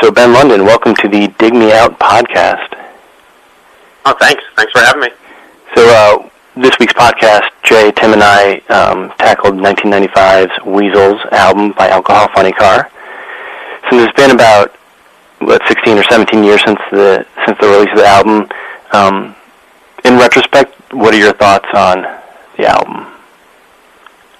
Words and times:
So 0.00 0.10
Ben 0.10 0.32
London, 0.32 0.64
welcome 0.64 0.94
to 0.94 1.08
the 1.08 1.28
Dig 1.38 1.52
Me 1.52 1.72
Out 1.72 1.98
podcast. 1.98 2.74
Oh, 4.06 4.16
thanks. 4.18 4.42
Thanks 4.56 4.72
for 4.72 4.78
having 4.78 5.02
me. 5.02 5.08
So 5.74 5.86
uh, 5.86 6.30
this 6.56 6.74
week's 6.80 6.94
podcast, 6.94 7.50
Jay, 7.64 7.92
Tim, 7.92 8.14
and 8.14 8.22
I 8.22 8.60
um, 8.70 9.12
tackled 9.18 9.56
1995's 9.56 10.64
Weasels 10.64 11.20
album 11.32 11.72
by 11.72 11.90
Alcohol 11.90 12.28
Funnycar. 12.28 12.88
Since 13.90 14.04
it's 14.04 14.16
been 14.16 14.30
about 14.30 14.74
what 15.40 15.60
16 15.68 15.98
or 15.98 16.04
17 16.04 16.44
years 16.44 16.62
since 16.64 16.80
the 16.90 17.26
since 17.44 17.58
the 17.60 17.68
release 17.68 17.90
of 17.90 17.98
the 17.98 18.06
album, 18.06 18.48
um, 18.92 19.36
in 20.06 20.16
retrospect, 20.16 20.94
what 20.94 21.12
are 21.12 21.18
your 21.18 21.34
thoughts 21.34 21.68
on 21.74 22.02
the 22.56 22.66
album? 22.66 23.04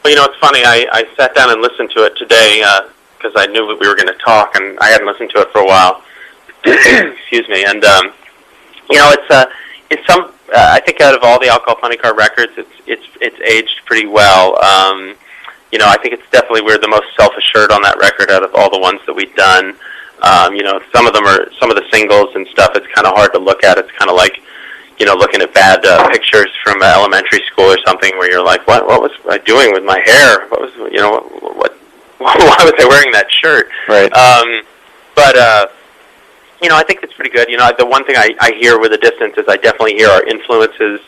Well, 0.03 0.11
you 0.11 0.17
know, 0.17 0.25
it's 0.25 0.39
funny. 0.39 0.61
I, 0.65 0.87
I 0.91 1.05
sat 1.19 1.35
down 1.35 1.51
and 1.51 1.61
listened 1.61 1.91
to 1.97 2.05
it 2.05 2.17
today 2.17 2.63
because 3.21 3.35
I 3.37 3.47
knew 3.47 3.67
that 3.69 3.79
we 3.79 3.87
were 3.87 3.95
going 3.95 4.09
to 4.09 4.19
talk, 4.25 4.55
and 4.57 4.79
I 4.79 4.89
hadn't 4.89 5.07
listened 5.07 5.31
to 5.35 5.43
it 5.43 5.53
for 5.53 5.61
a 5.61 5.67
while. 5.67 6.03
Excuse 6.65 7.49
me. 7.49 7.65
And 7.65 7.85
um, 7.85 8.13
you 8.89 8.99
know, 8.99 9.11
it's 9.13 9.31
uh, 9.31 9.47
it's 9.91 10.07
some. 10.07 10.33
Uh, 10.53 10.73
I 10.75 10.81
think 10.81 11.01
out 11.01 11.15
of 11.15 11.23
all 11.23 11.39
the 11.39 11.49
Alcohol 11.49 11.77
Funnycar 11.77 12.17
records, 12.17 12.53
it's 12.57 12.73
it's 12.87 13.07
it's 13.21 13.41
aged 13.41 13.85
pretty 13.85 14.07
well. 14.07 14.63
Um, 14.65 15.15
you 15.71 15.79
know, 15.79 15.87
I 15.87 15.97
think 15.99 16.15
it's 16.15 16.29
definitely 16.31 16.63
we're 16.63 16.79
the 16.79 16.89
most 16.89 17.07
self-assured 17.17 17.71
on 17.71 17.83
that 17.83 17.99
record 17.99 18.31
out 18.31 18.43
of 18.43 18.55
all 18.55 18.71
the 18.71 18.81
ones 18.81 19.01
that 19.07 19.15
we've 19.15 19.35
done. 19.37 19.77
Um, 20.23 20.55
you 20.55 20.63
know, 20.63 20.81
some 20.93 21.07
of 21.07 21.15
them 21.15 21.25
are 21.25 21.51
some 21.61 21.71
of 21.71 21.77
the 21.77 21.85
singles 21.93 22.35
and 22.35 22.47
stuff. 22.49 22.73
It's 22.75 22.87
kind 22.95 23.07
of 23.07 23.15
hard 23.15 23.33
to 23.35 23.39
look 23.39 23.65
at. 23.65 23.79
It's 23.79 23.93
kind 23.93 24.11
of 24.11 24.17
like 24.17 24.43
you 24.99 25.07
know, 25.07 25.15
looking 25.15 25.41
at 25.41 25.55
bad 25.55 25.85
uh, 25.87 26.11
pictures 26.11 26.51
from 26.63 26.83
uh, 26.83 26.85
elementary 26.85 27.41
school 27.51 27.65
or 27.65 27.79
something, 27.87 28.17
where 28.19 28.31
you're 28.31 28.45
like, 28.45 28.67
what 28.67 28.87
what 28.87 29.01
was 29.01 29.13
I 29.31 29.39
doing 29.39 29.73
with 29.73 29.83
my 29.83 29.99
hair? 30.05 30.47
What 30.49 30.61
was 30.61 30.93
you 30.93 30.99
know 30.99 31.11
what, 31.13 31.57
what 31.57 31.80
why 32.25 32.37
was 32.61 32.75
I 32.79 32.87
wearing 32.89 33.13
that 33.13 33.31
shirt? 33.33 33.69
Right. 33.89 34.13
Um, 34.13 34.63
but 35.15 35.37
uh, 35.39 35.67
you 36.63 36.69
know, 36.69 36.77
I 36.77 36.83
think 36.85 37.03
it's 37.03 37.15
pretty 37.15 37.31
good. 37.31 37.49
You 37.49 37.57
know, 37.57 37.71
the 37.79 37.87
one 37.87 38.05
thing 38.05 38.17
I, 38.17 38.35
I 38.41 38.53
hear 38.53 38.79
with 38.79 38.91
the 38.93 38.99
distance 38.99 39.35
is 39.39 39.45
I 39.49 39.57
definitely 39.57 39.95
hear 39.95 40.09
our 40.11 40.23
influences 40.25 41.01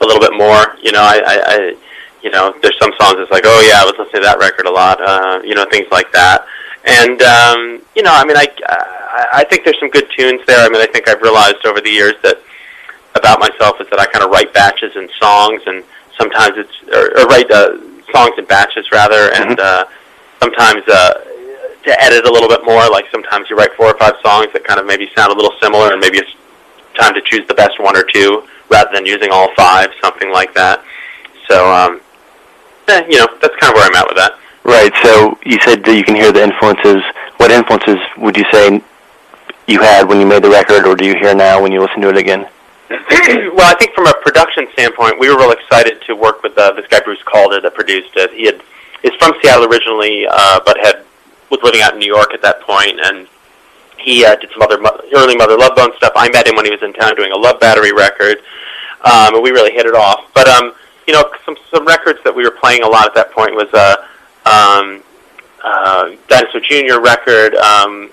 a 0.00 0.04
little 0.06 0.20
bit 0.20 0.36
more. 0.36 0.76
You 0.82 0.92
know, 0.92 1.00
I, 1.00 1.16
I, 1.26 1.36
I 1.46 1.76
you 2.22 2.30
know, 2.30 2.54
there's 2.60 2.78
some 2.78 2.92
songs 3.00 3.16
that's 3.16 3.30
like, 3.30 3.44
oh 3.46 3.60
yeah, 3.66 3.80
I 3.80 3.84
was 3.84 3.94
listening 3.98 4.20
to 4.22 4.28
that 4.28 4.38
record 4.38 4.66
a 4.66 4.70
lot. 4.70 5.00
Uh, 5.00 5.40
you 5.42 5.54
know, 5.54 5.64
things 5.70 5.88
like 5.90 6.12
that. 6.12 6.44
And 6.84 7.20
um, 7.22 7.82
you 7.96 8.02
know, 8.02 8.12
I 8.12 8.24
mean, 8.24 8.36
I, 8.36 8.46
I 8.68 9.26
I 9.40 9.44
think 9.44 9.64
there's 9.64 9.80
some 9.80 9.90
good 9.90 10.08
tunes 10.16 10.40
there. 10.46 10.60
I 10.64 10.68
mean, 10.68 10.80
I 10.82 10.86
think 10.86 11.08
I've 11.08 11.22
realized 11.22 11.64
over 11.64 11.80
the 11.80 11.90
years 11.90 12.14
that 12.22 12.36
about 13.14 13.40
myself 13.40 13.80
is 13.80 13.88
that 13.90 13.98
I 13.98 14.06
kind 14.06 14.24
of 14.24 14.30
write 14.30 14.52
batches 14.52 14.94
and 14.96 15.08
songs, 15.18 15.62
and 15.66 15.82
sometimes 16.18 16.56
it's 16.58 16.76
or, 16.92 17.18
or 17.18 17.26
write 17.26 17.50
uh, 17.50 17.76
songs 18.12 18.34
in 18.38 18.44
batches 18.44 18.90
rather, 18.92 19.32
and 19.32 19.56
Mhm. 19.58 19.60
uh, 19.60 19.84
sometimes 20.40 20.82
uh, 20.88 21.14
to 21.84 22.02
edit 22.02 22.26
a 22.26 22.32
little 22.32 22.48
bit 22.48 22.64
more. 22.64 22.88
Like 22.90 23.06
sometimes 23.10 23.48
you 23.48 23.56
write 23.56 23.72
four 23.74 23.86
or 23.86 23.98
five 23.98 24.14
songs 24.22 24.52
that 24.52 24.64
kind 24.64 24.80
of 24.80 24.86
maybe 24.86 25.10
sound 25.14 25.32
a 25.32 25.36
little 25.36 25.56
similar, 25.60 25.92
and 25.92 26.00
maybe 26.00 26.18
it's 26.18 26.30
time 26.98 27.14
to 27.14 27.22
choose 27.22 27.46
the 27.48 27.54
best 27.54 27.80
one 27.80 27.96
or 27.96 28.02
two 28.02 28.46
rather 28.68 28.90
than 28.92 29.06
using 29.06 29.30
all 29.30 29.48
five, 29.56 29.90
something 30.02 30.30
like 30.32 30.54
that. 30.54 30.84
So, 31.48 31.72
um, 31.72 32.00
eh, 32.88 33.04
you 33.08 33.18
know, 33.18 33.26
that's 33.40 33.56
kind 33.56 33.72
of 33.72 33.74
where 33.74 33.86
I'm 33.86 33.96
at 33.96 34.06
with 34.06 34.16
that. 34.16 34.38
Right. 34.62 34.92
So 35.02 35.38
you 35.44 35.58
said 35.64 35.84
that 35.84 35.96
you 35.96 36.04
can 36.04 36.14
hear 36.14 36.32
the 36.32 36.42
influences. 36.42 37.02
What 37.38 37.50
influences 37.50 37.98
would 38.18 38.36
you 38.36 38.44
say 38.52 38.80
you 39.66 39.80
had 39.80 40.08
when 40.08 40.20
you 40.20 40.26
made 40.26 40.42
the 40.42 40.50
record, 40.50 40.86
or 40.86 40.94
do 40.94 41.06
you 41.06 41.14
hear 41.14 41.34
now 41.34 41.62
when 41.62 41.72
you 41.72 41.80
listen 41.80 42.00
to 42.02 42.08
it 42.08 42.16
again? 42.16 42.46
well, 42.90 43.70
I 43.70 43.74
think 43.78 43.94
from 43.94 44.06
a 44.06 44.14
production 44.22 44.66
standpoint, 44.72 45.18
we 45.18 45.28
were 45.28 45.38
real 45.38 45.52
excited 45.52 46.02
to 46.02 46.14
work 46.14 46.42
with 46.42 46.58
uh, 46.58 46.72
this 46.72 46.86
guy 46.88 47.00
Bruce 47.00 47.22
Calder 47.22 47.60
that 47.60 47.74
produced 47.74 48.10
it. 48.16 48.32
He 48.32 48.46
had 48.46 48.60
is 49.02 49.12
from 49.18 49.32
Seattle 49.42 49.64
originally, 49.66 50.26
uh, 50.30 50.60
but 50.64 50.76
had 50.78 51.04
was 51.50 51.60
living 51.62 51.80
out 51.82 51.94
in 51.94 51.98
New 51.98 52.06
York 52.06 52.32
at 52.32 52.42
that 52.42 52.60
point, 52.62 53.00
and 53.02 53.26
he 53.98 54.24
uh, 54.24 54.36
did 54.36 54.50
some 54.52 54.62
other 54.62 54.78
mo- 54.80 55.00
early 55.14 55.36
Mother 55.36 55.56
Love 55.58 55.74
Bone 55.76 55.90
stuff. 55.96 56.12
I 56.14 56.28
met 56.30 56.46
him 56.46 56.54
when 56.56 56.64
he 56.64 56.70
was 56.70 56.82
in 56.82 56.92
town 56.92 57.14
doing 57.16 57.32
a 57.32 57.36
Love 57.36 57.58
Battery 57.60 57.92
record, 57.92 58.38
um, 59.04 59.34
and 59.34 59.42
we 59.42 59.50
really 59.50 59.72
hit 59.72 59.86
it 59.86 59.94
off. 59.94 60.24
But 60.34 60.48
um, 60.48 60.72
you 61.06 61.12
know, 61.14 61.24
some 61.44 61.56
some 61.70 61.84
records 61.86 62.20
that 62.24 62.34
we 62.34 62.44
were 62.44 62.52
playing 62.52 62.82
a 62.82 62.88
lot 62.88 63.06
at 63.06 63.14
that 63.14 63.32
point 63.32 63.54
was 63.54 63.68
uh, 63.74 63.96
um, 64.46 65.02
uh, 65.64 66.10
Dinosaur 66.28 66.60
Jr. 66.60 67.00
record, 67.00 67.54
um, 67.56 68.10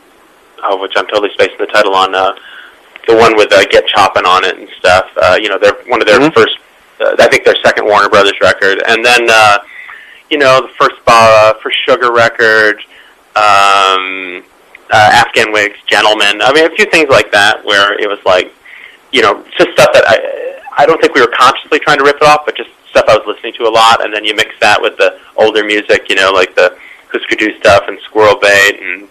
oh, 0.63 0.79
which 0.81 0.93
I'm 0.95 1.05
totally 1.07 1.29
spacing 1.33 1.57
the 1.59 1.67
title 1.67 1.93
on. 1.95 2.15
Uh, 2.15 2.33
the 3.07 3.15
one 3.15 3.37
with 3.37 3.53
uh, 3.53 3.63
Get 3.69 3.87
Choppin' 3.87 4.25
on 4.25 4.43
it 4.43 4.57
and 4.57 4.67
stuff. 4.79 5.05
Uh, 5.15 5.37
you 5.41 5.47
know, 5.47 5.57
they're 5.57 5.77
one 5.87 6.01
of 6.01 6.07
their 6.07 6.19
Mhm. 6.19 6.33
first, 6.33 6.57
uh, 6.99 7.15
I 7.17 7.27
think 7.27 7.45
their 7.45 7.55
second 7.63 7.85
Warner 7.85 8.09
Brothers 8.09 8.33
record, 8.41 8.83
and 8.85 9.05
then 9.05 9.29
uh, 9.29 9.59
you 10.29 10.37
know 10.37 10.61
the 10.61 10.73
first 10.79 10.95
uh, 11.07 11.53
for 11.61 11.71
Sugar 11.71 12.11
record, 12.11 12.79
um, 13.35 14.43
uh, 14.91 15.11
Afghan 15.13 15.51
Whigs, 15.51 15.77
Gentlemen. 15.87 16.41
I 16.41 16.53
mean, 16.53 16.65
a 16.65 16.75
few 16.75 16.85
things 16.85 17.09
like 17.09 17.31
that 17.31 17.63
where 17.65 17.99
it 17.99 18.07
was 18.07 18.19
like, 18.25 18.53
you 19.11 19.21
know, 19.21 19.43
just 19.57 19.71
stuff 19.71 19.93
that 19.93 20.03
I 20.07 20.83
I 20.83 20.85
don't 20.85 21.01
think 21.01 21.15
we 21.15 21.21
were 21.21 21.33
consciously 21.37 21.79
trying 21.79 21.97
to 21.99 22.03
rip 22.03 22.17
it 22.17 22.23
off, 22.23 22.41
but 22.45 22.55
just 22.55 22.69
stuff 22.89 23.05
I 23.07 23.17
was 23.17 23.25
listening 23.27 23.53
to 23.53 23.63
a 23.63 23.71
lot, 23.71 24.03
and 24.03 24.13
then 24.13 24.25
you 24.25 24.35
mix 24.35 24.51
that 24.61 24.81
with 24.81 24.97
the 24.97 25.19
older 25.35 25.63
music, 25.63 26.09
you 26.09 26.15
know, 26.15 26.31
like 26.31 26.55
the 26.55 26.77
Husker 27.11 27.35
Du 27.35 27.57
stuff 27.59 27.83
and 27.87 27.99
Squirrel 28.01 28.37
Bait 28.39 28.79
and 28.81 29.07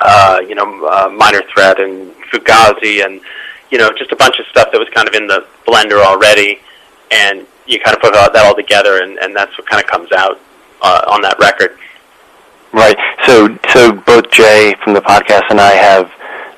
uh, 0.00 0.40
you 0.46 0.54
know, 0.54 0.86
uh, 0.86 1.08
Minor 1.08 1.42
Threat 1.52 1.80
and 1.80 2.12
Fugazi 2.30 3.04
and, 3.04 3.20
you 3.70 3.78
know, 3.78 3.90
just 3.96 4.12
a 4.12 4.16
bunch 4.16 4.38
of 4.38 4.46
stuff 4.46 4.68
that 4.72 4.78
was 4.78 4.88
kind 4.90 5.08
of 5.08 5.14
in 5.14 5.26
the 5.26 5.46
blender 5.66 6.04
already. 6.04 6.60
And 7.10 7.46
you 7.68 7.78
kind 7.78 7.94
of 7.94 8.02
put 8.02 8.12
that 8.14 8.34
all 8.46 8.56
together, 8.56 9.02
and, 9.02 9.18
and 9.18 9.36
that's 9.36 9.56
what 9.58 9.68
kind 9.68 9.82
of 9.82 9.88
comes 9.88 10.10
out 10.12 10.40
uh, 10.82 11.02
on 11.06 11.20
that 11.22 11.38
record. 11.38 11.76
Right. 12.72 12.96
So, 13.26 13.56
so 13.72 13.92
both 13.92 14.30
Jay 14.30 14.74
from 14.82 14.94
the 14.94 15.00
podcast 15.00 15.50
and 15.50 15.60
I 15.60 15.72
have 15.72 16.12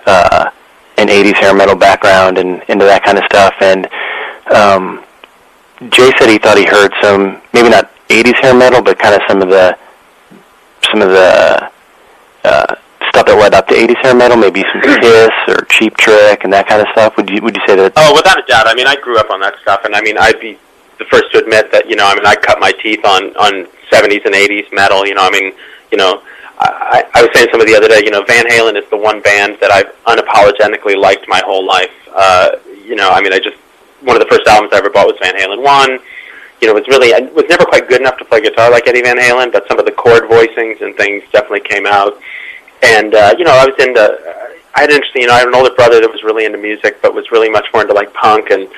uh, 0.06 0.50
an 0.98 1.08
'80s 1.08 1.34
hair 1.34 1.54
metal 1.54 1.76
background 1.76 2.38
and 2.38 2.62
into 2.68 2.84
that 2.84 3.04
kind 3.04 3.18
of 3.18 3.24
stuff. 3.24 3.54
And 3.60 3.86
um, 4.52 5.04
Jay 5.90 6.10
said 6.18 6.28
he 6.28 6.38
thought 6.38 6.58
he 6.58 6.64
heard 6.64 6.92
some, 7.00 7.40
maybe 7.52 7.68
not 7.68 7.90
'80s 8.08 8.40
hair 8.40 8.54
metal, 8.54 8.82
but 8.82 8.98
kind 8.98 9.14
of 9.14 9.22
some 9.28 9.42
of 9.42 9.48
the 9.50 9.76
some 10.90 11.02
of 11.02 11.10
the 11.10 11.70
uh, 12.42 12.74
stuff 13.10 13.26
that 13.26 13.38
led 13.38 13.54
up 13.54 13.68
to 13.68 13.74
'80s 13.74 13.98
hair 14.02 14.14
metal, 14.14 14.36
maybe 14.36 14.64
some 14.72 14.80
Kiss 15.00 15.30
or 15.46 15.64
Cheap 15.66 15.96
Trick 15.96 16.42
and 16.42 16.52
that 16.52 16.66
kind 16.66 16.82
of 16.82 16.88
stuff. 16.90 17.16
Would 17.16 17.30
you 17.30 17.40
would 17.42 17.54
you 17.54 17.62
say 17.68 17.76
that? 17.76 17.92
Oh, 17.96 18.14
without 18.14 18.38
a 18.38 18.46
doubt. 18.46 18.66
I 18.66 18.74
mean, 18.74 18.88
I 18.88 18.96
grew 18.96 19.16
up 19.16 19.30
on 19.30 19.38
that 19.40 19.54
stuff, 19.62 19.84
and 19.84 19.94
I 19.94 20.00
mean, 20.02 20.18
I'd 20.18 20.40
be 20.40 20.58
the 21.00 21.06
first 21.06 21.32
to 21.32 21.38
admit 21.38 21.72
that, 21.72 21.88
you 21.88 21.96
know, 21.96 22.06
I 22.06 22.14
mean, 22.14 22.26
I 22.26 22.36
cut 22.36 22.60
my 22.60 22.70
teeth 22.72 23.04
on, 23.04 23.34
on 23.36 23.66
70s 23.90 24.24
and 24.24 24.36
80s 24.36 24.68
metal, 24.72 25.06
you 25.06 25.14
know, 25.14 25.24
I 25.24 25.30
mean, 25.30 25.52
you 25.90 25.98
know, 25.98 26.22
I, 26.60 27.08
I 27.14 27.22
was 27.22 27.30
saying 27.34 27.48
some 27.50 27.60
of 27.60 27.66
the 27.66 27.74
other 27.74 27.88
day, 27.88 28.02
you 28.04 28.10
know, 28.10 28.22
Van 28.22 28.44
Halen 28.44 28.76
is 28.76 28.88
the 28.90 28.96
one 28.96 29.22
band 29.22 29.56
that 29.60 29.72
I've 29.72 29.88
unapologetically 30.04 30.94
liked 30.94 31.26
my 31.26 31.40
whole 31.44 31.66
life. 31.66 31.90
Uh, 32.14 32.56
you 32.84 32.94
know, 32.94 33.08
I 33.08 33.22
mean, 33.22 33.32
I 33.32 33.38
just, 33.38 33.56
one 34.02 34.14
of 34.14 34.20
the 34.20 34.28
first 34.28 34.46
albums 34.46 34.72
I 34.72 34.76
ever 34.76 34.90
bought 34.90 35.06
was 35.06 35.16
Van 35.22 35.34
Halen 35.34 35.64
1. 35.64 35.98
You 36.60 36.68
know, 36.68 36.76
it 36.76 36.84
was 36.84 36.88
really, 36.88 37.14
I 37.14 37.20
was 37.32 37.46
never 37.48 37.64
quite 37.64 37.88
good 37.88 38.02
enough 38.02 38.18
to 38.18 38.24
play 38.26 38.42
guitar 38.42 38.70
like 38.70 38.86
Eddie 38.86 39.00
Van 39.00 39.16
Halen, 39.16 39.52
but 39.52 39.66
some 39.68 39.78
of 39.78 39.86
the 39.86 39.92
chord 39.92 40.24
voicings 40.24 40.82
and 40.82 40.94
things 40.96 41.24
definitely 41.32 41.64
came 41.64 41.86
out. 41.86 42.20
And, 42.82 43.14
uh, 43.14 43.34
you 43.38 43.44
know, 43.44 43.52
I 43.52 43.64
was 43.64 43.74
into, 43.78 44.04
I 44.74 44.80
had 44.82 44.90
an 44.90 44.96
interesting, 44.96 45.22
you 45.22 45.28
know, 45.28 45.34
I 45.34 45.38
had 45.38 45.48
an 45.48 45.54
older 45.54 45.74
brother 45.74 46.00
that 46.00 46.12
was 46.12 46.22
really 46.22 46.44
into 46.44 46.58
music, 46.58 47.00
but 47.00 47.14
was 47.14 47.30
really 47.30 47.48
much 47.48 47.66
more 47.72 47.82
into 47.82 47.94
like 47.94 48.12
punk. 48.12 48.50
And 48.50 48.68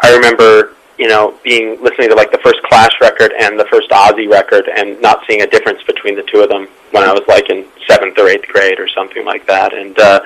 I 0.00 0.14
remember, 0.14 0.74
you 0.98 1.08
know, 1.08 1.38
being 1.44 1.80
listening 1.82 2.08
to 2.08 2.14
like 2.14 2.32
the 2.32 2.38
first 2.38 2.60
Clash 2.64 2.92
record 3.00 3.32
and 3.38 3.58
the 3.58 3.66
first 3.66 3.88
Ozzy 3.90 4.28
record, 4.28 4.68
and 4.68 5.00
not 5.00 5.24
seeing 5.26 5.42
a 5.42 5.46
difference 5.46 5.82
between 5.84 6.16
the 6.16 6.24
two 6.24 6.40
of 6.40 6.48
them 6.48 6.68
when 6.90 7.04
I 7.04 7.12
was 7.12 7.22
like 7.28 7.50
in 7.50 7.66
seventh 7.86 8.18
or 8.18 8.28
eighth 8.28 8.48
grade 8.48 8.80
or 8.80 8.88
something 8.88 9.24
like 9.24 9.46
that. 9.46 9.72
And 9.72 9.98
uh, 9.98 10.20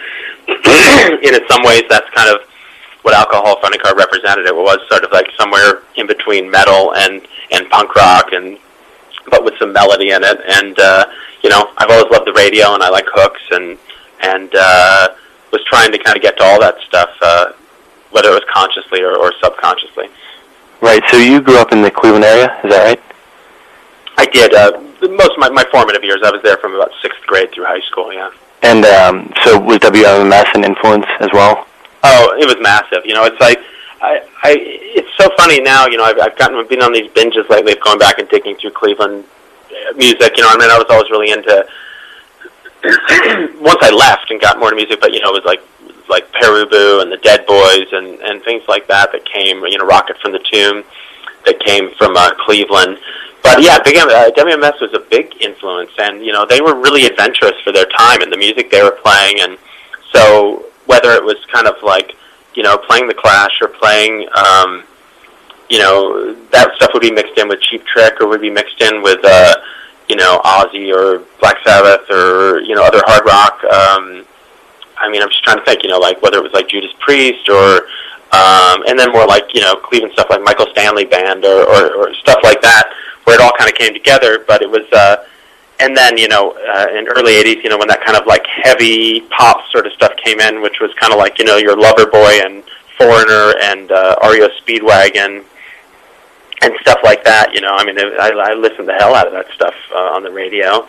in 0.48 1.48
some 1.48 1.62
ways, 1.62 1.82
that's 1.88 2.08
kind 2.10 2.34
of 2.34 2.48
what 3.02 3.14
Alcohol 3.14 3.60
Funnycar 3.60 3.94
represented. 3.96 4.46
It 4.46 4.54
was 4.54 4.78
sort 4.88 5.04
of 5.04 5.12
like 5.12 5.26
somewhere 5.38 5.82
in 5.96 6.06
between 6.06 6.50
metal 6.50 6.94
and 6.94 7.26
and 7.50 7.68
punk 7.68 7.94
rock, 7.94 8.32
and 8.32 8.58
but 9.30 9.44
with 9.44 9.54
some 9.58 9.72
melody 9.72 10.10
in 10.10 10.22
it. 10.24 10.38
And 10.48 10.78
uh, 10.78 11.06
you 11.42 11.50
know, 11.50 11.72
I've 11.76 11.90
always 11.90 12.10
loved 12.10 12.26
the 12.26 12.32
radio, 12.32 12.74
and 12.74 12.82
I 12.82 12.88
like 12.88 13.06
hooks, 13.12 13.42
and 13.50 13.78
and 14.22 14.54
uh, 14.54 15.08
was 15.52 15.62
trying 15.64 15.92
to 15.92 15.98
kind 15.98 16.16
of 16.16 16.22
get 16.22 16.38
to 16.38 16.44
all 16.44 16.60
that 16.60 16.76
stuff, 16.86 17.10
uh, 17.20 17.52
whether 18.10 18.30
it 18.30 18.34
was 18.34 18.44
consciously 18.52 19.02
or, 19.02 19.16
or 19.16 19.32
subconsciously. 19.42 20.08
Right. 20.82 21.00
So 21.10 21.16
you 21.16 21.40
grew 21.40 21.58
up 21.58 21.70
in 21.70 21.80
the 21.80 21.92
Cleveland 21.92 22.24
area, 22.24 22.58
is 22.64 22.70
that 22.70 22.84
right? 22.84 23.02
I 24.18 24.26
did. 24.26 24.52
Uh, 24.52 24.82
most 25.14 25.30
of 25.30 25.38
my, 25.38 25.48
my 25.48 25.64
formative 25.70 26.02
years, 26.02 26.20
I 26.24 26.30
was 26.30 26.42
there 26.42 26.56
from 26.56 26.74
about 26.74 26.90
sixth 27.00 27.22
grade 27.24 27.52
through 27.52 27.66
high 27.66 27.80
school. 27.80 28.12
Yeah. 28.12 28.30
And 28.62 28.84
um, 28.84 29.32
so 29.44 29.58
was 29.60 29.78
WMMS 29.78 30.54
an 30.54 30.64
influence 30.64 31.06
as 31.20 31.30
well? 31.32 31.66
Oh, 32.02 32.36
it 32.38 32.46
was 32.46 32.56
massive. 32.60 33.06
You 33.06 33.14
know, 33.14 33.24
it's 33.24 33.40
like 33.40 33.60
I, 34.02 34.26
I. 34.42 34.56
It's 34.58 35.08
so 35.16 35.30
funny 35.36 35.60
now. 35.60 35.86
You 35.86 35.98
know, 35.98 36.04
I've, 36.04 36.18
I've 36.18 36.36
gotten 36.36 36.58
been 36.66 36.82
on 36.82 36.92
these 36.92 37.10
binges 37.12 37.48
lately 37.48 37.72
of 37.72 37.80
going 37.80 38.00
back 38.00 38.18
and 38.18 38.28
digging 38.28 38.56
through 38.56 38.72
Cleveland 38.72 39.24
uh, 39.70 39.92
music. 39.96 40.36
You 40.36 40.42
know, 40.42 40.50
I 40.50 40.58
mean, 40.58 40.68
I 40.68 40.78
was 40.78 40.86
always 40.90 41.10
really 41.10 41.30
into. 41.30 41.64
once 43.62 43.78
I 43.80 43.90
left 43.94 44.32
and 44.32 44.40
got 44.40 44.58
more 44.58 44.66
into 44.72 44.82
music, 44.82 45.00
but 45.00 45.12
you 45.14 45.20
know, 45.20 45.30
it 45.30 45.44
was 45.44 45.44
like 45.44 45.62
like 46.08 46.30
Pere 46.32 46.64
Ubu 46.64 47.02
and 47.02 47.10
the 47.10 47.18
Dead 47.18 47.46
Boys 47.46 47.86
and 47.92 48.20
and 48.20 48.42
things 48.42 48.62
like 48.68 48.86
that 48.88 49.12
that 49.12 49.24
came. 49.24 49.64
You 49.64 49.78
know, 49.78 49.86
Rocket 49.86 50.18
from 50.18 50.32
the 50.32 50.40
Tomb 50.50 50.84
that 51.44 51.60
came 51.60 51.90
from 51.96 52.16
uh, 52.16 52.34
Cleveland. 52.34 52.98
But 53.42 53.62
yeah, 53.62 53.78
big, 53.82 53.96
uh, 53.96 54.30
WMS 54.30 54.80
was 54.80 54.94
a 54.94 55.00
big 55.00 55.34
influence, 55.40 55.90
and 55.98 56.24
you 56.24 56.32
know 56.32 56.46
they 56.46 56.60
were 56.60 56.74
really 56.74 57.06
adventurous 57.06 57.58
for 57.64 57.72
their 57.72 57.86
time, 57.86 58.22
and 58.22 58.32
the 58.32 58.36
music 58.36 58.70
they 58.70 58.82
were 58.82 58.96
playing, 59.02 59.40
and 59.40 59.58
so 60.12 60.66
whether 60.86 61.12
it 61.12 61.24
was 61.24 61.36
kind 61.52 61.66
of 61.66 61.74
like 61.82 62.14
you 62.54 62.62
know 62.62 62.78
playing 62.78 63.08
the 63.08 63.14
Clash 63.14 63.60
or 63.60 63.68
playing 63.68 64.28
um, 64.34 64.84
you 65.68 65.78
know 65.78 66.34
that 66.52 66.70
stuff 66.76 66.90
would 66.92 67.02
be 67.02 67.10
mixed 67.10 67.36
in 67.38 67.48
with 67.48 67.60
Cheap 67.60 67.84
Trick 67.86 68.20
or 68.20 68.28
would 68.28 68.40
be 68.40 68.50
mixed 68.50 68.80
in 68.80 69.02
with 69.02 69.24
uh, 69.24 69.54
you 70.08 70.16
know 70.16 70.40
Ozzy 70.44 70.94
or 70.94 71.24
Black 71.40 71.56
Sabbath 71.64 72.08
or 72.10 72.60
you 72.60 72.74
know 72.74 72.84
other 72.84 73.02
hard 73.06 73.24
rock. 73.26 73.64
Um, 73.64 74.26
I 75.02 75.10
mean, 75.10 75.22
I'm 75.22 75.28
just 75.28 75.44
trying 75.44 75.58
to 75.58 75.64
think, 75.64 75.82
you 75.82 75.88
know, 75.88 75.98
like 75.98 76.22
whether 76.22 76.38
it 76.38 76.42
was 76.42 76.52
like 76.52 76.68
Judas 76.68 76.92
Priest 77.00 77.48
or 77.48 77.86
um, 78.32 78.82
and 78.88 78.98
then 78.98 79.12
more 79.12 79.26
like 79.26 79.52
you 79.52 79.60
know 79.60 79.76
Cleveland 79.76 80.14
stuff 80.14 80.28
like 80.30 80.42
Michael 80.42 80.66
Stanley 80.72 81.04
Band 81.04 81.44
or, 81.44 81.68
or, 81.68 81.94
or 81.96 82.14
stuff 82.14 82.38
like 82.42 82.62
that, 82.62 82.90
where 83.24 83.36
it 83.36 83.42
all 83.42 83.52
kind 83.58 83.70
of 83.70 83.76
came 83.76 83.92
together. 83.92 84.42
But 84.48 84.62
it 84.62 84.70
was, 84.70 84.90
uh, 84.90 85.26
and 85.80 85.94
then 85.94 86.16
you 86.16 86.28
know 86.28 86.52
uh, 86.52 86.86
in 86.96 87.08
early 87.08 87.32
'80s, 87.32 87.62
you 87.62 87.68
know 87.68 87.76
when 87.76 87.88
that 87.88 88.02
kind 88.02 88.16
of 88.16 88.26
like 88.26 88.46
heavy 88.46 89.20
pop 89.36 89.66
sort 89.70 89.86
of 89.86 89.92
stuff 89.92 90.16
came 90.16 90.40
in, 90.40 90.62
which 90.62 90.80
was 90.80 90.90
kind 90.94 91.12
of 91.12 91.18
like 91.18 91.38
you 91.38 91.44
know 91.44 91.58
your 91.58 91.76
Loverboy 91.76 92.44
and 92.44 92.64
Foreigner 92.96 93.52
and 93.64 93.92
uh, 93.92 94.16
REO 94.22 94.48
Speedwagon 94.64 95.44
and 96.62 96.72
stuff 96.80 97.00
like 97.04 97.24
that. 97.24 97.52
You 97.52 97.60
know, 97.60 97.74
I 97.76 97.84
mean, 97.84 97.98
I, 97.98 98.30
I 98.30 98.54
listened 98.54 98.88
the 98.88 98.94
hell 98.94 99.14
out 99.14 99.26
of 99.26 99.34
that 99.34 99.52
stuff 99.52 99.74
uh, 99.94 100.16
on 100.16 100.22
the 100.22 100.30
radio, 100.30 100.88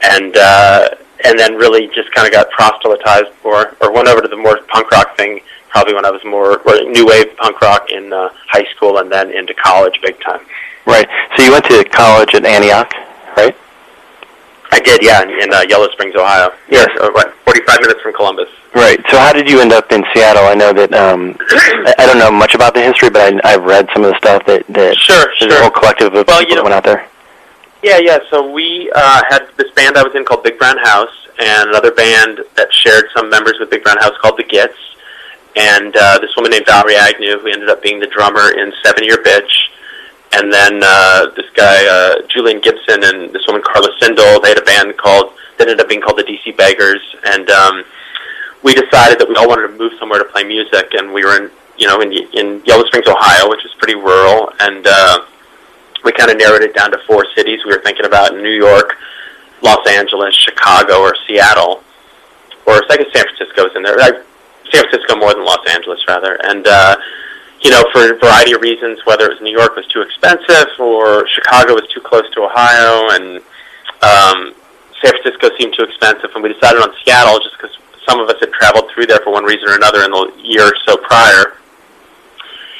and 0.00 0.34
uh, 0.38 0.88
and 1.24 1.38
then 1.38 1.54
really 1.54 1.88
just 1.88 2.12
kind 2.12 2.26
of 2.26 2.32
got 2.32 2.50
proselytized 2.50 3.30
or 3.44 3.76
or 3.80 3.92
went 3.92 4.08
over 4.08 4.20
to 4.20 4.28
the 4.28 4.36
more 4.36 4.58
punk 4.68 4.90
rock 4.90 5.16
thing 5.16 5.40
probably 5.68 5.94
when 5.94 6.04
I 6.04 6.10
was 6.10 6.24
more 6.24 6.58
or 6.60 6.82
new 6.84 7.06
wave 7.06 7.36
punk 7.36 7.60
rock 7.60 7.90
in 7.90 8.12
uh, 8.12 8.30
high 8.46 8.64
school 8.74 8.98
and 8.98 9.10
then 9.12 9.30
into 9.30 9.54
college 9.54 9.98
big 10.02 10.18
time. 10.20 10.40
Right. 10.86 11.06
So 11.36 11.44
you 11.44 11.52
went 11.52 11.66
to 11.66 11.84
college 11.84 12.34
at 12.34 12.44
Antioch, 12.46 12.92
right? 13.36 13.54
I 14.70 14.80
did, 14.80 15.02
yeah, 15.02 15.22
in, 15.22 15.30
in 15.30 15.52
uh, 15.52 15.62
Yellow 15.68 15.88
Springs, 15.92 16.14
Ohio. 16.14 16.52
Yes, 16.70 16.88
uh, 17.00 17.10
what, 17.12 17.34
45 17.44 17.80
minutes 17.80 18.00
from 18.02 18.12
Columbus. 18.12 18.48
Right. 18.74 18.98
So 19.10 19.18
how 19.18 19.32
did 19.32 19.48
you 19.48 19.60
end 19.60 19.72
up 19.72 19.90
in 19.92 20.04
Seattle? 20.12 20.44
I 20.44 20.54
know 20.54 20.72
that 20.72 20.92
um, 20.92 21.36
I, 21.40 21.94
I 21.98 22.06
don't 22.06 22.18
know 22.18 22.30
much 22.30 22.54
about 22.54 22.74
the 22.74 22.82
history, 22.82 23.08
but 23.10 23.34
I, 23.44 23.54
I've 23.54 23.64
read 23.64 23.88
some 23.94 24.04
of 24.04 24.10
the 24.12 24.18
stuff 24.18 24.44
that 24.46 24.66
that 24.68 24.96
sure, 24.96 25.26
there's 25.40 25.52
sure. 25.52 25.58
a 25.58 25.62
whole 25.62 25.70
collective 25.70 26.14
of 26.14 26.26
Well, 26.26 26.38
people 26.40 26.42
you 26.42 26.48
know- 26.50 26.54
that 26.56 26.64
went 26.64 26.74
out 26.74 26.84
there. 26.84 27.08
Yeah, 27.82 27.98
yeah. 27.98 28.18
So 28.30 28.50
we 28.50 28.90
uh, 28.94 29.22
had 29.28 29.48
this 29.56 29.70
band 29.72 29.96
I 29.96 30.02
was 30.02 30.14
in 30.14 30.24
called 30.24 30.42
Big 30.42 30.58
Brown 30.58 30.78
House, 30.78 31.28
and 31.38 31.70
another 31.70 31.92
band 31.92 32.40
that 32.56 32.72
shared 32.72 33.04
some 33.14 33.30
members 33.30 33.56
with 33.60 33.70
Big 33.70 33.84
Brown 33.84 33.98
House 33.98 34.16
called 34.20 34.36
the 34.36 34.44
Gits. 34.44 34.74
And 35.54 35.96
uh, 35.96 36.18
this 36.18 36.34
woman 36.36 36.50
named 36.50 36.66
Valerie 36.66 36.96
Agnew, 36.96 37.38
who 37.38 37.48
ended 37.48 37.68
up 37.68 37.82
being 37.82 38.00
the 38.00 38.06
drummer 38.06 38.50
in 38.50 38.72
Seven 38.84 39.04
Year 39.04 39.18
Bitch. 39.18 39.50
And 40.32 40.52
then 40.52 40.80
uh, 40.84 41.30
this 41.36 41.48
guy, 41.54 41.86
uh, 41.86 42.26
Julian 42.28 42.60
Gibson, 42.60 43.02
and 43.02 43.32
this 43.32 43.46
woman, 43.46 43.62
Carla 43.64 43.88
Sindel, 44.00 44.42
they 44.42 44.50
had 44.50 44.58
a 44.58 44.62
band 44.62 44.96
called, 44.96 45.32
that 45.58 45.68
ended 45.68 45.80
up 45.80 45.88
being 45.88 46.00
called 46.00 46.18
the 46.18 46.24
DC 46.24 46.56
Beggars. 46.56 47.00
And 47.24 47.48
um, 47.50 47.84
we 48.62 48.74
decided 48.74 49.18
that 49.18 49.26
we 49.28 49.36
all 49.36 49.48
wanted 49.48 49.68
to 49.68 49.78
move 49.78 49.92
somewhere 49.98 50.18
to 50.18 50.26
play 50.26 50.44
music. 50.44 50.90
And 50.92 51.12
we 51.12 51.24
were 51.24 51.44
in, 51.44 51.50
you 51.78 51.86
know, 51.86 52.00
in, 52.00 52.12
in 52.12 52.62
Yellow 52.66 52.84
Springs, 52.86 53.06
Ohio, 53.06 53.48
which 53.48 53.64
is 53.64 53.72
pretty 53.78 53.94
rural. 53.94 54.52
And 54.60 54.86
uh, 54.86 55.24
we 56.04 56.12
kind 56.12 56.30
of 56.30 56.38
narrowed 56.38 56.62
it 56.62 56.74
down 56.74 56.90
to 56.92 56.98
four 57.06 57.26
cities 57.36 57.60
we 57.64 57.72
were 57.72 57.82
thinking 57.82 58.06
about 58.06 58.34
New 58.34 58.50
York, 58.50 58.96
Los 59.62 59.86
Angeles, 59.88 60.34
Chicago, 60.34 61.00
or 61.00 61.14
Seattle. 61.26 61.82
Or 62.66 62.82
I 62.90 62.96
guess 62.96 63.06
San 63.14 63.24
Francisco 63.24 63.66
is 63.66 63.76
in 63.76 63.82
there. 63.82 63.96
Like, 63.96 64.14
San 64.70 64.84
Francisco 64.88 65.16
more 65.16 65.32
than 65.32 65.44
Los 65.44 65.66
Angeles, 65.70 66.00
rather. 66.06 66.38
And, 66.44 66.66
uh, 66.66 66.96
you 67.60 67.70
know, 67.70 67.82
for 67.92 68.12
a 68.12 68.18
variety 68.18 68.52
of 68.52 68.60
reasons, 68.60 69.00
whether 69.04 69.26
it 69.26 69.32
was 69.32 69.40
New 69.40 69.56
York 69.56 69.74
was 69.74 69.86
too 69.86 70.02
expensive 70.02 70.68
or 70.78 71.26
Chicago 71.28 71.74
was 71.74 71.88
too 71.92 72.00
close 72.00 72.28
to 72.34 72.42
Ohio 72.42 73.10
and 73.16 73.42
um, 74.02 74.54
San 75.02 75.10
Francisco 75.10 75.50
seemed 75.58 75.74
too 75.74 75.82
expensive. 75.82 76.30
And 76.34 76.42
we 76.42 76.52
decided 76.52 76.82
on 76.82 76.94
Seattle 77.04 77.40
just 77.40 77.56
because 77.58 77.76
some 78.06 78.20
of 78.20 78.28
us 78.28 78.36
had 78.40 78.52
traveled 78.52 78.90
through 78.94 79.06
there 79.06 79.18
for 79.24 79.32
one 79.32 79.44
reason 79.44 79.68
or 79.68 79.74
another 79.74 80.04
in 80.04 80.10
the 80.10 80.32
year 80.42 80.66
or 80.66 80.76
so 80.86 80.96
prior. 80.96 81.58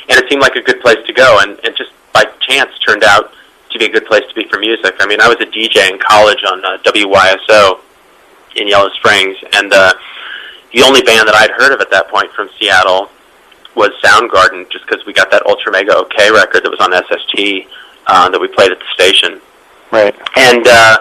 And 0.08 0.18
it 0.18 0.28
seemed 0.30 0.42
like 0.42 0.56
a 0.56 0.62
good 0.62 0.80
place 0.80 0.98
to 1.06 1.12
go. 1.12 1.40
And 1.42 1.58
it 1.64 1.76
just 1.76 1.90
by 2.18 2.24
chance 2.40 2.76
turned 2.80 3.04
out 3.04 3.32
to 3.70 3.78
be 3.78 3.84
a 3.84 3.88
good 3.88 4.06
place 4.06 4.24
to 4.28 4.34
be 4.34 4.48
for 4.48 4.58
music. 4.58 4.96
I 4.98 5.06
mean, 5.06 5.20
I 5.20 5.28
was 5.28 5.36
a 5.40 5.46
DJ 5.46 5.90
in 5.90 5.98
college 5.98 6.42
on 6.50 6.64
uh, 6.64 6.78
WYSO 6.78 7.80
in 8.56 8.66
Yellow 8.66 8.90
Springs, 8.98 9.36
and 9.52 9.72
uh, 9.72 9.94
the 10.72 10.82
only 10.82 11.02
band 11.02 11.28
that 11.28 11.36
I'd 11.36 11.50
heard 11.50 11.72
of 11.72 11.80
at 11.80 11.90
that 11.90 12.08
point 12.08 12.32
from 12.32 12.48
Seattle 12.58 13.10
was 13.76 13.90
Soundgarden, 14.02 14.68
just 14.70 14.84
because 14.86 15.04
we 15.06 15.12
got 15.12 15.30
that 15.30 15.42
Ultramega 15.44 15.94
OK 15.94 16.32
record 16.32 16.64
that 16.64 16.70
was 16.70 16.80
on 16.80 16.90
SST 16.90 17.68
uh, 18.08 18.28
that 18.30 18.40
we 18.40 18.48
played 18.48 18.72
at 18.72 18.78
the 18.78 18.90
station. 18.94 19.40
Right. 19.92 20.14
And 20.36 20.66
uh, 20.66 20.98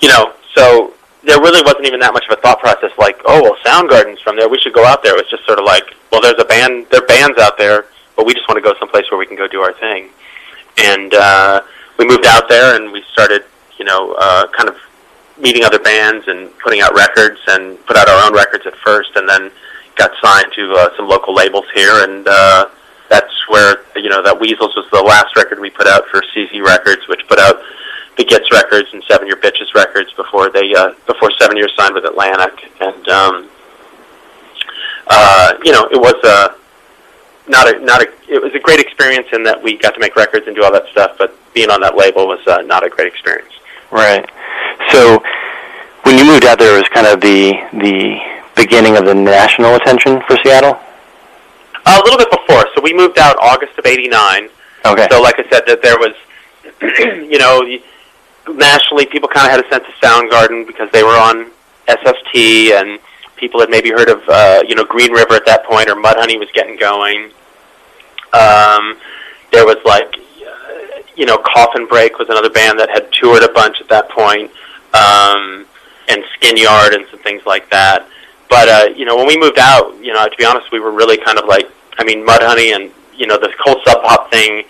you 0.00 0.08
know, 0.08 0.34
so 0.54 0.94
there 1.24 1.40
really 1.40 1.62
wasn't 1.62 1.86
even 1.86 1.98
that 2.00 2.12
much 2.12 2.26
of 2.30 2.38
a 2.38 2.40
thought 2.40 2.60
process 2.60 2.92
like, 2.96 3.20
oh 3.26 3.42
well, 3.42 3.56
Soundgarden's 3.64 4.20
from 4.20 4.36
there, 4.36 4.48
we 4.48 4.58
should 4.60 4.74
go 4.74 4.84
out 4.84 5.02
there. 5.02 5.16
It 5.16 5.24
was 5.24 5.30
just 5.30 5.44
sort 5.46 5.58
of 5.58 5.64
like, 5.64 5.84
well, 6.12 6.20
there's 6.20 6.38
a 6.38 6.44
band, 6.44 6.86
there 6.90 7.02
are 7.02 7.06
bands 7.06 7.38
out 7.40 7.58
there, 7.58 7.86
but 8.14 8.24
we 8.24 8.34
just 8.34 8.46
want 8.48 8.62
to 8.62 8.62
go 8.62 8.78
someplace 8.78 9.10
where 9.10 9.18
we 9.18 9.26
can 9.26 9.36
go 9.36 9.48
do 9.48 9.60
our 9.62 9.72
thing. 9.72 10.10
And 10.76 11.14
uh, 11.14 11.62
we 11.98 12.06
moved 12.06 12.26
out 12.26 12.48
there 12.48 12.76
and 12.76 12.92
we 12.92 13.02
started, 13.12 13.44
you 13.78 13.84
know, 13.84 14.14
uh, 14.18 14.46
kind 14.48 14.68
of 14.68 14.76
meeting 15.38 15.64
other 15.64 15.78
bands 15.78 16.28
and 16.28 16.56
putting 16.58 16.80
out 16.80 16.94
records 16.94 17.40
and 17.48 17.84
put 17.86 17.96
out 17.96 18.08
our 18.08 18.26
own 18.26 18.34
records 18.34 18.66
at 18.66 18.76
first, 18.76 19.10
and 19.16 19.28
then 19.28 19.50
got 19.96 20.10
signed 20.22 20.52
to 20.54 20.72
uh, 20.74 20.96
some 20.96 21.08
local 21.08 21.34
labels 21.34 21.66
here, 21.74 22.04
and 22.04 22.26
uh, 22.28 22.68
that's 23.08 23.32
where 23.48 23.84
you 23.96 24.08
know 24.08 24.22
that 24.22 24.38
Weasels 24.38 24.74
was 24.76 24.86
the 24.92 25.02
last 25.02 25.36
record 25.36 25.58
we 25.60 25.70
put 25.70 25.86
out 25.86 26.06
for 26.08 26.22
CZ 26.34 26.64
Records, 26.64 27.06
which 27.08 27.26
put 27.28 27.38
out 27.38 27.60
the 28.16 28.24
Gits 28.24 28.50
Records 28.52 28.88
and 28.92 29.02
Seven 29.08 29.26
Year 29.26 29.36
Bitches 29.36 29.74
Records 29.74 30.12
before 30.14 30.50
they 30.50 30.74
uh, 30.74 30.92
before 31.06 31.30
Seven 31.38 31.56
Years 31.56 31.72
signed 31.76 31.94
with 31.94 32.04
Atlantic, 32.04 32.70
and 32.80 33.08
um, 33.08 33.50
uh, 35.06 35.54
you 35.64 35.72
know 35.72 35.88
it 35.90 36.00
was 36.00 36.14
a 36.24 36.54
not 37.50 37.68
a 37.68 37.78
not 37.80 38.02
a 38.02 38.08
it 38.28 38.40
was 38.40 38.54
a 38.54 38.58
great 38.58 38.80
experience 38.80 39.26
in 39.32 39.42
that 39.44 39.62
we 39.62 39.76
got 39.76 39.94
to 39.94 40.00
make 40.00 40.16
records 40.16 40.46
and 40.46 40.56
do 40.56 40.62
all 40.64 40.72
that 40.72 40.86
stuff, 40.90 41.16
but 41.18 41.36
being 41.52 41.70
on 41.70 41.80
that 41.80 41.96
label 41.96 42.26
was 42.26 42.40
uh, 42.46 42.62
not 42.62 42.86
a 42.86 42.88
great 42.88 43.08
experience. 43.08 43.52
Right. 43.90 44.24
So 44.90 45.22
when 46.04 46.16
you 46.16 46.24
moved 46.24 46.44
out 46.44 46.58
there, 46.58 46.74
it 46.74 46.78
was 46.78 46.88
kind 46.88 47.06
of 47.06 47.20
the 47.20 47.52
the 47.74 48.18
beginning 48.56 48.96
of 48.96 49.04
the 49.04 49.14
national 49.14 49.74
attention 49.74 50.22
for 50.26 50.36
Seattle. 50.42 50.78
a 51.86 52.00
little 52.04 52.18
bit 52.18 52.30
before, 52.30 52.66
so 52.74 52.82
we 52.82 52.94
moved 52.94 53.18
out 53.18 53.36
August 53.40 53.78
of 53.78 53.86
'89. 53.86 54.48
Okay. 54.84 55.06
So, 55.10 55.20
like 55.20 55.38
I 55.38 55.48
said, 55.50 55.64
that 55.66 55.82
there 55.82 55.98
was, 55.98 56.14
you 57.30 57.38
know, 57.38 57.60
nationally, 58.48 59.06
people 59.06 59.28
kind 59.28 59.46
of 59.46 59.52
had 59.52 59.64
a 59.64 59.68
sense 59.68 59.84
of 59.86 59.94
Soundgarden 60.00 60.66
because 60.66 60.90
they 60.92 61.02
were 61.02 61.16
on 61.16 61.50
SST, 61.88 62.72
and 62.72 62.98
people 63.36 63.60
had 63.60 63.68
maybe 63.68 63.90
heard 63.90 64.08
of, 64.08 64.22
uh, 64.28 64.62
you 64.66 64.74
know, 64.74 64.84
Green 64.84 65.12
River 65.12 65.34
at 65.34 65.44
that 65.46 65.64
point, 65.64 65.88
or 65.88 65.96
Mudhoney 65.96 66.38
was 66.38 66.48
getting 66.54 66.78
going. 66.78 67.30
Um, 68.32 68.96
there 69.52 69.66
was 69.66 69.78
like, 69.84 70.14
uh, 70.16 71.02
you 71.16 71.26
know, 71.26 71.38
Coffin 71.38 71.86
Break 71.86 72.18
was 72.18 72.28
another 72.28 72.50
band 72.50 72.78
that 72.78 72.90
had 72.90 73.12
toured 73.12 73.42
a 73.42 73.52
bunch 73.52 73.80
at 73.80 73.88
that 73.88 74.08
point, 74.10 74.50
um, 74.94 75.66
and 76.08 76.24
Skin 76.34 76.56
Yard 76.56 76.94
and 76.94 77.06
some 77.10 77.20
things 77.20 77.42
like 77.46 77.68
that. 77.70 78.08
But 78.48 78.68
uh, 78.68 78.88
you 78.96 79.04
know, 79.04 79.16
when 79.16 79.26
we 79.26 79.38
moved 79.38 79.58
out, 79.58 79.96
you 80.02 80.12
know, 80.12 80.28
to 80.28 80.36
be 80.36 80.44
honest, 80.44 80.72
we 80.72 80.80
were 80.80 80.90
really 80.90 81.16
kind 81.16 81.38
of 81.38 81.46
like, 81.46 81.70
I 81.98 82.04
mean, 82.04 82.26
Mudhoney 82.26 82.74
and 82.74 82.90
you 83.14 83.26
know, 83.26 83.38
the 83.38 83.52
whole 83.60 83.80
Sub 83.86 84.02
Pop 84.02 84.30
thing 84.30 84.64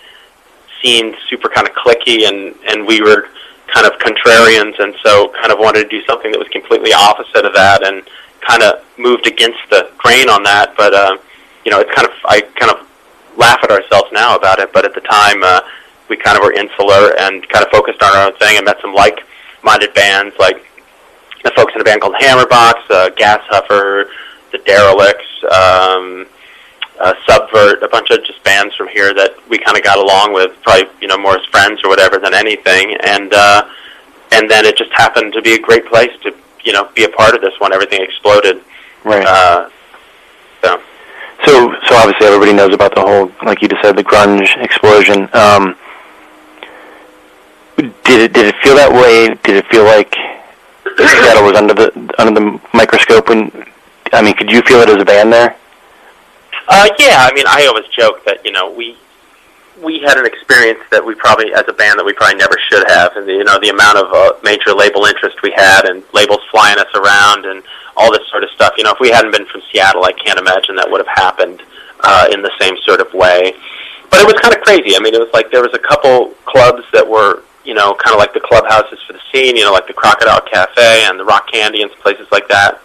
seemed 0.83 1.15
super 1.29 1.49
kind 1.49 1.67
of 1.67 1.73
cliquey, 1.73 2.27
and 2.27 2.55
and 2.67 2.85
we 2.85 3.01
were 3.01 3.29
kind 3.73 3.87
of 3.87 3.93
contrarians, 3.99 4.79
and 4.79 4.93
so 5.03 5.29
kind 5.39 5.51
of 5.51 5.59
wanted 5.59 5.83
to 5.83 5.89
do 5.89 6.03
something 6.05 6.31
that 6.31 6.37
was 6.37 6.49
completely 6.49 6.93
opposite 6.93 7.45
of 7.45 7.53
that, 7.53 7.85
and 7.85 8.03
kind 8.41 8.61
of 8.63 8.83
moved 8.97 9.27
against 9.27 9.59
the 9.69 9.89
grain 9.97 10.29
on 10.29 10.43
that. 10.43 10.75
But 10.77 10.93
uh, 10.93 11.17
you 11.65 11.71
know, 11.71 11.79
it's 11.79 11.91
kind 11.93 12.07
of 12.07 12.13
I 12.25 12.41
kind 12.41 12.71
of 12.71 12.87
laugh 13.37 13.59
at 13.63 13.71
ourselves 13.71 14.09
now 14.11 14.35
about 14.35 14.59
it, 14.59 14.71
but 14.73 14.85
at 14.85 14.93
the 14.93 15.01
time 15.01 15.43
uh, 15.43 15.61
we 16.09 16.17
kind 16.17 16.37
of 16.37 16.43
were 16.43 16.53
insular 16.53 17.17
and 17.19 17.47
kind 17.49 17.65
of 17.65 17.71
focused 17.71 18.01
on 18.03 18.15
our 18.15 18.27
own 18.27 18.35
thing, 18.37 18.57
and 18.57 18.65
met 18.65 18.79
some 18.81 18.93
like-minded 18.93 19.93
bands 19.93 20.35
like 20.39 20.65
the 21.43 21.51
folks 21.55 21.73
in 21.73 21.81
a 21.81 21.83
band 21.83 22.01
called 22.01 22.15
Hammerbox, 22.15 22.73
uh, 22.89 23.09
Gas 23.11 23.41
Huffer, 23.49 24.05
the 24.51 24.59
Derelicts, 24.59 25.43
um, 25.51 26.27
uh, 26.99 27.13
Subvert, 27.27 27.81
a 27.81 27.87
bunch 27.87 28.11
of 28.11 28.23
just 28.23 28.43
bands 28.43 28.75
from 28.75 28.87
here 28.89 29.13
that 29.13 29.31
we 29.49 29.57
kind 29.57 29.75
of 29.75 29.83
got 29.83 29.97
along 29.97 30.33
with, 30.33 30.51
probably 30.61 30.87
you 31.01 31.07
know 31.07 31.17
more 31.17 31.37
as 31.37 31.45
friends 31.45 31.81
or 31.83 31.89
whatever 31.89 32.19
than 32.19 32.33
anything, 32.33 32.95
and 33.03 33.33
uh, 33.33 33.67
and 34.31 34.49
then 34.49 34.65
it 34.65 34.77
just 34.77 34.91
happened 34.93 35.33
to 35.33 35.41
be 35.41 35.53
a 35.53 35.59
great 35.59 35.85
place 35.87 36.11
to 36.21 36.35
you 36.63 36.73
know 36.73 36.89
be 36.93 37.03
a 37.03 37.09
part 37.09 37.33
of 37.33 37.41
this 37.41 37.53
when 37.59 37.73
everything 37.73 38.01
exploded. 38.01 38.61
Right. 39.03 39.25
Uh, 39.25 39.69
so 40.61 40.81
So, 41.45 41.73
so 41.87 41.95
obviously 41.95 42.27
everybody 42.27 42.53
knows 42.53 42.73
about 42.73 42.93
the 42.93 43.01
whole, 43.01 43.31
like 43.43 43.61
you 43.61 43.67
just 43.67 43.81
said, 43.81 43.95
the 43.95 44.03
grunge 44.03 44.55
explosion. 44.63 45.27
Um, 45.33 45.75
did 47.77 48.21
it 48.21 48.33
did 48.33 48.45
it 48.47 48.55
feel 48.61 48.75
that 48.75 48.91
way? 48.91 49.29
Did 49.43 49.55
it 49.55 49.65
feel 49.67 49.85
like 49.85 50.13
Seattle 50.97 51.43
was 51.43 51.57
under 51.57 51.73
the 51.73 51.89
under 52.19 52.39
the 52.39 52.59
microscope? 52.73 53.29
When 53.29 53.51
I 54.13 54.21
mean, 54.21 54.35
could 54.35 54.51
you 54.51 54.61
feel 54.61 54.81
it 54.81 54.89
as 54.89 55.01
a 55.01 55.05
band 55.05 55.33
there? 55.33 55.55
Uh, 56.67 56.87
yeah, 56.99 57.27
I 57.27 57.33
mean, 57.33 57.45
I 57.47 57.65
always 57.65 57.87
joke 57.87 58.23
that 58.25 58.45
you 58.45 58.51
know 58.51 58.71
we 58.71 58.97
we 59.81 59.99
had 59.99 60.17
an 60.17 60.25
experience 60.25 60.79
that 60.91 61.03
we 61.03 61.15
probably, 61.15 61.53
as 61.53 61.63
a 61.67 61.73
band, 61.73 61.97
that 61.97 62.05
we 62.05 62.13
probably 62.13 62.37
never 62.37 62.57
should 62.69 62.87
have, 62.87 63.15
and 63.15 63.27
you 63.27 63.43
know 63.43 63.59
the 63.59 63.69
amount 63.69 63.97
of 63.97 64.13
uh, 64.13 64.33
major 64.43 64.73
label 64.73 65.05
interest 65.05 65.41
we 65.41 65.51
had, 65.55 65.85
and 65.85 66.03
labels 66.13 66.41
flying 66.51 66.77
us 66.77 66.93
around, 66.93 67.45
and 67.45 67.63
all 68.01 68.11
this 68.11 68.27
sort 68.29 68.43
of 68.43 68.49
stuff. 68.49 68.73
You 68.77 68.83
know, 68.83 68.91
if 68.91 68.99
we 68.99 69.09
hadn't 69.09 69.31
been 69.31 69.45
from 69.45 69.61
Seattle, 69.71 70.03
I 70.03 70.11
can't 70.11 70.39
imagine 70.39 70.75
that 70.75 70.89
would 70.89 71.05
have 71.05 71.13
happened 71.13 71.61
uh, 72.01 72.27
in 72.33 72.41
the 72.41 72.51
same 72.59 72.75
sort 72.81 72.99
of 72.99 73.13
way. 73.13 73.53
But 74.09 74.19
it 74.19 74.25
was 74.25 74.35
kind 74.41 74.55
of 74.55 74.61
crazy. 74.61 74.97
I 74.97 74.99
mean, 74.99 75.13
it 75.13 75.21
was 75.21 75.29
like 75.33 75.51
there 75.51 75.61
was 75.61 75.73
a 75.73 75.79
couple 75.79 76.33
clubs 76.45 76.83
that 76.91 77.07
were, 77.07 77.43
you 77.63 77.73
know, 77.73 77.93
kind 77.93 78.13
of 78.13 78.19
like 78.19 78.33
the 78.33 78.41
clubhouses 78.41 78.99
for 79.05 79.13
the 79.13 79.21
scene. 79.31 79.55
You 79.55 79.63
know, 79.63 79.71
like 79.71 79.87
the 79.87 79.93
Crocodile 79.93 80.41
Cafe 80.41 81.05
and 81.05 81.19
the 81.19 81.23
Rock 81.25 81.51
Candy 81.51 81.81
and 81.81 81.91
places 82.01 82.27
like 82.31 82.47
that. 82.49 82.81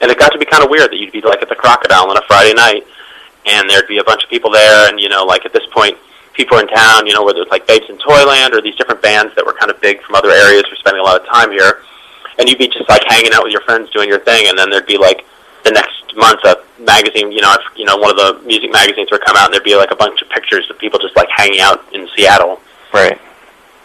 And 0.00 0.10
it 0.10 0.18
got 0.18 0.32
to 0.32 0.38
be 0.38 0.46
kind 0.46 0.64
of 0.64 0.70
weird 0.70 0.90
that 0.90 0.96
you'd 0.96 1.12
be 1.12 1.20
like 1.20 1.42
at 1.42 1.48
the 1.48 1.54
Crocodile 1.54 2.08
on 2.08 2.16
a 2.16 2.24
Friday 2.26 2.54
night, 2.54 2.88
and 3.44 3.68
there'd 3.68 3.86
be 3.86 3.98
a 3.98 4.04
bunch 4.04 4.24
of 4.24 4.30
people 4.30 4.50
there, 4.50 4.88
and 4.88 4.98
you 4.98 5.10
know, 5.10 5.24
like 5.24 5.44
at 5.44 5.52
this 5.52 5.66
point, 5.72 5.96
people 6.32 6.58
in 6.58 6.66
town, 6.68 7.06
you 7.06 7.12
know, 7.12 7.22
whether 7.22 7.42
it's 7.42 7.50
like 7.50 7.66
Babes 7.66 7.84
in 7.88 7.98
Toyland 7.98 8.54
or 8.54 8.62
these 8.62 8.74
different 8.76 9.02
bands 9.02 9.34
that 9.36 9.44
were 9.44 9.52
kind 9.52 9.70
of 9.70 9.78
big 9.80 10.00
from 10.02 10.14
other 10.14 10.30
areas 10.30 10.64
were 10.70 10.76
spending 10.76 11.00
a 11.00 11.04
lot 11.04 11.20
of 11.20 11.26
time 11.28 11.52
here, 11.52 11.82
and 12.40 12.48
you'd 12.48 12.58
be 12.58 12.68
just 12.68 12.88
like 12.88 13.02
hanging 13.06 13.32
out 13.32 13.44
with 13.44 13.52
your 13.52 13.60
friends 13.62 13.90
doing 13.90 14.08
your 14.08 14.20
thing, 14.20 14.48
and 14.48 14.58
then 14.58 14.70
there'd 14.70 14.86
be 14.86 14.98
like 14.98 15.26
the 15.64 15.70
next 15.70 16.16
month 16.16 16.40
a 16.44 16.56
magazine, 16.80 17.30
you 17.30 17.40
know, 17.40 17.52
if, 17.52 17.78
you 17.78 17.84
know, 17.84 17.96
one 17.96 18.10
of 18.10 18.16
the 18.16 18.42
music 18.46 18.72
magazines 18.72 19.10
would 19.10 19.20
come 19.20 19.36
out, 19.36 19.46
and 19.46 19.54
there'd 19.54 19.64
be 19.64 19.76
like 19.76 19.90
a 19.90 19.96
bunch 19.96 20.22
of 20.22 20.28
pictures 20.30 20.68
of 20.70 20.78
people 20.78 20.98
just 20.98 21.16
like 21.16 21.28
hanging 21.36 21.60
out 21.60 21.84
in 21.92 22.08
Seattle. 22.16 22.60
Right. 22.92 23.20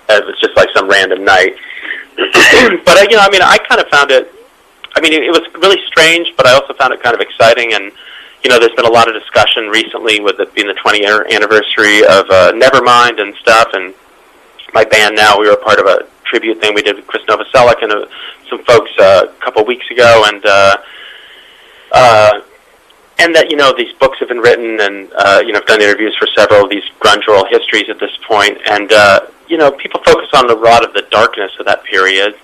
It 0.10 0.26
was 0.26 0.40
just 0.40 0.56
like 0.56 0.70
some 0.74 0.90
random 0.90 1.26
night. 1.26 1.56
but 2.18 2.98
uh, 2.98 3.06
you 3.10 3.18
know, 3.18 3.24
I 3.24 3.30
mean, 3.30 3.42
I 3.42 3.58
kind 3.68 3.82
of 3.82 3.88
found 3.90 4.10
it. 4.12 4.32
I 4.96 5.02
mean, 5.02 5.12
it, 5.12 5.24
it 5.24 5.32
was 5.32 5.44
really 5.56 5.84
strange, 5.88 6.32
but 6.38 6.48
I 6.48 6.54
also 6.54 6.74
found 6.74 6.94
it 6.94 7.04
kind 7.04 7.14
of 7.14 7.22
exciting 7.22 7.74
and 7.74 7.92
you 8.46 8.52
know, 8.52 8.60
there's 8.60 8.76
been 8.76 8.86
a 8.86 8.92
lot 8.92 9.08
of 9.08 9.20
discussion 9.20 9.70
recently 9.70 10.20
with 10.20 10.40
it 10.40 10.54
being 10.54 10.68
the 10.68 10.76
20th 10.76 11.32
anniversary 11.34 12.06
of 12.06 12.30
uh, 12.30 12.54
Nevermind 12.54 13.20
and 13.20 13.34
stuff. 13.38 13.70
And 13.74 13.92
my 14.72 14.84
band 14.84 15.16
now, 15.16 15.40
we 15.40 15.50
were 15.50 15.56
part 15.56 15.80
of 15.80 15.88
a 15.88 16.08
tribute 16.26 16.60
thing 16.60 16.74
we 16.74 16.82
did 16.82 16.96
with 16.96 17.08
Chris 17.08 17.24
Novoselic 17.24 17.82
and 17.82 17.92
uh, 17.92 18.06
some 18.50 18.64
folks 18.66 18.92
uh, 19.00 19.28
a 19.30 19.42
couple 19.44 19.64
weeks 19.66 19.90
ago. 19.90 20.24
And 20.28 20.46
uh, 20.46 20.78
uh, 21.92 22.42
and 23.20 23.34
that 23.36 23.50
you 23.50 23.56
know 23.56 23.74
these 23.78 23.94
books 23.94 24.20
have 24.20 24.30
been 24.30 24.40
written, 24.40 24.80
and 24.82 25.12
uh, 25.14 25.42
you 25.46 25.54
know 25.54 25.60
I've 25.60 25.66
done 25.66 25.82
interviews 25.82 26.16
for 26.18 26.28
several 26.36 26.66
of 26.66 26.70
these 26.70 26.84
grunge 27.00 27.28
oral 27.28 27.46
histories 27.46 27.90
at 27.90 28.00
this 28.00 28.12
point, 28.28 28.58
and 28.70 28.92
uh, 28.92 29.22
you 29.48 29.58
know 29.58 29.72
people 29.72 30.02
focus 30.06 30.28
on 30.34 30.50
a 30.50 30.54
lot 30.54 30.84
of 30.84 30.94
the 30.94 31.04
darkness 31.12 31.52
of 31.60 31.66
that 31.66 31.84
period 31.86 32.36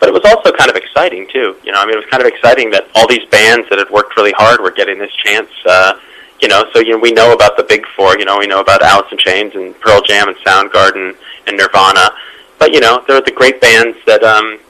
but 0.00 0.08
it 0.08 0.12
was 0.12 0.24
also 0.24 0.50
kind 0.50 0.70
of 0.70 0.76
exciting 0.76 1.28
too. 1.30 1.54
You 1.62 1.72
know, 1.72 1.78
I 1.78 1.84
mean, 1.84 1.94
it 1.94 1.98
was 2.00 2.10
kind 2.10 2.22
of 2.22 2.26
exciting 2.26 2.70
that 2.70 2.88
all 2.94 3.06
these 3.06 3.24
bands 3.28 3.68
that 3.68 3.78
had 3.78 3.90
worked 3.90 4.16
really 4.16 4.32
hard 4.32 4.60
were 4.60 4.70
getting 4.70 4.98
this 4.98 5.12
chance. 5.12 5.50
Uh, 5.64 5.92
you 6.40 6.48
know, 6.48 6.64
so 6.72 6.80
you 6.80 6.92
know, 6.92 6.98
we 6.98 7.12
know 7.12 7.32
about 7.34 7.58
the 7.58 7.62
big 7.62 7.86
four. 7.94 8.18
You 8.18 8.24
know, 8.24 8.38
we 8.38 8.46
know 8.46 8.60
about 8.60 8.82
Alice 8.82 9.12
in 9.12 9.18
Chains 9.18 9.54
and 9.54 9.78
Pearl 9.78 10.00
Jam 10.00 10.28
and 10.28 10.36
Soundgarden 10.38 11.14
and 11.46 11.56
Nirvana. 11.56 12.10
But 12.60 12.72
you 12.74 12.80
know, 12.80 13.02
there 13.08 13.16
are 13.16 13.22
the 13.22 13.32
great 13.32 13.60
bands 13.60 13.96
that, 14.06 14.22
um, 14.22 14.60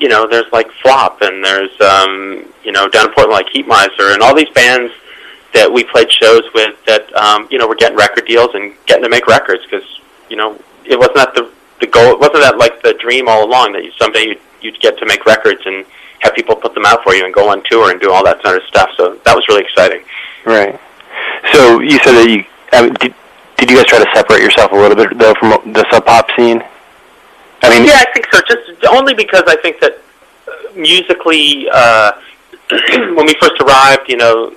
you 0.00 0.08
know, 0.08 0.26
there's 0.26 0.50
like 0.50 0.68
Flop 0.82 1.20
and 1.20 1.44
there's, 1.44 1.78
um, 1.80 2.50
you 2.64 2.72
know, 2.72 2.88
down 2.88 3.06
in 3.06 3.12
Portland 3.14 3.32
like 3.32 3.46
Heatmiser 3.52 4.14
and 4.14 4.22
all 4.22 4.34
these 4.34 4.48
bands 4.48 4.92
that 5.52 5.70
we 5.70 5.84
played 5.84 6.10
shows 6.10 6.42
with 6.54 6.74
that, 6.86 7.14
um, 7.14 7.46
you 7.50 7.58
know, 7.58 7.68
were 7.68 7.76
getting 7.76 7.98
record 7.98 8.26
deals 8.26 8.48
and 8.54 8.74
getting 8.86 9.04
to 9.04 9.10
make 9.10 9.26
records 9.26 9.62
because, 9.62 9.84
you 10.30 10.36
know, 10.36 10.58
it 10.86 10.98
wasn't 10.98 11.16
that 11.16 11.34
the 11.34 11.52
the 11.80 11.86
goal. 11.86 12.12
It 12.12 12.18
wasn't 12.18 12.40
that 12.40 12.56
like 12.56 12.82
the 12.82 12.94
dream 12.94 13.28
all 13.28 13.44
along 13.44 13.72
that 13.72 13.84
you 13.84 13.92
someday 13.98 14.24
you'd 14.24 14.40
you'd 14.62 14.80
get 14.80 14.96
to 14.98 15.06
make 15.06 15.26
records 15.26 15.60
and 15.66 15.84
have 16.20 16.34
people 16.34 16.56
put 16.56 16.72
them 16.72 16.86
out 16.86 17.04
for 17.04 17.14
you 17.14 17.26
and 17.26 17.34
go 17.34 17.50
on 17.50 17.62
tour 17.68 17.90
and 17.90 18.00
do 18.00 18.10
all 18.10 18.24
that 18.24 18.40
sort 18.42 18.56
of 18.56 18.62
stuff. 18.64 18.88
So 18.96 19.20
that 19.24 19.36
was 19.36 19.46
really 19.48 19.62
exciting. 19.62 20.02
Right. 20.46 20.80
So 21.52 21.80
you 21.80 21.98
said 21.98 22.12
that 22.12 22.28
you 22.28 22.44
I 22.72 22.82
mean, 22.82 22.94
did 22.94 23.14
did 23.58 23.70
you 23.70 23.76
guys 23.76 23.86
try 23.86 23.98
to 24.02 24.10
separate 24.14 24.42
yourself 24.42 24.72
a 24.72 24.76
little 24.76 24.96
bit 24.96 25.18
though 25.18 25.34
from 25.34 25.72
the 25.72 25.84
sub 25.90 26.06
pop 26.06 26.30
scene? 26.36 26.64
I 27.64 27.70
mean, 27.70 27.86
yeah, 27.88 28.02
I 28.06 28.06
think 28.12 28.26
so. 28.32 28.40
Just 28.48 28.84
only 28.86 29.14
because 29.14 29.44
I 29.46 29.56
think 29.56 29.80
that 29.80 29.98
musically, 30.76 31.68
uh, 31.72 32.12
when 33.16 33.26
we 33.26 33.34
first 33.40 33.60
arrived, 33.60 34.08
you 34.08 34.16
know, 34.16 34.54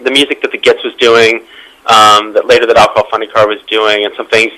the 0.00 0.10
music 0.10 0.40
that 0.42 0.52
the 0.52 0.58
Gits 0.58 0.82
was 0.84 0.94
doing, 0.94 1.44
um, 1.86 2.32
that 2.34 2.46
later 2.46 2.66
that 2.66 2.76
Alcohol 2.76 3.06
Funnycar 3.12 3.48
was 3.48 3.60
doing, 3.68 4.04
and 4.04 4.14
some 4.16 4.28
things, 4.28 4.52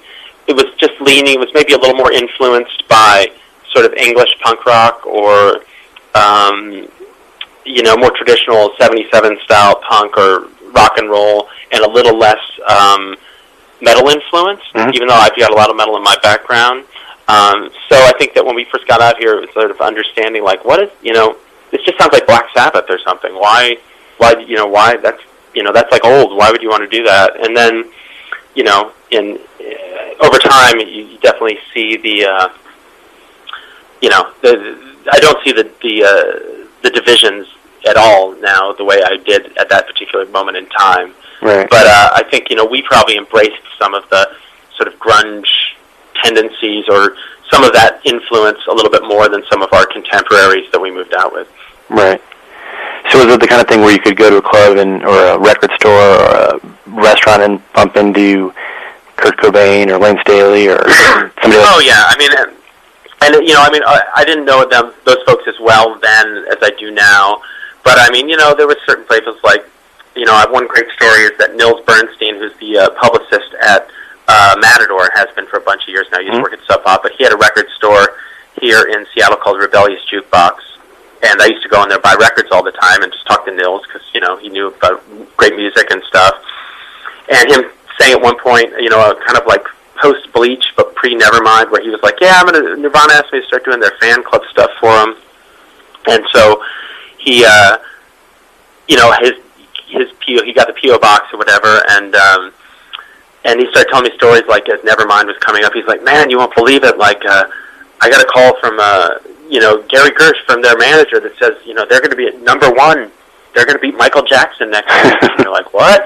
it 0.46 0.52
was 0.54 0.66
just 0.78 0.92
leaning. 1.00 1.34
It 1.34 1.40
was 1.40 1.50
maybe 1.54 1.72
a 1.72 1.78
little 1.78 1.96
more 1.96 2.12
influenced 2.12 2.86
by 2.88 3.26
sort 3.72 3.86
of 3.86 3.94
English 3.94 4.30
punk 4.42 4.64
rock 4.66 5.06
or 5.06 5.64
um, 6.14 6.86
you 7.64 7.82
know 7.82 7.96
more 7.96 8.10
traditional 8.10 8.72
'77 8.78 9.38
style 9.44 9.76
punk 9.88 10.16
or 10.18 10.48
rock 10.72 10.98
and 10.98 11.08
roll, 11.10 11.48
and 11.70 11.82
a 11.84 11.88
little 11.90 12.18
less 12.18 12.40
um, 12.68 13.16
metal 13.80 14.08
influence. 14.08 14.60
Mhm. 14.74 14.94
Even 14.94 15.08
though 15.08 15.14
I've 15.14 15.36
got 15.36 15.50
a 15.50 15.54
lot 15.54 15.70
of 15.70 15.76
metal 15.76 15.96
in 15.96 16.02
my 16.02 16.16
background, 16.22 16.84
um, 17.28 17.70
so 17.88 17.96
I 17.96 18.12
think 18.18 18.34
that 18.34 18.44
when 18.44 18.54
we 18.54 18.64
first 18.64 18.86
got 18.86 19.00
out 19.00 19.18
here, 19.18 19.36
it 19.36 19.40
was 19.40 19.50
sort 19.52 19.70
of 19.70 19.80
understanding 19.80 20.42
like 20.42 20.64
what 20.64 20.82
is 20.82 20.90
you 21.02 21.12
know 21.12 21.36
this 21.70 21.82
just 21.84 21.98
sounds 21.98 22.12
like 22.12 22.26
Black 22.26 22.46
Sabbath 22.54 22.86
or 22.88 22.98
something. 22.98 23.32
Why 23.34 23.76
why 24.18 24.34
you 24.46 24.56
know 24.56 24.66
why 24.66 24.96
that's 24.96 25.22
you 25.54 25.62
know 25.62 25.72
that's 25.72 25.90
like 25.92 26.04
old. 26.04 26.36
Why 26.36 26.50
would 26.50 26.62
you 26.62 26.68
want 26.68 26.88
to 26.88 26.96
do 26.96 27.04
that? 27.04 27.44
And 27.44 27.56
then 27.56 27.84
you 28.54 28.64
know 28.64 28.92
in 29.10 29.38
uh, 29.60 30.24
over 30.26 30.38
time 30.38 30.78
you, 30.80 30.86
you 30.86 31.18
definitely 31.18 31.58
see 31.72 31.96
the 31.96 32.26
uh, 32.26 32.48
you 34.02 34.10
know, 34.10 34.30
the, 34.42 34.76
I 35.10 35.18
don't 35.20 35.42
see 35.44 35.52
the 35.52 35.70
the 35.80 36.04
uh, 36.04 36.66
the 36.82 36.90
divisions 36.90 37.46
at 37.88 37.96
all 37.96 38.34
now 38.40 38.72
the 38.72 38.84
way 38.84 39.02
I 39.02 39.16
did 39.16 39.56
at 39.56 39.68
that 39.70 39.86
particular 39.86 40.26
moment 40.26 40.56
in 40.56 40.66
time. 40.66 41.14
right. 41.40 41.68
But 41.70 41.86
uh, 41.86 42.10
I 42.14 42.24
think 42.28 42.50
you 42.50 42.56
know 42.56 42.66
we 42.66 42.82
probably 42.82 43.16
embraced 43.16 43.62
some 43.78 43.94
of 43.94 44.08
the 44.10 44.28
sort 44.76 44.92
of 44.92 44.98
grunge 44.98 45.46
tendencies 46.22 46.84
or 46.88 47.16
some 47.50 47.64
of 47.64 47.72
that 47.72 48.00
influence 48.04 48.58
a 48.68 48.74
little 48.74 48.90
bit 48.90 49.04
more 49.04 49.28
than 49.28 49.42
some 49.50 49.62
of 49.62 49.72
our 49.72 49.86
contemporaries 49.86 50.70
that 50.72 50.80
we 50.80 50.90
moved 50.90 51.14
out 51.14 51.32
with. 51.32 51.48
Right. 51.88 52.20
So 53.10 53.18
is 53.18 53.34
it 53.34 53.40
the 53.40 53.46
kind 53.46 53.60
of 53.60 53.68
thing 53.68 53.80
where 53.80 53.92
you 53.92 54.00
could 54.00 54.16
go 54.16 54.30
to 54.30 54.36
a 54.36 54.42
club 54.42 54.78
and 54.78 55.02
or 55.04 55.34
a 55.34 55.38
record 55.38 55.70
store 55.78 55.92
or 55.92 56.56
a 56.56 56.60
restaurant 56.86 57.42
and 57.42 57.72
bump 57.72 57.96
into 57.96 58.54
Kurt 59.16 59.36
Cobain 59.38 59.88
or 59.88 59.98
Layne 59.98 60.18
Staley 60.20 60.68
or 60.68 60.78
somebody 61.42 61.60
else? 61.60 61.68
Oh 61.70 61.82
yeah, 61.84 62.04
I 62.06 62.16
mean, 62.18 62.30
and, 62.38 62.56
and 63.22 63.46
you 63.46 63.54
know, 63.54 63.62
I 63.62 63.70
mean, 63.70 63.82
I, 63.84 64.00
I 64.16 64.24
didn't 64.24 64.44
know 64.44 64.66
them 64.68 64.92
those 65.04 65.22
folks 65.26 65.44
as 65.46 65.58
well 65.60 65.98
then 66.00 66.44
as 66.50 66.58
I 66.62 66.70
do 66.78 66.90
now. 66.90 67.42
But 67.84 67.98
I 67.98 68.10
mean, 68.10 68.28
you 68.28 68.36
know, 68.36 68.54
there 68.54 68.66
were 68.66 68.78
certain 68.86 69.04
places 69.04 69.34
like, 69.42 69.66
you 70.14 70.24
know, 70.24 70.34
I 70.34 70.40
have 70.40 70.52
one 70.52 70.68
great 70.68 70.88
story 70.90 71.22
is 71.22 71.36
that 71.38 71.56
Nils 71.56 71.84
Bernstein, 71.84 72.36
who's 72.36 72.54
the 72.60 72.78
uh, 72.78 72.90
publicist 73.00 73.54
at 73.60 73.88
uh, 74.28 74.56
Matador, 74.60 75.10
has 75.14 75.28
been 75.34 75.46
for 75.46 75.58
a 75.58 75.62
bunch 75.62 75.82
of 75.82 75.88
years 75.88 76.06
now. 76.12 76.18
He 76.20 76.26
used 76.26 76.36
to 76.36 76.42
work 76.42 76.52
at 76.52 76.60
Sub 76.66 76.84
Pop, 76.84 77.02
but 77.02 77.12
he 77.12 77.24
had 77.24 77.32
a 77.32 77.36
record 77.36 77.66
store 77.76 78.16
here 78.60 78.82
in 78.82 79.06
Seattle 79.14 79.36
called 79.36 79.58
Rebellious 79.58 80.00
Jukebox. 80.10 80.58
And 81.22 81.40
I 81.40 81.46
used 81.46 81.62
to 81.62 81.68
go 81.68 81.82
in 81.82 81.88
there 81.88 82.00
buy 82.00 82.14
records 82.18 82.48
all 82.50 82.62
the 82.62 82.72
time 82.72 83.02
and 83.02 83.12
just 83.12 83.26
talk 83.26 83.44
to 83.46 83.54
Nils 83.54 83.82
because 83.86 84.02
you 84.12 84.20
know 84.20 84.36
he 84.36 84.48
knew 84.48 84.68
about 84.68 85.02
great 85.36 85.54
music 85.54 85.90
and 85.90 86.02
stuff. 86.04 86.34
And 87.32 87.50
him 87.50 87.70
saying 87.98 88.14
at 88.14 88.20
one 88.20 88.38
point, 88.38 88.72
you 88.80 88.90
know, 88.90 89.14
kind 89.24 89.38
of 89.38 89.46
like 89.46 89.64
post 90.02 90.32
Bleach 90.32 90.64
but 90.76 90.94
pre 90.96 91.14
Nevermind, 91.14 91.70
where 91.70 91.80
he 91.80 91.90
was 91.90 92.02
like, 92.02 92.20
"Yeah, 92.20 92.40
I'm 92.40 92.46
gonna." 92.46 92.76
Nirvana 92.76 93.14
asked 93.14 93.32
me 93.32 93.40
to 93.40 93.46
start 93.46 93.64
doing 93.64 93.78
their 93.78 93.96
fan 94.00 94.24
club 94.24 94.42
stuff 94.50 94.70
for 94.80 94.90
him, 94.90 95.14
and 96.08 96.24
so 96.32 96.62
he, 97.18 97.44
uh, 97.46 97.78
you 98.88 98.96
know, 98.96 99.12
his 99.20 99.32
his 99.86 100.10
PO, 100.26 100.44
he 100.44 100.52
got 100.52 100.66
the 100.66 100.74
PO 100.74 100.98
box 100.98 101.32
or 101.32 101.38
whatever, 101.38 101.82
and 101.90 102.14
um, 102.16 102.52
and 103.44 103.60
he 103.60 103.66
started 103.70 103.90
telling 103.90 104.10
me 104.10 104.16
stories 104.16 104.44
like 104.48 104.68
as 104.68 104.80
Nevermind 104.80 105.26
was 105.26 105.36
coming 105.40 105.64
up. 105.64 105.72
He's 105.72 105.86
like, 105.86 106.02
"Man, 106.02 106.30
you 106.30 106.38
won't 106.38 106.54
believe 106.54 106.84
it! 106.84 106.98
Like, 106.98 107.24
uh, 107.24 107.46
I 108.00 108.10
got 108.10 108.22
a 108.22 108.26
call 108.26 108.58
from 108.60 108.78
uh, 108.80 109.18
you 109.48 109.60
know 109.60 109.82
Gary 109.88 110.10
Gersh 110.10 110.44
from 110.46 110.62
their 110.62 110.76
manager 110.76 111.20
that 111.20 111.36
says, 111.38 111.54
you 111.64 111.74
know, 111.74 111.84
they're 111.88 112.00
going 112.00 112.10
to 112.10 112.16
be 112.16 112.26
at 112.26 112.40
number 112.40 112.70
one. 112.70 113.10
They're 113.54 113.66
going 113.66 113.76
to 113.76 113.82
beat 113.82 113.96
Michael 113.96 114.22
Jackson 114.22 114.70
next 114.70 114.92
week." 114.92 115.22
and 115.22 115.44
you're 115.44 115.52
like, 115.52 115.72
"What?" 115.72 116.02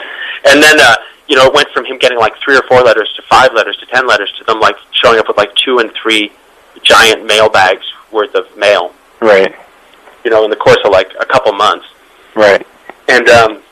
And 0.48 0.62
then. 0.62 0.80
uh 0.80 0.96
you 1.28 1.34
know, 1.36 1.46
it 1.46 1.54
went 1.54 1.68
from 1.70 1.84
him 1.84 1.98
getting 1.98 2.18
like 2.18 2.34
three 2.42 2.56
or 2.56 2.62
four 2.68 2.82
letters 2.82 3.12
to 3.16 3.22
five 3.22 3.52
letters 3.52 3.76
to 3.78 3.86
ten 3.86 4.06
letters 4.06 4.32
to 4.38 4.44
them 4.44 4.60
like 4.60 4.76
showing 4.92 5.18
up 5.18 5.26
with 5.26 5.36
like 5.36 5.52
two 5.56 5.78
and 5.78 5.90
three 6.00 6.30
giant 6.82 7.26
mail 7.26 7.48
bags 7.48 7.84
worth 8.12 8.34
of 8.34 8.44
mail. 8.56 8.92
Right. 9.20 9.54
You 10.24 10.30
know, 10.30 10.44
in 10.44 10.50
the 10.50 10.56
course 10.56 10.78
of 10.84 10.92
like 10.92 11.10
a 11.18 11.24
couple 11.24 11.52
months. 11.52 11.86
Right. 12.34 12.64
And 13.08 13.28
um, 13.28 13.62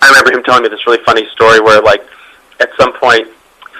I 0.00 0.08
remember 0.08 0.32
him 0.32 0.44
telling 0.44 0.62
me 0.62 0.68
this 0.68 0.86
really 0.86 1.02
funny 1.04 1.26
story 1.32 1.60
where 1.60 1.82
like 1.82 2.02
at 2.60 2.70
some 2.78 2.92
point 2.94 3.28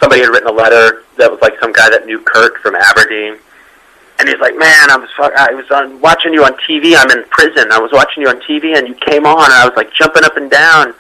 somebody 0.01 0.23
had 0.23 0.31
written 0.31 0.49
a 0.49 0.53
letter 0.53 1.05
that 1.17 1.31
was 1.31 1.41
like 1.41 1.55
some 1.61 1.73
guy 1.73 1.91
that 1.91 2.07
knew 2.07 2.21
Kurt 2.21 2.59
from 2.59 2.75
Aberdeen. 2.75 3.37
And 4.19 4.29
he's 4.29 4.39
like, 4.39 4.57
man, 4.57 4.91
I 4.91 4.97
was 4.97 5.09
I 5.19 5.55
was 5.55 5.71
on 5.71 6.01
watching 6.01 6.33
you 6.33 6.43
on 6.45 6.55
TV. 6.69 6.97
I'm 6.97 7.11
in 7.11 7.23
prison. 7.31 7.71
I 7.71 7.79
was 7.79 7.93
watching 7.93 8.23
you 8.23 8.29
on 8.29 8.41
TV, 8.41 8.77
and 8.77 8.89
you 8.89 8.95
came 8.95 9.25
on, 9.27 9.45
and 9.45 9.55
I 9.55 9.65
was 9.65 9.77
like 9.77 9.93
jumping 9.95 10.25
up 10.25 10.37
and 10.37 10.51
down, 10.51 10.93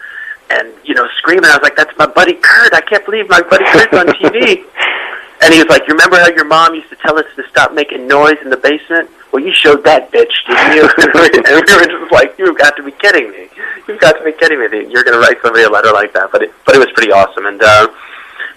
and 0.50 0.73
you 0.85 0.94
know 0.94 1.08
screaming. 1.18 1.50
I 1.50 1.56
was 1.56 1.62
like, 1.64 1.75
"That's 1.75 1.97
my 1.99 2.06
buddy 2.06 2.35
Kurt! 2.35 2.75
I 2.75 2.80
can't 2.80 3.04
believe 3.04 3.28
my 3.28 3.42
buddy 3.42 3.64
Kurt's 3.64 3.92
on 3.92 4.06
TV." 4.23 4.62
and 5.42 5.52
he 5.52 5.58
was 5.58 5.66
like, 5.68 5.82
"You 5.88 5.94
remember 5.94 6.16
how 6.16 6.28
your 6.28 6.44
mom 6.44 6.76
used 6.76 6.90
to 6.90 6.97
tell 6.97 7.18
us 7.18 7.26
to 7.35 7.42
stop 7.49 7.75
making 7.75 8.06
noise 8.06 8.38
in 8.42 8.50
the 8.50 8.56
basement? 8.56 9.11
Well, 9.32 9.42
you 9.42 9.52
showed 9.52 9.85
that 9.85 10.11
bitch, 10.11 10.32
didn't 10.47 10.76
you?" 10.76 10.85
and 11.37 11.44
we 11.47 11.54
were 11.54 12.00
just 12.00 12.12
like, 12.12 12.38
"You've 12.38 12.58
got 12.58 12.76
to 12.76 12.82
be 12.82 12.92
kidding 12.92 13.30
me! 13.30 13.49
You've 13.87 14.00
got 14.00 14.12
to 14.18 14.25
be 14.25 14.32
kidding 14.32 14.58
me! 14.58 14.90
You're 14.90 15.04
going 15.04 15.14
to 15.14 15.20
write 15.20 15.38
somebody 15.42 15.64
a 15.64 15.70
letter 15.70 15.92
like 15.92 16.12
that?" 16.14 16.30
But 16.32 16.42
it, 16.42 16.52
but 16.64 16.75
it 16.75 16.78
was 16.78 16.88
pretty 16.94 17.12
awesome. 17.12 17.47
And 17.47 17.62
uh, 17.62 17.88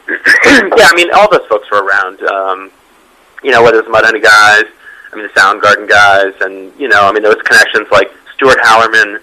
yeah, 0.10 0.88
I 0.88 0.94
mean, 0.96 1.10
all 1.14 1.30
those 1.30 1.46
folks 1.48 1.70
were 1.72 1.84
around. 1.84 2.22
Um, 2.24 2.72
you 3.44 3.52
know, 3.52 3.64
whether 3.64 3.80
it's 3.80 3.90
Mudhoney 3.90 4.22
guys. 4.22 4.66
I 5.12 5.18
mean 5.18 5.28
the 5.28 5.40
Soundgarden 5.40 5.90
guys, 5.90 6.34
and 6.42 6.72
you 6.80 6.88
know, 6.88 7.08
I 7.08 7.12
mean 7.12 7.22
there 7.22 7.34
was 7.34 7.42
connections 7.44 7.88
like 7.92 8.12
Stuart 8.34 8.60
Hallerman, 8.60 9.20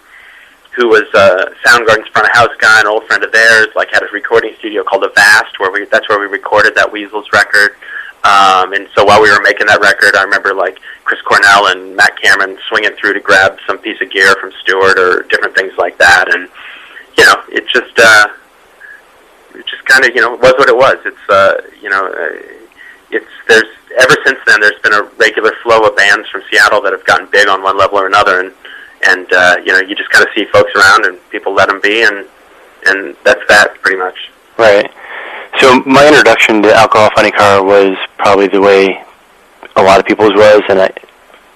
who 0.77 0.89
was 0.89 1.09
uh, 1.15 1.47
Soundgarden's 1.65 2.09
front 2.09 2.29
of 2.29 2.35
house 2.35 2.55
guy, 2.59 2.81
an 2.81 2.87
old 2.87 3.05
friend 3.07 3.25
of 3.25 3.33
theirs, 3.33 3.69
like 3.75 3.89
had 3.93 4.03
a 4.03 4.09
recording 4.13 4.55
studio 4.59 4.85
called 4.85 5.05
Avast, 5.05 5.59
where 5.59 5.73
we 5.73 5.87
that's 5.87 6.09
where 6.09 6.21
we 6.21 6.27
recorded 6.27 6.75
that 6.75 6.93
Weasels 6.93 7.27
record. 7.33 7.77
Um, 8.25 8.75
and 8.75 8.89
so 8.95 9.05
while 9.05 9.23
we 9.23 9.31
were 9.31 9.41
making 9.41 9.69
that 9.69 9.81
record, 9.81 10.15
I 10.15 10.23
remember 10.25 10.53
like 10.53 10.79
Chris 11.09 11.23
Cornell 11.23 11.69
and 11.69 11.97
Matt 11.97 12.21
Cameron 12.21 12.59
swinging 12.69 12.91
through 13.01 13.15
to 13.15 13.21
grab 13.21 13.59
some 13.67 13.79
piece 13.79 13.99
of 14.03 14.11
gear 14.11 14.35
from 14.39 14.53
Stuart 14.61 14.99
or 14.99 15.23
different 15.31 15.57
things 15.57 15.73
like 15.79 15.97
that. 15.97 16.29
And 16.29 16.51
you 17.17 17.25
know, 17.25 17.43
it 17.49 17.67
just 17.67 17.99
uh, 17.99 18.29
it 19.55 19.67
just 19.67 19.87
kind 19.87 20.05
of 20.05 20.15
you 20.15 20.21
know 20.21 20.37
was 20.37 20.53
what 20.59 20.69
it 20.69 20.77
was. 20.77 20.99
It's 21.07 21.31
uh, 21.31 21.63
you 21.81 21.89
know, 21.89 22.07
uh, 22.13 22.43
it's 23.11 23.27
there's 23.49 23.73
ever 23.99 24.17
since 24.27 24.39
then 24.47 24.61
there's 24.61 24.79
been 24.83 24.93
a 24.93 25.05
regular 25.17 25.53
flow 25.63 25.81
of 25.87 25.97
bands 25.97 26.29
from 26.29 26.43
Seattle 26.51 26.83
that 26.83 26.93
have 26.93 27.07
gotten 27.07 27.27
big 27.33 27.49
on 27.49 27.63
one 27.63 27.79
level 27.79 27.99
or 27.99 28.07
another, 28.07 28.41
and 28.41 28.53
and 29.09 29.33
uh, 29.33 29.57
you 29.65 29.73
know 29.73 29.81
you 29.81 29.97
just 29.97 30.11
kind 30.11 30.27
of 30.27 30.31
see 30.35 30.45
folks 30.53 30.73
around 30.77 31.07
and 31.07 31.19
people 31.31 31.55
let 31.55 31.69
them 31.69 31.81
be, 31.81 32.03
and 32.03 32.27
and 32.85 33.17
that's 33.25 33.43
that 33.49 33.81
pretty 33.81 33.97
much. 33.97 34.31
Right. 34.59 34.93
So 35.59 35.81
my 35.87 36.07
introduction 36.07 36.61
to 36.65 36.75
Alcohol 36.75 37.09
Funnycar 37.17 37.65
was 37.65 37.97
probably 38.19 38.49
the 38.49 38.61
way 38.61 39.03
a 39.79 39.83
lot 39.83 40.01
of 40.01 40.07
people's 40.07 40.35
was, 40.35 40.63
and 40.69 40.81
I, 40.81 40.91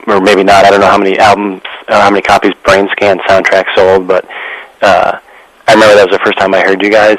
or 0.07 0.21
maybe 0.21 0.45
not. 0.45 0.65
I 0.65 0.71
don't 0.71 0.81
know 0.81 0.87
how 0.87 0.99
many 0.99 1.19
albums, 1.19 1.63
or 1.89 1.95
how 1.95 2.11
many 2.11 2.23
copies 2.23 2.53
Brain 2.65 2.89
Scan 2.93 3.19
soundtrack 3.21 3.67
sold, 3.75 4.07
but 4.07 4.25
uh, 4.81 5.19
I 5.67 5.75
remember 5.75 5.95
that 5.97 6.09
was 6.09 6.19
the 6.19 6.25
first 6.25 6.39
time 6.39 6.55
I 6.55 6.61
heard 6.61 6.83
you 6.83 6.91
guys. 6.91 7.19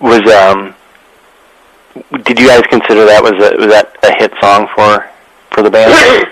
Was 0.00 0.22
um, 0.30 0.74
did 2.24 2.38
you 2.38 2.48
guys 2.48 2.62
consider 2.68 3.06
that 3.06 3.22
was 3.22 3.32
a, 3.32 3.56
was 3.56 3.68
that 3.68 3.96
a 4.02 4.12
hit 4.18 4.32
song 4.40 4.68
for 4.74 5.08
for 5.52 5.62
the 5.62 5.70
band? 5.70 5.90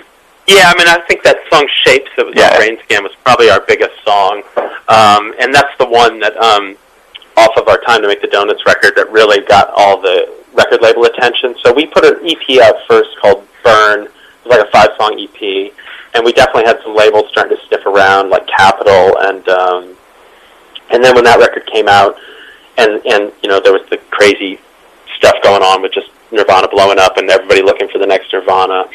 yeah, 0.47 0.71
I 0.71 0.77
mean, 0.77 0.87
I 0.87 1.03
think 1.07 1.23
that 1.23 1.37
song 1.51 1.67
"Shapes" 1.83 2.11
that 2.17 2.25
was 2.25 2.35
yeah. 2.35 2.51
on 2.51 2.57
Brain 2.57 2.77
Scan 2.83 3.03
was 3.03 3.13
probably 3.25 3.49
our 3.49 3.61
biggest 3.67 3.93
song, 4.05 4.43
um, 4.87 5.33
and 5.39 5.53
that's 5.53 5.75
the 5.79 5.87
one 5.87 6.19
that. 6.19 6.37
Um, 6.37 6.77
off 7.35 7.57
of 7.57 7.67
our 7.67 7.79
Time 7.81 7.99
to 8.03 8.07
Make 8.07 8.21
the 8.21 8.27
Donuts 8.27 8.61
record 8.65 8.93
that 8.95 9.11
really 9.11 9.41
got 9.47 9.71
all 9.75 9.99
the 9.99 10.31
record 10.53 10.81
label 10.81 11.05
attention. 11.05 11.55
So 11.63 11.73
we 11.73 11.85
put 11.85 12.05
an 12.05 12.19
EP 12.25 12.61
out 12.61 12.75
first 12.87 13.09
called 13.21 13.47
Burn. 13.63 14.05
It 14.05 14.11
was 14.45 14.57
like 14.57 14.67
a 14.67 14.71
five 14.71 14.89
song 14.97 15.19
EP, 15.19 15.73
and 16.13 16.23
we 16.23 16.33
definitely 16.33 16.65
had 16.65 16.79
some 16.83 16.95
labels 16.95 17.25
starting 17.29 17.57
to 17.57 17.67
sniff 17.67 17.85
around, 17.85 18.29
like 18.29 18.47
Capitol, 18.47 19.17
and 19.19 19.47
um, 19.49 19.95
and 20.91 21.03
then 21.03 21.15
when 21.15 21.23
that 21.23 21.39
record 21.39 21.65
came 21.67 21.87
out, 21.87 22.15
and 22.77 23.01
and 23.05 23.31
you 23.41 23.49
know 23.49 23.59
there 23.59 23.73
was 23.73 23.87
the 23.89 23.97
crazy 24.11 24.59
stuff 25.17 25.35
going 25.43 25.63
on 25.63 25.81
with 25.81 25.93
just 25.93 26.09
Nirvana 26.31 26.67
blowing 26.67 26.99
up 26.99 27.17
and 27.17 27.29
everybody 27.29 27.61
looking 27.61 27.87
for 27.89 27.99
the 27.99 28.07
next 28.07 28.33
Nirvana, 28.33 28.85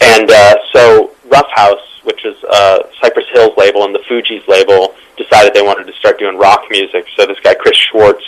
and 0.00 0.30
uh, 0.30 0.56
so 0.72 1.14
Ruffhouse, 1.28 2.04
which 2.04 2.24
is 2.24 2.36
uh, 2.44 2.82
Cypress 3.00 3.26
Hill's 3.32 3.56
label 3.56 3.84
and 3.84 3.94
the 3.94 4.00
Fugees 4.00 4.46
label 4.48 4.94
decided 5.16 5.54
they 5.54 5.62
wanted 5.62 5.86
to 5.86 5.92
start 5.94 6.18
doing 6.18 6.36
rock 6.36 6.64
music. 6.70 7.06
So 7.16 7.26
this 7.26 7.38
guy 7.40 7.54
Chris 7.54 7.76
Schwartz, 7.76 8.24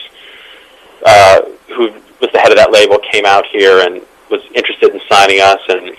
uh, 1.04 1.42
who 1.68 1.92
was 2.20 2.30
the 2.32 2.38
head 2.38 2.52
of 2.52 2.58
that 2.58 2.72
label, 2.72 2.98
came 2.98 3.26
out 3.26 3.46
here 3.46 3.80
and 3.80 4.02
was 4.30 4.42
interested 4.54 4.94
in 4.94 5.00
signing 5.08 5.40
us. 5.40 5.60
And 5.68 5.96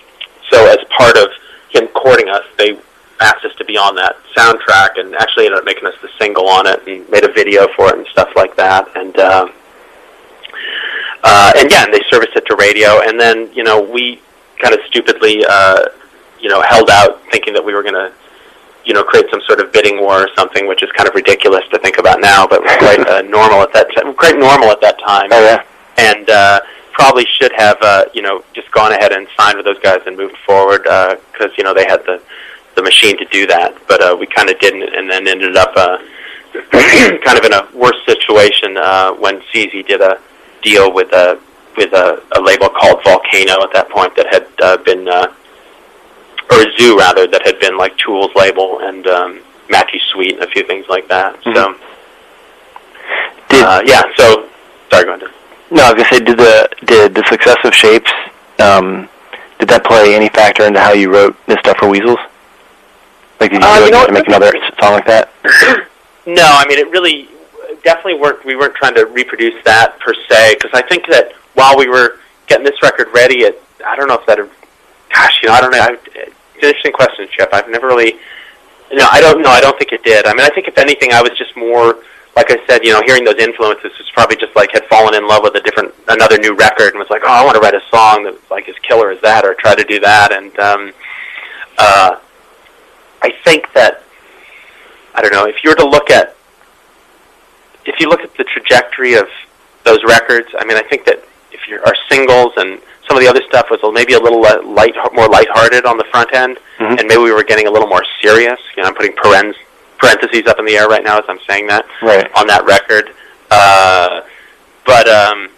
so 0.49 0.67
as 0.67 0.77
part 0.97 1.17
of 1.17 1.29
him 1.69 1.87
courting 1.89 2.29
us, 2.29 2.43
they 2.57 2.77
asked 3.19 3.45
us 3.45 3.53
to 3.57 3.65
be 3.65 3.77
on 3.77 3.95
that 3.95 4.15
soundtrack, 4.35 4.99
and 4.99 5.15
actually 5.15 5.45
ended 5.45 5.59
up 5.59 5.65
making 5.65 5.85
us 5.85 5.95
the 6.01 6.09
single 6.19 6.47
on 6.47 6.67
it, 6.67 6.87
and 6.87 7.07
made 7.09 7.23
a 7.23 7.31
video 7.31 7.67
for 7.75 7.89
it 7.89 7.97
and 7.97 8.07
stuff 8.07 8.29
like 8.35 8.55
that. 8.55 8.87
And 8.95 9.17
um, 9.19 9.53
uh, 11.23 11.53
and 11.57 11.71
yeah, 11.71 11.85
and 11.85 11.93
they 11.93 12.01
serviced 12.09 12.35
it 12.35 12.45
to 12.47 12.55
radio, 12.55 13.01
and 13.01 13.19
then 13.19 13.51
you 13.53 13.63
know 13.63 13.81
we 13.81 14.21
kind 14.59 14.73
of 14.73 14.81
stupidly. 14.87 15.45
Uh, 15.47 15.85
you 16.39 16.49
know, 16.49 16.59
held 16.63 16.89
out 16.89 17.21
thinking 17.29 17.53
that 17.53 17.63
we 17.63 17.71
were 17.71 17.83
going 17.83 17.93
to 17.93 18.11
you 18.85 18.93
know, 18.93 19.03
create 19.03 19.25
some 19.29 19.41
sort 19.41 19.59
of 19.59 19.71
bidding 19.71 20.01
war 20.01 20.23
or 20.23 20.29
something, 20.35 20.67
which 20.67 20.83
is 20.83 20.91
kind 20.93 21.07
of 21.07 21.15
ridiculous 21.15 21.63
to 21.71 21.79
think 21.79 21.97
about 21.97 22.19
now, 22.19 22.47
but 22.47 22.61
quite 22.63 23.07
uh, 23.07 23.21
normal 23.29 23.61
at 23.61 23.73
that 23.73 23.87
t- 23.89 24.13
quite 24.13 24.37
normal 24.37 24.69
at 24.69 24.81
that 24.81 24.99
time. 24.99 25.29
Oh 25.31 25.39
yeah, 25.39 25.63
and 26.01 26.29
uh, 26.29 26.59
probably 26.93 27.25
should 27.39 27.51
have 27.55 27.77
uh, 27.81 28.05
you 28.13 28.21
know 28.21 28.43
just 28.53 28.69
gone 28.71 28.91
ahead 28.91 29.11
and 29.11 29.27
signed 29.37 29.57
with 29.57 29.65
those 29.65 29.79
guys 29.79 30.01
and 30.05 30.17
moved 30.17 30.37
forward 30.45 30.83
because 30.83 31.51
uh, 31.51 31.57
you 31.57 31.63
know 31.63 31.73
they 31.73 31.85
had 31.85 32.03
the 32.05 32.21
the 32.75 32.81
machine 32.81 33.17
to 33.17 33.25
do 33.25 33.45
that, 33.47 33.75
but 33.87 34.01
uh, 34.01 34.15
we 34.17 34.25
kind 34.25 34.49
of 34.49 34.57
didn't, 34.59 34.83
and 34.95 35.09
then 35.09 35.27
ended 35.27 35.57
up 35.57 35.73
uh, 35.75 35.97
kind 37.25 37.37
of 37.37 37.43
in 37.43 37.53
a 37.53 37.67
worse 37.73 37.99
situation 38.05 38.77
uh, 38.77 39.11
when 39.13 39.41
CZ 39.53 39.87
did 39.87 40.01
a 40.01 40.19
deal 40.61 40.91
with 40.91 41.11
a 41.13 41.39
with 41.77 41.93
a, 41.93 42.21
a 42.35 42.41
label 42.41 42.69
called 42.69 43.03
Volcano 43.03 43.63
at 43.63 43.73
that 43.73 43.89
point 43.89 44.15
that 44.15 44.27
had 44.27 44.47
uh, 44.61 44.77
been. 44.83 45.07
Uh, 45.07 45.33
or 46.51 46.65
Zoo 46.77 46.97
rather, 46.97 47.27
that 47.27 47.45
had 47.45 47.61
been 47.61 47.77
like 47.77 47.97
Tool's 47.97 48.31
label 48.35 48.79
and 48.81 49.07
um, 49.07 49.41
Matthew 49.69 50.01
Sweet 50.11 50.33
and 50.33 50.43
a 50.43 50.47
few 50.47 50.63
things 50.63 50.85
like 50.89 51.07
that. 51.07 51.39
Mm-hmm. 51.43 51.53
So, 51.55 51.73
did, 53.47 53.63
uh, 53.63 53.81
yeah. 53.85 54.03
So, 54.17 54.49
sorry, 54.91 55.05
go 55.05 55.13
ahead. 55.13 55.31
No, 55.71 55.83
I 55.83 55.93
was 55.93 56.03
gonna 56.03 56.09
say, 56.09 56.19
did 56.19 56.37
the 56.37 56.69
did 56.85 57.15
the 57.15 57.23
success 57.29 57.57
of 57.63 57.73
Shapes 57.73 58.11
um, 58.61 59.09
did 59.59 59.69
that 59.69 59.83
play 59.83 60.15
any 60.15 60.29
factor 60.29 60.65
into 60.65 60.79
how 60.79 60.93
you 60.93 61.11
wrote 61.11 61.35
this 61.47 61.59
stuff 61.59 61.77
for 61.77 61.89
Weasels? 61.89 62.19
Like, 63.39 63.51
did 63.51 63.61
you, 63.61 63.67
uh, 63.67 63.85
you 63.85 63.91
know, 63.91 64.05
to 64.05 64.11
make 64.11 64.27
another 64.27 64.51
song 64.79 64.93
like 64.93 65.05
that? 65.05 65.31
no, 66.25 66.45
I 66.45 66.65
mean, 66.67 66.77
it 66.77 66.89
really 66.89 67.29
definitely 67.83 68.15
weren't. 68.15 68.45
We 68.45 68.55
weren't 68.55 68.75
trying 68.75 68.95
to 68.95 69.05
reproduce 69.05 69.63
that 69.63 69.99
per 69.99 70.13
se, 70.29 70.55
because 70.55 70.71
I 70.73 70.81
think 70.87 71.07
that 71.07 71.33
while 71.53 71.77
we 71.77 71.87
were 71.87 72.19
getting 72.47 72.65
this 72.65 72.81
record 72.81 73.07
ready, 73.13 73.41
it 73.41 73.61
I 73.85 73.95
don't 73.95 74.07
know 74.07 74.15
if 74.15 74.25
that. 74.27 74.37
Gosh, 75.13 75.39
you 75.43 75.49
know, 75.49 75.55
I 75.55 75.61
don't 75.61 75.71
know. 75.71 75.79
I, 75.79 75.89
an 75.89 76.33
interesting 76.55 76.93
question, 76.93 77.27
Chip. 77.31 77.49
I've 77.51 77.69
never 77.69 77.87
really, 77.87 78.13
know, 78.93 79.07
I 79.11 79.19
don't 79.19 79.41
know. 79.41 79.49
I 79.49 79.59
don't 79.59 79.77
think 79.77 79.91
it 79.91 80.03
did. 80.03 80.25
I 80.25 80.33
mean, 80.33 80.45
I 80.45 80.49
think 80.49 80.67
if 80.67 80.77
anything, 80.77 81.11
I 81.11 81.21
was 81.21 81.31
just 81.37 81.55
more, 81.57 81.97
like 82.35 82.49
I 82.49 82.65
said, 82.65 82.83
you 82.85 82.93
know, 82.93 83.01
hearing 83.05 83.25
those 83.25 83.39
influences 83.39 83.91
was 83.97 84.09
probably 84.13 84.37
just 84.37 84.55
like 84.55 84.71
had 84.71 84.85
fallen 84.85 85.13
in 85.15 85.27
love 85.27 85.43
with 85.43 85.55
a 85.55 85.61
different, 85.61 85.93
another 86.07 86.37
new 86.37 86.55
record, 86.55 86.89
and 86.93 86.99
was 86.99 87.09
like, 87.09 87.23
oh, 87.25 87.31
I 87.31 87.43
want 87.43 87.55
to 87.55 87.61
write 87.61 87.75
a 87.75 87.81
song 87.89 88.23
that's 88.23 88.49
like 88.49 88.69
as 88.69 88.75
killer 88.83 89.11
as 89.11 89.19
that, 89.21 89.43
or 89.43 89.53
try 89.55 89.75
to 89.75 89.83
do 89.83 89.99
that. 89.99 90.31
And 90.31 90.57
um, 90.59 90.93
uh, 91.77 92.15
I 93.21 93.33
think 93.43 93.71
that, 93.73 94.03
I 95.13 95.21
don't 95.21 95.33
know, 95.33 95.45
if 95.45 95.63
you 95.63 95.71
were 95.71 95.75
to 95.75 95.87
look 95.87 96.09
at, 96.09 96.35
if 97.85 97.99
you 97.99 98.07
look 98.07 98.21
at 98.21 98.35
the 98.37 98.45
trajectory 98.45 99.15
of 99.15 99.27
those 99.83 100.03
records, 100.05 100.47
I 100.57 100.63
mean, 100.65 100.77
I 100.77 100.83
think 100.83 101.05
that 101.05 101.23
if 101.51 101.67
you 101.67 101.81
are 101.85 101.95
singles 102.09 102.53
and 102.55 102.79
some 103.07 103.17
of 103.17 103.23
the 103.23 103.29
other 103.29 103.41
stuff 103.49 103.67
was 103.69 103.79
maybe 103.93 104.13
a 104.13 104.19
little 104.19 104.41
light, 104.41 104.95
more 105.13 105.27
lighthearted 105.27 105.85
on 105.85 105.97
the 105.97 106.05
front 106.11 106.33
end, 106.33 106.57
mm-hmm. 106.77 106.97
and 106.97 107.07
maybe 107.07 107.21
we 107.21 107.33
were 107.33 107.43
getting 107.43 107.67
a 107.67 107.71
little 107.71 107.89
more 107.89 108.03
serious. 108.21 108.59
You 108.77 108.83
know, 108.83 108.89
I'm 108.89 108.95
putting 108.95 109.13
parens, 109.17 109.55
parentheses 110.01 110.47
up 110.47 110.57
in 110.59 110.65
the 110.65 110.75
air 110.75 110.87
right 110.87 111.03
now 111.03 111.19
as 111.19 111.25
I'm 111.29 111.39
saying 111.47 111.67
that 111.67 111.85
right. 112.01 112.29
on 112.35 112.47
that 112.47 112.65
record. 112.65 113.11
Uh, 113.51 114.21
but 114.85 115.07
um, 115.07 115.49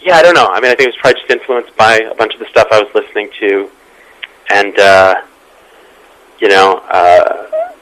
yeah, 0.00 0.16
I 0.16 0.22
don't 0.22 0.34
know. 0.34 0.46
I 0.46 0.60
mean, 0.60 0.70
I 0.70 0.74
think 0.74 0.88
it 0.88 0.94
was 0.94 0.96
probably 0.96 1.20
just 1.20 1.30
influenced 1.30 1.76
by 1.76 1.96
a 1.98 2.14
bunch 2.14 2.34
of 2.34 2.40
the 2.40 2.46
stuff 2.46 2.68
I 2.70 2.80
was 2.80 2.90
listening 2.94 3.30
to, 3.40 3.70
and 4.50 4.78
uh, 4.78 5.14
you 6.40 6.48
know, 6.48 6.78
uh, 6.88 7.72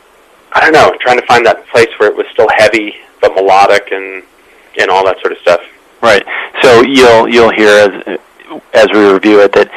I 0.53 0.61
don't 0.61 0.73
know, 0.73 0.97
trying 1.01 1.21
to 1.21 1.27
find 1.27 1.45
that 1.45 1.67
place 1.69 1.89
where 1.99 2.09
it 2.09 2.17
was 2.17 2.27
still 2.33 2.49
heavy 2.57 2.95
but 3.21 3.35
melodic 3.35 3.93
and 3.93 4.23
and 4.79 4.91
all 4.91 5.05
that 5.05 5.21
sort 5.21 5.33
of 5.33 5.39
stuff. 5.39 5.61
Right. 6.03 6.25
So 6.63 6.83
you'll 6.83 7.29
you'll 7.29 7.53
hear 7.53 7.69
as 7.69 8.19
as 8.73 8.89
we 8.93 9.13
review 9.13 9.41
it 9.41 9.53
that 9.53 9.71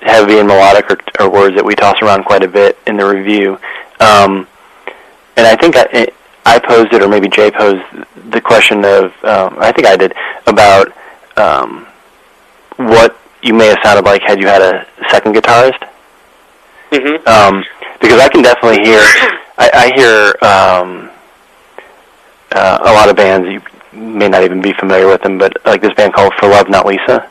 heavy 0.00 0.38
and 0.38 0.48
melodic 0.48 0.90
are, 0.90 0.98
are 1.20 1.30
words 1.30 1.56
that 1.56 1.64
we 1.64 1.74
toss 1.74 2.00
around 2.02 2.24
quite 2.24 2.42
a 2.42 2.48
bit 2.48 2.78
in 2.86 2.96
the 2.96 3.04
review. 3.04 3.58
Um, 4.00 4.46
and 5.36 5.46
I 5.46 5.56
think 5.56 5.76
I, 5.76 6.06
I 6.44 6.58
posed 6.58 6.92
it, 6.92 7.02
or 7.02 7.08
maybe 7.08 7.28
Jay 7.28 7.50
posed 7.50 7.82
the 8.30 8.40
question 8.40 8.84
of 8.84 9.04
um, 9.24 9.56
I 9.58 9.72
think 9.72 9.86
I 9.86 9.96
did 9.96 10.14
about 10.46 10.92
um, 11.36 11.86
what 12.76 13.18
you 13.42 13.54
may 13.54 13.66
have 13.66 13.78
sounded 13.82 14.04
like 14.04 14.22
had 14.22 14.40
you 14.40 14.46
had 14.46 14.62
a 14.62 14.86
second 15.08 15.34
guitarist. 15.34 15.88
Mm-hmm. 16.90 17.26
Um, 17.26 17.64
because 18.00 18.20
I 18.20 18.28
can 18.28 18.42
definitely 18.42 18.84
hear 18.84 19.00
I, 19.58 19.70
I 19.74 19.92
hear 19.94 20.34
um, 20.42 21.10
uh, 22.50 22.78
a 22.82 22.92
lot 22.92 23.08
of 23.08 23.16
bands. 23.16 23.48
You 23.48 23.62
may 23.98 24.28
not 24.28 24.42
even 24.42 24.60
be 24.60 24.72
familiar 24.74 25.06
with 25.06 25.22
them, 25.22 25.38
but 25.38 25.56
like 25.64 25.80
this 25.80 25.92
band 25.94 26.14
called 26.14 26.32
For 26.38 26.48
Love 26.48 26.68
Not 26.68 26.86
Lisa. 26.86 27.30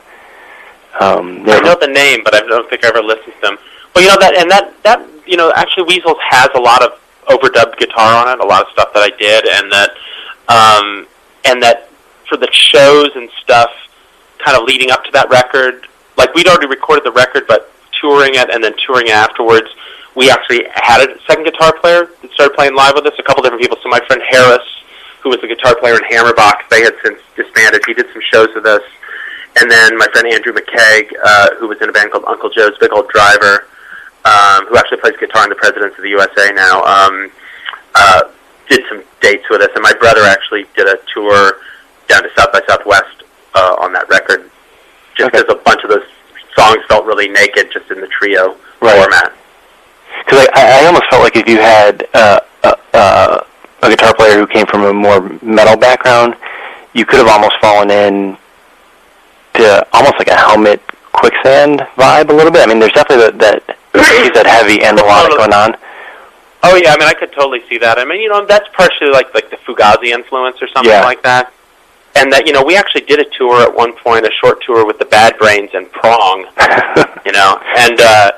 Um, 1.00 1.42
I 1.48 1.60
know 1.60 1.76
the 1.80 1.88
name, 1.88 2.20
but 2.24 2.34
I 2.34 2.40
don't 2.40 2.68
think 2.68 2.84
I 2.84 2.88
ever 2.88 3.02
listened 3.02 3.34
to 3.34 3.40
them. 3.40 3.58
Well, 3.94 4.04
you 4.04 4.10
know 4.10 4.18
that, 4.20 4.34
and 4.36 4.50
that 4.50 4.82
that 4.82 5.06
you 5.26 5.36
know 5.36 5.52
actually 5.56 5.84
Weasels 5.84 6.18
has 6.30 6.48
a 6.54 6.60
lot 6.60 6.82
of 6.82 6.98
overdubbed 7.28 7.78
guitar 7.78 8.26
on 8.26 8.32
it, 8.32 8.42
a 8.42 8.46
lot 8.46 8.62
of 8.62 8.72
stuff 8.72 8.92
that 8.94 9.02
I 9.02 9.16
did, 9.16 9.46
and 9.46 9.72
that 9.72 9.90
um, 10.48 11.06
and 11.44 11.62
that 11.62 11.88
for 12.28 12.36
the 12.36 12.48
shows 12.52 13.10
and 13.14 13.28
stuff, 13.42 13.70
kind 14.44 14.56
of 14.56 14.64
leading 14.64 14.90
up 14.90 15.04
to 15.04 15.10
that 15.12 15.28
record, 15.30 15.86
like 16.16 16.34
we'd 16.34 16.46
already 16.46 16.66
recorded 16.66 17.04
the 17.04 17.12
record, 17.12 17.44
but 17.46 17.72
touring 18.00 18.34
it 18.34 18.50
and 18.50 18.62
then 18.62 18.74
touring 18.84 19.10
afterwards, 19.10 19.68
we 20.16 20.30
actually 20.30 20.66
had 20.74 21.08
a 21.08 21.20
second 21.26 21.44
guitar 21.44 21.72
player 21.80 22.08
that 22.20 22.30
started 22.32 22.54
playing 22.54 22.74
live 22.74 22.94
with 22.94 23.06
us. 23.06 23.14
A 23.18 23.22
couple 23.22 23.42
different 23.42 23.62
people. 23.62 23.78
So 23.82 23.88
my 23.88 24.00
friend 24.06 24.22
Harris 24.28 24.66
who 25.22 25.30
was 25.30 25.40
the 25.40 25.46
guitar 25.46 25.74
player 25.78 25.94
in 25.94 26.02
Hammerbox. 26.10 26.68
They 26.68 26.82
had 26.82 26.94
since 27.04 27.18
disbanded. 27.36 27.82
He 27.86 27.94
did 27.94 28.06
some 28.12 28.22
shows 28.32 28.48
with 28.54 28.66
us, 28.66 28.82
and 29.60 29.70
then 29.70 29.96
my 29.96 30.06
friend 30.12 30.26
Andrew 30.26 30.52
McKeag, 30.52 31.10
uh, 31.22 31.54
who 31.58 31.68
was 31.68 31.80
in 31.80 31.88
a 31.88 31.92
band 31.92 32.10
called 32.10 32.24
Uncle 32.26 32.50
Joe's 32.50 32.76
Big 32.78 32.92
Old 32.92 33.08
Driver, 33.08 33.68
um, 34.24 34.66
who 34.66 34.76
actually 34.76 34.98
plays 34.98 35.14
guitar 35.18 35.44
in 35.44 35.50
the 35.50 35.56
Presidents 35.56 35.96
of 35.96 36.02
the 36.02 36.10
USA 36.10 36.52
now, 36.52 36.82
um, 36.84 37.30
uh, 37.94 38.22
did 38.68 38.82
some 38.88 39.02
dates 39.20 39.44
with 39.50 39.60
us. 39.60 39.70
And 39.74 39.82
my 39.82 39.92
brother 39.94 40.22
actually 40.22 40.66
did 40.76 40.86
a 40.86 40.98
tour 41.12 41.58
down 42.08 42.22
to 42.22 42.30
South 42.36 42.52
by 42.52 42.60
Southwest 42.68 43.24
uh, 43.54 43.76
on 43.80 43.92
that 43.92 44.08
record, 44.08 44.50
just 45.16 45.32
because 45.32 45.44
okay. 45.48 45.58
a 45.58 45.64
bunch 45.64 45.82
of 45.84 45.90
those 45.90 46.06
songs 46.56 46.78
felt 46.88 47.06
really 47.06 47.28
naked 47.28 47.70
just 47.72 47.90
in 47.90 48.00
the 48.00 48.08
trio 48.08 48.56
right. 48.80 48.96
format. 48.96 49.32
Because 50.24 50.46
I, 50.54 50.82
I 50.82 50.86
almost 50.86 51.04
felt 51.10 51.22
like 51.22 51.36
if 51.36 51.48
you 51.48 51.58
had 51.58 52.06
uh, 52.14 52.40
uh, 52.62 52.74
uh, 52.92 53.44
a 53.82 53.88
guitar 53.88 54.14
player 54.14 54.38
who 54.38 54.46
came 54.46 54.66
from 54.66 54.84
a 54.84 54.92
more 54.92 55.20
metal 55.42 55.76
background, 55.76 56.36
you 56.94 57.04
could 57.04 57.18
have 57.18 57.28
almost 57.28 57.54
fallen 57.60 57.90
in 57.90 58.36
to 59.54 59.86
almost 59.92 60.14
like 60.18 60.28
a 60.28 60.36
helmet 60.36 60.80
quicksand 61.12 61.80
vibe 61.96 62.30
a 62.30 62.32
little 62.32 62.52
bit. 62.52 62.62
I 62.62 62.66
mean, 62.66 62.78
there's 62.78 62.92
definitely 62.92 63.38
that 63.38 63.38
that 63.38 63.78
that 64.34 64.46
heavy 64.46 64.82
and 64.82 64.96
melodic 64.96 65.36
going 65.36 65.52
on. 65.52 65.76
Oh 66.62 66.76
yeah, 66.76 66.92
I 66.92 66.98
mean, 66.98 67.08
I 67.08 67.14
could 67.14 67.32
totally 67.32 67.60
see 67.68 67.78
that. 67.78 67.98
I 67.98 68.04
mean, 68.04 68.20
you 68.20 68.28
know, 68.28 68.46
that's 68.46 68.68
partially 68.72 69.10
like 69.10 69.34
like 69.34 69.50
the 69.50 69.56
Fugazi 69.56 70.12
influence 70.12 70.62
or 70.62 70.68
something 70.68 70.92
yeah. 70.92 71.04
like 71.04 71.22
that. 71.22 71.52
And 72.14 72.32
that 72.32 72.46
you 72.46 72.52
know, 72.52 72.62
we 72.62 72.76
actually 72.76 73.02
did 73.02 73.18
a 73.18 73.28
tour 73.36 73.62
at 73.62 73.74
one 73.74 73.96
point, 73.96 74.24
a 74.24 74.30
short 74.30 74.62
tour 74.64 74.86
with 74.86 74.98
the 74.98 75.06
Bad 75.06 75.36
Brains 75.38 75.70
and 75.74 75.90
Prong, 75.90 76.40
you 77.26 77.32
know, 77.32 77.58
and 77.76 78.00
uh, 78.00 78.32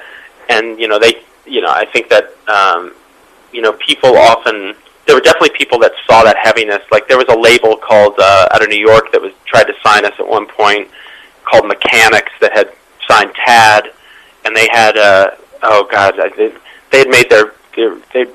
and 0.48 0.78
you 0.80 0.88
know 0.88 0.98
they, 0.98 1.22
you 1.44 1.60
know, 1.60 1.70
I 1.70 1.84
think 1.84 2.08
that 2.08 2.34
um, 2.48 2.94
you 3.52 3.60
know 3.60 3.74
people 3.74 4.16
often 4.16 4.74
there 5.06 5.14
were 5.14 5.20
definitely 5.20 5.50
people 5.50 5.78
that 5.80 5.92
saw 6.06 6.24
that 6.24 6.36
heaviness. 6.36 6.82
Like 6.90 7.08
there 7.08 7.18
was 7.18 7.28
a 7.28 7.38
label 7.38 7.76
called 7.76 8.14
uh, 8.18 8.48
out 8.52 8.62
of 8.62 8.68
New 8.68 8.80
York 8.80 9.12
that 9.12 9.20
was 9.20 9.32
tried 9.44 9.64
to 9.64 9.74
sign 9.84 10.04
us 10.04 10.14
at 10.18 10.26
one 10.26 10.46
point 10.46 10.88
called 11.44 11.64
Mechanix 11.64 12.28
that 12.40 12.52
had 12.52 12.72
signed 13.06 13.34
Tad, 13.34 13.92
and 14.44 14.56
they 14.56 14.68
had 14.72 14.96
uh, 14.96 15.32
oh 15.64 15.88
god, 15.90 16.18
I, 16.18 16.29
they, 16.31 16.53
they 16.90 16.98
had 16.98 17.09
made 17.09 17.31
their 17.31 17.53
their 17.77 17.96
they 18.12 18.27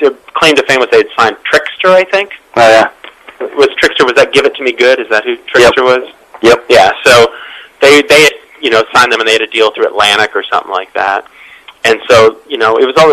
their 0.00 0.10
claim 0.34 0.54
to 0.56 0.64
fame 0.66 0.80
was 0.80 0.88
they 0.90 0.98
had 0.98 1.08
signed 1.16 1.36
Trixter, 1.44 1.90
I 1.90 2.04
think. 2.04 2.32
Oh 2.56 2.68
yeah. 2.68 2.90
Was 3.56 3.68
Trixter 3.82 4.04
was 4.04 4.14
that 4.14 4.32
Give 4.32 4.44
It 4.44 4.54
to 4.56 4.62
Me 4.62 4.72
Good? 4.72 5.00
Is 5.00 5.08
that 5.10 5.24
who 5.24 5.36
Trixter 5.36 5.84
yep. 5.84 6.02
was? 6.02 6.14
Yep. 6.42 6.64
Yeah. 6.68 6.92
So 7.04 7.34
they 7.80 8.02
they 8.02 8.22
had, 8.22 8.32
you 8.60 8.70
know 8.70 8.84
signed 8.92 9.12
them 9.12 9.20
and 9.20 9.28
they 9.28 9.32
had 9.32 9.42
a 9.42 9.46
deal 9.46 9.70
through 9.72 9.86
Atlantic 9.86 10.34
or 10.34 10.42
something 10.44 10.72
like 10.72 10.92
that. 10.94 11.26
And 11.84 12.00
so 12.08 12.40
you 12.48 12.58
know 12.58 12.78
it 12.78 12.86
was 12.86 12.96
all 12.96 13.12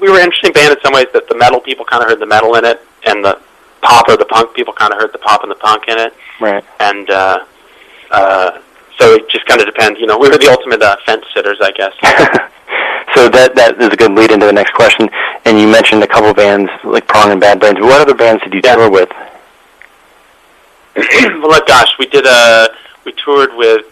we 0.00 0.10
were 0.10 0.18
an 0.18 0.24
interesting 0.24 0.52
band 0.52 0.72
in 0.72 0.80
some 0.82 0.92
ways 0.92 1.06
that 1.12 1.28
the 1.28 1.36
metal 1.36 1.60
people 1.60 1.84
kind 1.84 2.02
of 2.02 2.08
heard 2.08 2.20
the 2.20 2.26
metal 2.26 2.54
in 2.56 2.64
it 2.64 2.80
and 3.06 3.24
the 3.24 3.40
pop 3.82 4.08
or 4.08 4.16
the 4.16 4.24
punk 4.24 4.54
people 4.54 4.72
kind 4.72 4.92
of 4.92 4.98
heard 4.98 5.12
the 5.12 5.18
pop 5.18 5.42
and 5.42 5.50
the 5.50 5.56
punk 5.56 5.84
in 5.88 5.98
it. 5.98 6.12
Right. 6.40 6.64
And 6.80 7.08
uh, 7.10 7.44
uh, 8.10 8.60
so 8.98 9.14
it 9.14 9.28
just 9.30 9.46
kind 9.46 9.60
of 9.60 9.66
depends. 9.66 10.00
You 10.00 10.06
know, 10.06 10.18
we 10.18 10.28
were 10.28 10.38
the 10.38 10.50
ultimate 10.50 10.82
uh, 10.82 10.96
fence 11.04 11.24
sitters, 11.34 11.58
I 11.60 11.70
guess. 11.72 11.94
so 13.14 13.28
that 13.28 13.54
that 13.54 13.80
is 13.80 13.88
a 13.88 13.96
good 13.96 14.12
lead 14.12 14.30
into 14.30 14.46
the 14.46 14.52
next 14.52 14.74
question. 14.74 15.08
And 15.44 15.58
you 15.58 15.68
mentioned 15.68 16.02
a 16.02 16.06
couple 16.06 16.30
of 16.30 16.36
bands 16.36 16.70
like 16.84 17.06
Prong 17.06 17.30
and 17.30 17.40
Bad 17.40 17.60
Brains. 17.60 17.78
What 17.80 18.00
other 18.00 18.14
bands 18.14 18.42
did 18.42 18.52
you 18.52 18.60
yeah. 18.64 18.74
tour 18.74 18.90
with? 18.90 19.10
well, 21.42 21.60
gosh, 21.66 21.90
we 21.98 22.06
did 22.06 22.26
a 22.26 22.68
we 23.04 23.12
toured 23.12 23.54
with 23.54 23.86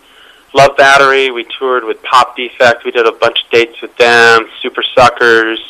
Love 0.54 0.76
Battery. 0.76 1.30
We 1.30 1.44
toured 1.58 1.84
with 1.84 2.02
Pop 2.02 2.36
Defect. 2.36 2.84
We 2.84 2.90
did 2.90 3.06
a 3.06 3.12
bunch 3.12 3.44
of 3.44 3.50
dates 3.50 3.80
with 3.80 3.96
them. 3.96 4.48
Super 4.62 4.82
Suckers, 4.94 5.60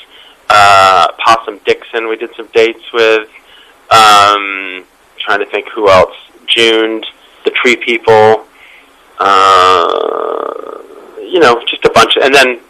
uh, 0.48 1.09
Possum 1.18 1.61
Dixon. 1.64 2.09
We 2.09 2.16
did 2.16 2.31
some 2.37 2.48
dates 2.53 2.92
with. 2.92 3.29
Um, 3.90 4.87
trying 5.18 5.40
to 5.40 5.46
think 5.46 5.68
who 5.68 5.88
else. 5.88 6.14
June, 6.46 7.05
the 7.44 7.50
Tree 7.50 7.77
People 7.77 8.46
uh, 9.18 10.79
you 11.20 11.40
know, 11.40 11.62
just 11.66 11.85
a 11.85 11.90
bunch. 11.90 12.16
Of, 12.16 12.24
and 12.24 12.35
then, 12.35 12.61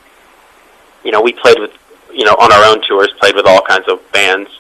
you 1.05 1.11
know, 1.11 1.21
we 1.21 1.33
played 1.33 1.59
with, 1.59 1.73
you 2.13 2.25
know, 2.25 2.33
on 2.33 2.53
our 2.53 2.65
own 2.65 2.83
tours, 2.87 3.13
played 3.21 3.35
with 3.35 3.47
all 3.47 3.63
kinds 3.63 3.89
of 3.89 4.01
bands. 4.13 4.51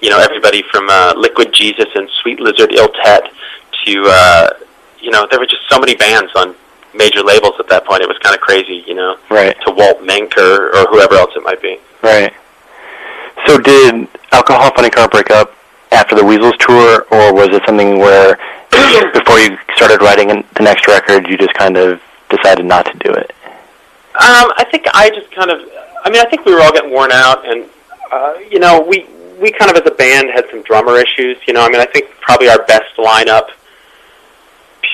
You 0.00 0.10
know, 0.10 0.18
everybody 0.18 0.62
from 0.70 0.88
uh, 0.88 1.14
Liquid 1.16 1.52
Jesus 1.52 1.86
and 1.94 2.08
Sweet 2.22 2.40
Lizard 2.40 2.72
Ill 2.72 2.88
Tet 2.88 3.24
to, 3.84 4.04
uh, 4.06 4.50
you 5.00 5.10
know, 5.10 5.26
there 5.30 5.38
were 5.38 5.46
just 5.46 5.68
so 5.68 5.78
many 5.78 5.94
bands 5.94 6.32
on 6.34 6.54
major 6.94 7.22
labels 7.22 7.54
at 7.58 7.68
that 7.68 7.84
point. 7.86 8.02
It 8.02 8.08
was 8.08 8.18
kind 8.18 8.34
of 8.34 8.40
crazy, 8.40 8.84
you 8.86 8.94
know, 8.94 9.16
right. 9.30 9.56
to 9.66 9.72
Walt 9.72 10.02
Mink 10.02 10.36
or, 10.36 10.74
or 10.76 10.86
whoever 10.86 11.14
else 11.14 11.30
it 11.36 11.42
might 11.42 11.62
be. 11.62 11.78
Right. 12.02 12.32
So 13.46 13.58
did 13.58 14.08
Alcohol 14.32 14.70
Funnycar 14.72 15.10
break 15.10 15.30
up 15.30 15.54
after 15.92 16.14
the 16.14 16.24
Weasels 16.24 16.54
tour, 16.58 17.06
or 17.10 17.34
was 17.34 17.48
it 17.50 17.62
something 17.66 17.98
where 17.98 18.38
before 19.12 19.38
you 19.38 19.56
started 19.76 20.02
writing 20.02 20.28
the 20.28 20.62
next 20.62 20.86
record, 20.86 21.26
you 21.28 21.36
just 21.36 21.54
kind 21.54 21.76
of 21.76 22.00
decided 22.28 22.64
not 22.64 22.86
to 22.86 22.98
do 22.98 23.12
it? 23.12 23.34
Um, 24.20 24.52
I 24.58 24.66
think 24.70 24.84
I 24.92 25.08
just 25.08 25.30
kind 25.32 25.50
of, 25.50 25.60
I 26.04 26.10
mean, 26.10 26.20
I 26.20 26.28
think 26.28 26.44
we 26.44 26.52
were 26.52 26.60
all 26.60 26.72
getting 26.72 26.90
worn 26.90 27.10
out, 27.10 27.48
and 27.48 27.64
uh, 28.12 28.34
you 28.50 28.58
know, 28.58 28.78
we 28.80 29.06
we 29.40 29.50
kind 29.50 29.70
of 29.70 29.78
as 29.78 29.90
a 29.90 29.94
band 29.94 30.28
had 30.28 30.44
some 30.50 30.62
drummer 30.62 30.98
issues. 30.98 31.38
You 31.48 31.54
know, 31.54 31.62
I 31.62 31.70
mean, 31.70 31.80
I 31.80 31.86
think 31.86 32.10
probably 32.20 32.50
our 32.50 32.62
best 32.66 32.96
lineup, 32.98 33.48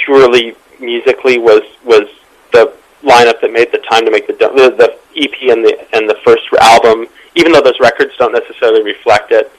purely 0.05 0.55
musically, 0.79 1.39
was 1.39 1.63
was 1.85 2.09
the 2.53 2.73
lineup 3.03 3.41
that 3.41 3.53
made 3.53 3.73
the 3.73 3.79
time 3.79 4.05
to 4.05 4.13
make 4.13 4.29
the 4.29 4.35
the, 4.35 4.97
EP 5.17 5.51
and 5.51 5.65
the 5.65 5.87
and 5.93 6.09
the 6.09 6.17
first 6.25 6.45
album. 6.61 7.09
Even 7.35 7.51
though 7.51 7.61
those 7.63 7.81
records 7.81 8.13
don't 8.19 8.33
necessarily 8.33 8.85
reflect 8.85 9.33
it, 9.33 9.51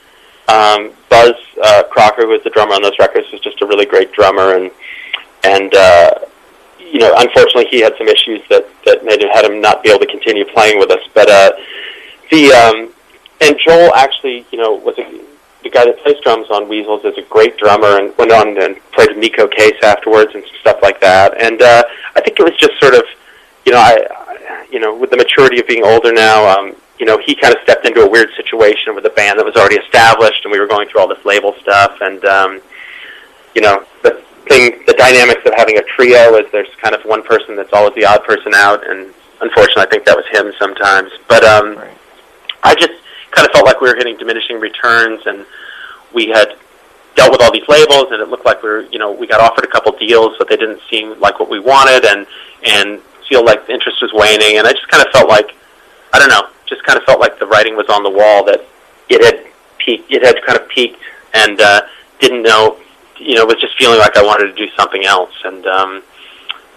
um, 0.47 0.93
Buzz 1.09 1.33
uh, 1.61 1.83
Crocker, 1.91 2.21
who 2.21 2.29
was 2.29 2.43
the 2.45 2.51
drummer 2.51 2.73
on 2.73 2.81
those 2.81 2.97
records, 2.99 3.29
was 3.33 3.41
just 3.41 3.61
a 3.61 3.65
really 3.65 3.85
great 3.85 4.13
drummer, 4.13 4.55
and 4.55 4.71
and 5.43 5.75
uh, 5.75 6.11
you 6.91 6.99
know, 6.99 7.13
unfortunately, 7.17 7.67
he 7.69 7.81
had 7.81 7.93
some 7.97 8.07
issues 8.07 8.41
that 8.49 8.65
that 8.85 9.03
made 9.03 9.21
him 9.21 9.29
had 9.29 9.45
him 9.45 9.61
not 9.61 9.83
be 9.83 9.89
able 9.89 9.99
to 9.99 10.07
continue 10.07 10.45
playing 10.45 10.79
with 10.79 10.91
us. 10.91 11.01
But 11.13 11.29
uh, 11.29 11.51
the 12.31 12.51
um, 12.51 12.93
and 13.41 13.57
Joel 13.63 13.93
actually, 13.95 14.45
you 14.51 14.57
know, 14.57 14.73
was 14.73 14.97
a, 14.97 15.05
the 15.63 15.69
guy 15.69 15.85
that 15.85 15.99
plays 15.99 16.17
drums 16.23 16.47
on 16.49 16.67
Weasels 16.67 17.03
is 17.05 17.17
a 17.17 17.23
great 17.23 17.57
drummer, 17.57 17.99
and 17.99 18.15
went 18.17 18.31
on 18.31 18.57
and 18.61 18.79
played 18.91 19.09
with 19.09 19.17
Neko 19.17 19.51
Case 19.51 19.75
afterwards 19.83 20.31
and 20.33 20.43
stuff 20.61 20.79
like 20.81 21.01
that. 21.01 21.39
And 21.41 21.61
uh, 21.61 21.83
I 22.15 22.21
think 22.21 22.39
it 22.39 22.43
was 22.43 22.55
just 22.57 22.79
sort 22.79 22.95
of, 22.95 23.03
you 23.65 23.73
know, 23.73 23.79
I, 23.79 24.65
you 24.71 24.79
know, 24.79 24.95
with 24.95 25.09
the 25.09 25.17
maturity 25.17 25.59
of 25.59 25.67
being 25.67 25.83
older 25.83 26.13
now. 26.13 26.47
Um, 26.47 26.75
you 26.99 27.05
know, 27.05 27.19
he 27.23 27.35
kind 27.35 27.53
of 27.53 27.61
stepped 27.61 27.85
into 27.85 28.01
a 28.01 28.09
weird 28.09 28.29
situation 28.35 28.95
with 28.95 29.05
a 29.05 29.11
band 29.11 29.37
that 29.37 29.45
was 29.45 29.55
already 29.55 29.75
established, 29.75 30.43
and 30.43 30.51
we 30.51 30.59
were 30.59 30.65
going 30.65 30.89
through 30.89 31.01
all 31.01 31.07
this 31.07 31.23
label 31.25 31.53
stuff. 31.61 31.97
And 32.01 32.23
um, 32.25 32.61
you 33.53 33.61
know, 33.61 33.85
the 34.03 34.23
thing, 34.47 34.83
the 34.85 34.93
dynamics 34.93 35.41
of 35.45 35.53
having 35.55 35.77
a 35.77 35.83
trio 35.83 36.35
is 36.35 36.51
there's 36.51 36.73
kind 36.81 36.95
of 36.95 37.01
one 37.03 37.23
person 37.23 37.55
that's 37.55 37.73
always 37.73 37.93
the 37.95 38.05
odd 38.05 38.23
person 38.23 38.53
out, 38.55 38.87
and 38.89 39.13
unfortunately, 39.41 39.83
I 39.83 39.87
think 39.87 40.05
that 40.05 40.15
was 40.15 40.25
him 40.31 40.51
sometimes. 40.59 41.11
But 41.27 41.43
um, 41.43 41.75
right. 41.75 41.97
I 42.63 42.75
just 42.75 42.93
kind 43.31 43.45
of 43.47 43.51
felt 43.53 43.65
like 43.65 43.81
we 43.81 43.89
were 43.89 43.95
hitting 43.95 44.17
diminishing 44.17 44.59
returns, 44.59 45.21
and 45.25 45.45
we 46.13 46.27
had 46.27 46.55
dealt 47.15 47.31
with 47.31 47.41
all 47.41 47.51
these 47.51 47.67
labels, 47.67 48.11
and 48.11 48.21
it 48.21 48.29
looked 48.29 48.45
like 48.45 48.61
we 48.63 48.69
were, 48.69 48.81
you 48.91 48.99
know, 48.99 49.11
we 49.11 49.27
got 49.27 49.41
offered 49.41 49.65
a 49.65 49.67
couple 49.67 49.91
deals, 49.97 50.35
but 50.37 50.47
they 50.47 50.55
didn't 50.57 50.81
seem 50.89 51.19
like 51.19 51.39
what 51.39 51.49
we 51.49 51.59
wanted, 51.59 52.05
and 52.05 52.25
and 52.65 53.01
feel 53.27 53.43
like 53.43 53.67
the 53.67 53.73
interest 53.73 54.01
was 54.01 54.11
waning, 54.13 54.57
and 54.57 54.67
I 54.67 54.71
just 54.71 54.87
kind 54.87 55.05
of 55.05 55.11
felt 55.11 55.27
like, 55.27 55.51
I 56.13 56.19
don't 56.19 56.29
know, 56.29 56.47
just 56.65 56.83
kind 56.83 56.97
of 56.97 57.03
felt 57.05 57.19
like 57.19 57.39
the 57.39 57.45
writing 57.45 57.75
was 57.75 57.87
on 57.89 58.03
the 58.03 58.09
wall 58.09 58.45
that 58.45 58.65
it 59.09 59.23
had 59.23 59.45
peaked, 59.77 60.11
it 60.11 60.23
had 60.23 60.41
kind 60.45 60.59
of 60.59 60.67
peaked, 60.69 60.99
and 61.33 61.59
uh, 61.59 61.81
didn't 62.19 62.43
know, 62.43 62.77
you 63.19 63.35
know, 63.35 63.41
it 63.41 63.47
was 63.47 63.61
just 63.61 63.77
feeling 63.77 63.99
like 63.99 64.15
I 64.17 64.23
wanted 64.23 64.47
to 64.47 64.53
do 64.53 64.71
something 64.75 65.05
else, 65.05 65.33
and 65.43 65.65
um, 65.65 66.03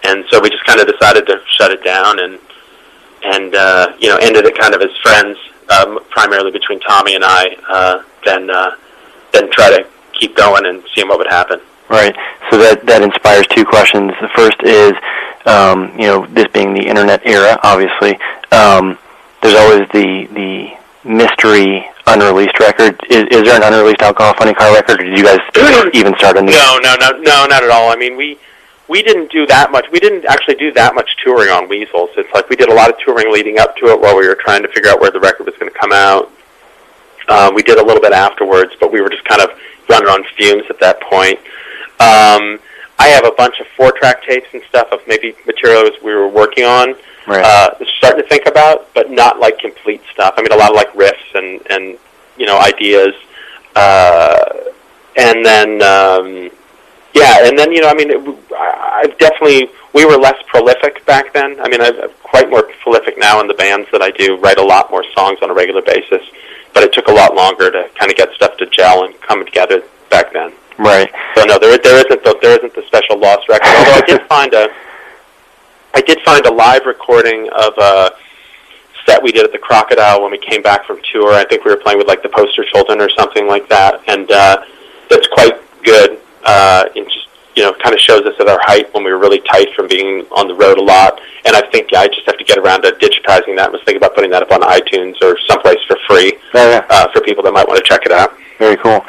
and 0.05 0.25
so 0.31 0.41
we 0.41 0.51
just 0.51 0.65
kind 0.65 0.81
of 0.81 0.87
decided 0.87 1.27
to 1.27 1.41
shut 1.59 1.71
it 1.71 1.85
down, 1.85 2.19
and 2.19 2.39
and 3.23 3.55
uh, 3.55 3.93
you 3.99 4.09
know, 4.09 4.17
ended 4.17 4.45
it 4.47 4.59
kind 4.59 4.75
of 4.75 4.81
as 4.81 4.91
friends, 5.03 5.39
um, 5.69 6.01
primarily 6.11 6.51
between 6.51 6.81
Tommy 6.81 7.15
and 7.15 7.25
I, 7.25 7.57
uh, 7.69 8.03
then 8.25 8.51
uh, 8.51 8.77
then 9.33 9.51
try 9.51 9.71
to 9.71 9.87
keep 10.13 10.37
going 10.37 10.67
and 10.67 10.83
seeing 10.95 11.09
what 11.09 11.19
would 11.19 11.31
happen. 11.31 11.61
Right. 11.89 12.15
So 12.51 12.59
that 12.59 12.87
that 12.87 13.03
inspires 13.03 13.47
two 13.49 13.65
questions. 13.65 14.13
The 14.21 14.29
first 14.35 14.63
is, 14.63 14.93
um, 15.47 15.93
you 15.99 16.07
know, 16.07 16.27
this 16.27 16.47
being 16.53 16.75
the 16.75 16.87
internet 16.87 17.27
era, 17.27 17.59
obviously. 17.63 18.19
Um, 18.53 18.99
there's 19.43 19.57
always 19.57 19.89
the 19.91 20.29
the 20.33 20.80
mystery 21.05 21.85
unreleased 22.07 22.59
record. 22.59 23.01
Is, 23.09 23.25
is 23.31 23.43
there 23.45 23.57
an 23.57 23.63
unreleased 23.63 24.03
Alcohol 24.03 24.35
Funnycar 24.35 24.75
record, 24.75 25.01
or 25.01 25.05
did 25.05 25.19
you 25.19 25.25
guys 25.25 25.41
even 25.95 26.15
start 26.19 26.37
a 26.37 26.43
new? 26.43 26.53
No, 26.53 26.79
no, 26.83 26.95
no, 27.01 27.11
no, 27.19 27.47
not 27.47 27.63
at 27.63 27.71
all. 27.71 27.91
I 27.91 27.97
mean, 27.97 28.17
we 28.17 28.39
we 28.89 29.03
didn't 29.03 29.31
do 29.31 29.47
that 29.47 29.71
much. 29.71 29.87
We 29.93 30.01
didn't 30.01 30.25
actually 30.27 30.57
do 30.57 30.73
that 30.73 30.95
much 30.95 31.17
touring 31.23 31.51
on 31.51 31.69
Weasels. 31.69 32.11
It's 32.17 32.33
like 32.35 32.49
we 32.49 32.57
did 32.57 32.69
a 32.69 32.75
lot 32.75 32.91
of 32.91 32.99
touring 32.99 33.33
leading 33.33 33.59
up 33.59 33.77
to 33.77 33.87
it 33.87 34.01
while 34.01 34.17
we 34.19 34.27
were 34.27 34.35
trying 34.35 34.63
to 34.63 34.69
figure 34.69 34.91
out 34.91 35.01
where 35.01 35.13
the 35.13 35.21
record 35.21 35.47
was 35.47 35.57
going 35.57 35.73
to 35.73 35.79
come 35.79 35.93
out. 35.93 36.31
Um, 37.29 37.55
we 37.55 37.63
did 37.63 37.79
a 37.79 37.85
little 37.85 38.03
bit 38.03 38.13
afterwards, 38.13 38.73
but 38.81 38.93
we 38.93 39.01
were 39.01 39.09
just 39.09 39.25
kind 39.25 39.41
of 39.41 39.51
running 39.89 40.09
on 40.09 40.25
fumes 40.37 40.65
at 40.69 40.81
that 40.81 41.01
point. 41.03 41.39
Um, 42.01 42.59
I 42.99 43.09
have 43.09 43.25
a 43.25 43.31
bunch 43.31 43.61
of 43.61 43.67
four-track 43.77 44.25
tapes 44.25 44.49
and 44.53 44.63
stuff 44.69 44.89
of 44.91 45.01
maybe 45.07 45.35
materials 45.47 45.91
we 46.03 46.13
were 46.13 46.29
working 46.29 46.65
on 46.65 46.97
right. 47.31 47.45
uh, 47.45 47.85
starting 47.99 48.23
to 48.23 48.29
think 48.29 48.47
about, 48.47 48.93
but 48.95 49.11
not 49.11 49.39
like 49.39 49.59
complete 49.59 50.03
stuff. 50.13 50.35
I 50.37 50.43
mean, 50.43 50.53
a 50.53 50.57
lot 50.57 50.71
of 50.71 50.77
like 50.77 50.93
riffs 50.93 51.35
and 51.35 51.61
and 51.71 51.99
you 52.37 52.47
know 52.47 52.59
ideas, 52.59 53.15
uh, 53.77 54.45
and 55.17 55.45
then 55.45 55.83
um, 55.83 56.51
yeah, 57.15 57.47
and 57.47 57.59
then 57.59 57.73
you 57.73 57.81
know, 57.81 57.89
I 57.89 57.95
mean, 57.95 58.11
it, 58.11 58.39
I, 58.53 59.03
I've 59.05 59.19
definitely 59.19 59.71
we 59.93 60.05
were 60.05 60.17
less 60.17 60.41
prolific 60.47 61.05
back 61.07 61.33
then. 61.33 61.61
I 61.61 61.69
mean, 61.69 61.81
I'm 61.81 62.11
quite 62.23 62.51
more 62.51 62.69
prolific 62.83 63.19
now 63.19 63.41
in 63.41 63.49
the 63.49 63.55
bands 63.55 63.89
that 63.93 64.03
I 64.03 64.11
do. 64.11 64.37
Write 64.37 64.59
a 64.59 64.65
lot 64.65 64.91
more 64.91 65.05
songs 65.17 65.39
on 65.43 65.51
a 65.51 65.55
regular 65.55 65.83
basis, 65.83 66.23
but 66.75 66.83
it 66.83 66.93
took 66.93 67.09
a 67.09 67.13
lot 67.13 67.35
longer 67.35 67.71
to 67.71 67.89
kind 67.99 68.11
of 68.11 68.17
get 68.17 68.33
stuff 68.35 68.57
to 68.59 68.67
gel 68.67 69.05
and 69.05 69.19
come 69.21 69.45
together 69.45 69.83
back 70.11 70.33
then. 70.33 70.53
Right. 70.79 71.11
So 71.37 71.45
no, 71.45 71.59
there 71.59 71.77
there 71.79 71.99
isn't 71.99 72.25
the, 72.25 72.39
there 72.41 72.57
isn't 72.59 72.75
the 72.75 72.83
special 72.87 73.19
lost 73.19 73.49
record. 73.49 73.69
Although 73.69 73.93
I 73.93 74.03
did 74.07 74.23
find 74.23 74.55
a 74.55 74.69
I 75.95 76.01
did 76.01 76.21
find 76.25 76.45
a 76.47 76.53
live 76.53 76.87
recording 76.87 77.49
of 77.57 77.75
a 77.79 78.13
set 79.07 79.23
we 79.23 79.33
did 79.33 79.45
at 79.45 79.53
the 79.53 79.59
Crocodile 79.59 80.23
when 80.23 80.31
we 80.31 80.39
came 80.39 80.63
back 80.63 80.85
from 80.87 81.01
tour. 81.13 81.33
I 81.33 81.45
think 81.45 81.65
we 81.65 81.71
were 81.71 81.77
playing 81.81 81.99
with 81.99 82.07
like 82.07 82.23
the 82.23 82.29
Poster 82.29 82.65
Children 82.65 83.01
or 83.01 83.11
something 83.19 83.47
like 83.47 83.69
that, 83.69 84.01
and 84.09 84.31
uh, 84.31 84.63
that's 85.09 85.27
quite 85.29 85.55
good. 85.83 86.19
Uh, 86.45 86.85
it 86.95 87.05
just 87.07 87.27
you 87.57 87.65
know 87.65 87.73
kind 87.83 87.95
of 87.95 88.01
shows 88.01 88.23
us 88.23 88.35
at 88.39 88.49
our 88.49 88.61
height 88.63 88.93
when 88.95 89.03
we 89.05 89.11
were 89.11 89.19
really 89.19 89.41
tight 89.41 89.69
from 89.75 89.89
being 89.89 90.25
on 90.31 90.47
the 90.49 90.55
road 90.55 90.79
a 90.79 90.83
lot. 90.83 91.21
And 91.45 91.57
I 91.57 91.63
think 91.71 91.91
yeah, 91.91 92.01
I 92.01 92.09
just 92.09 92.25
have 92.27 92.39
to 92.39 92.45
get 92.45 92.59
around 92.59 92.83
to 92.83 92.93
digitizing 92.93 93.57
that. 93.57 93.69
I 93.69 93.71
was 93.71 93.81
thinking 93.85 93.97
about 93.97 94.15
putting 94.15 94.31
that 94.31 94.43
up 94.43 94.53
on 94.53 94.61
iTunes 94.63 95.17
or 95.23 95.37
someplace 95.49 95.83
for 95.89 95.97
free 96.07 96.33
Oh, 96.55 96.71
yeah. 96.71 96.87
uh, 96.89 97.11
for 97.13 97.21
people 97.23 97.43
that 97.45 97.53
might 97.53 97.67
want 97.67 97.79
to 97.79 97.85
check 97.85 98.03
it 98.07 98.13
out. 98.13 98.37
Very 98.61 98.77
cool. 98.77 99.01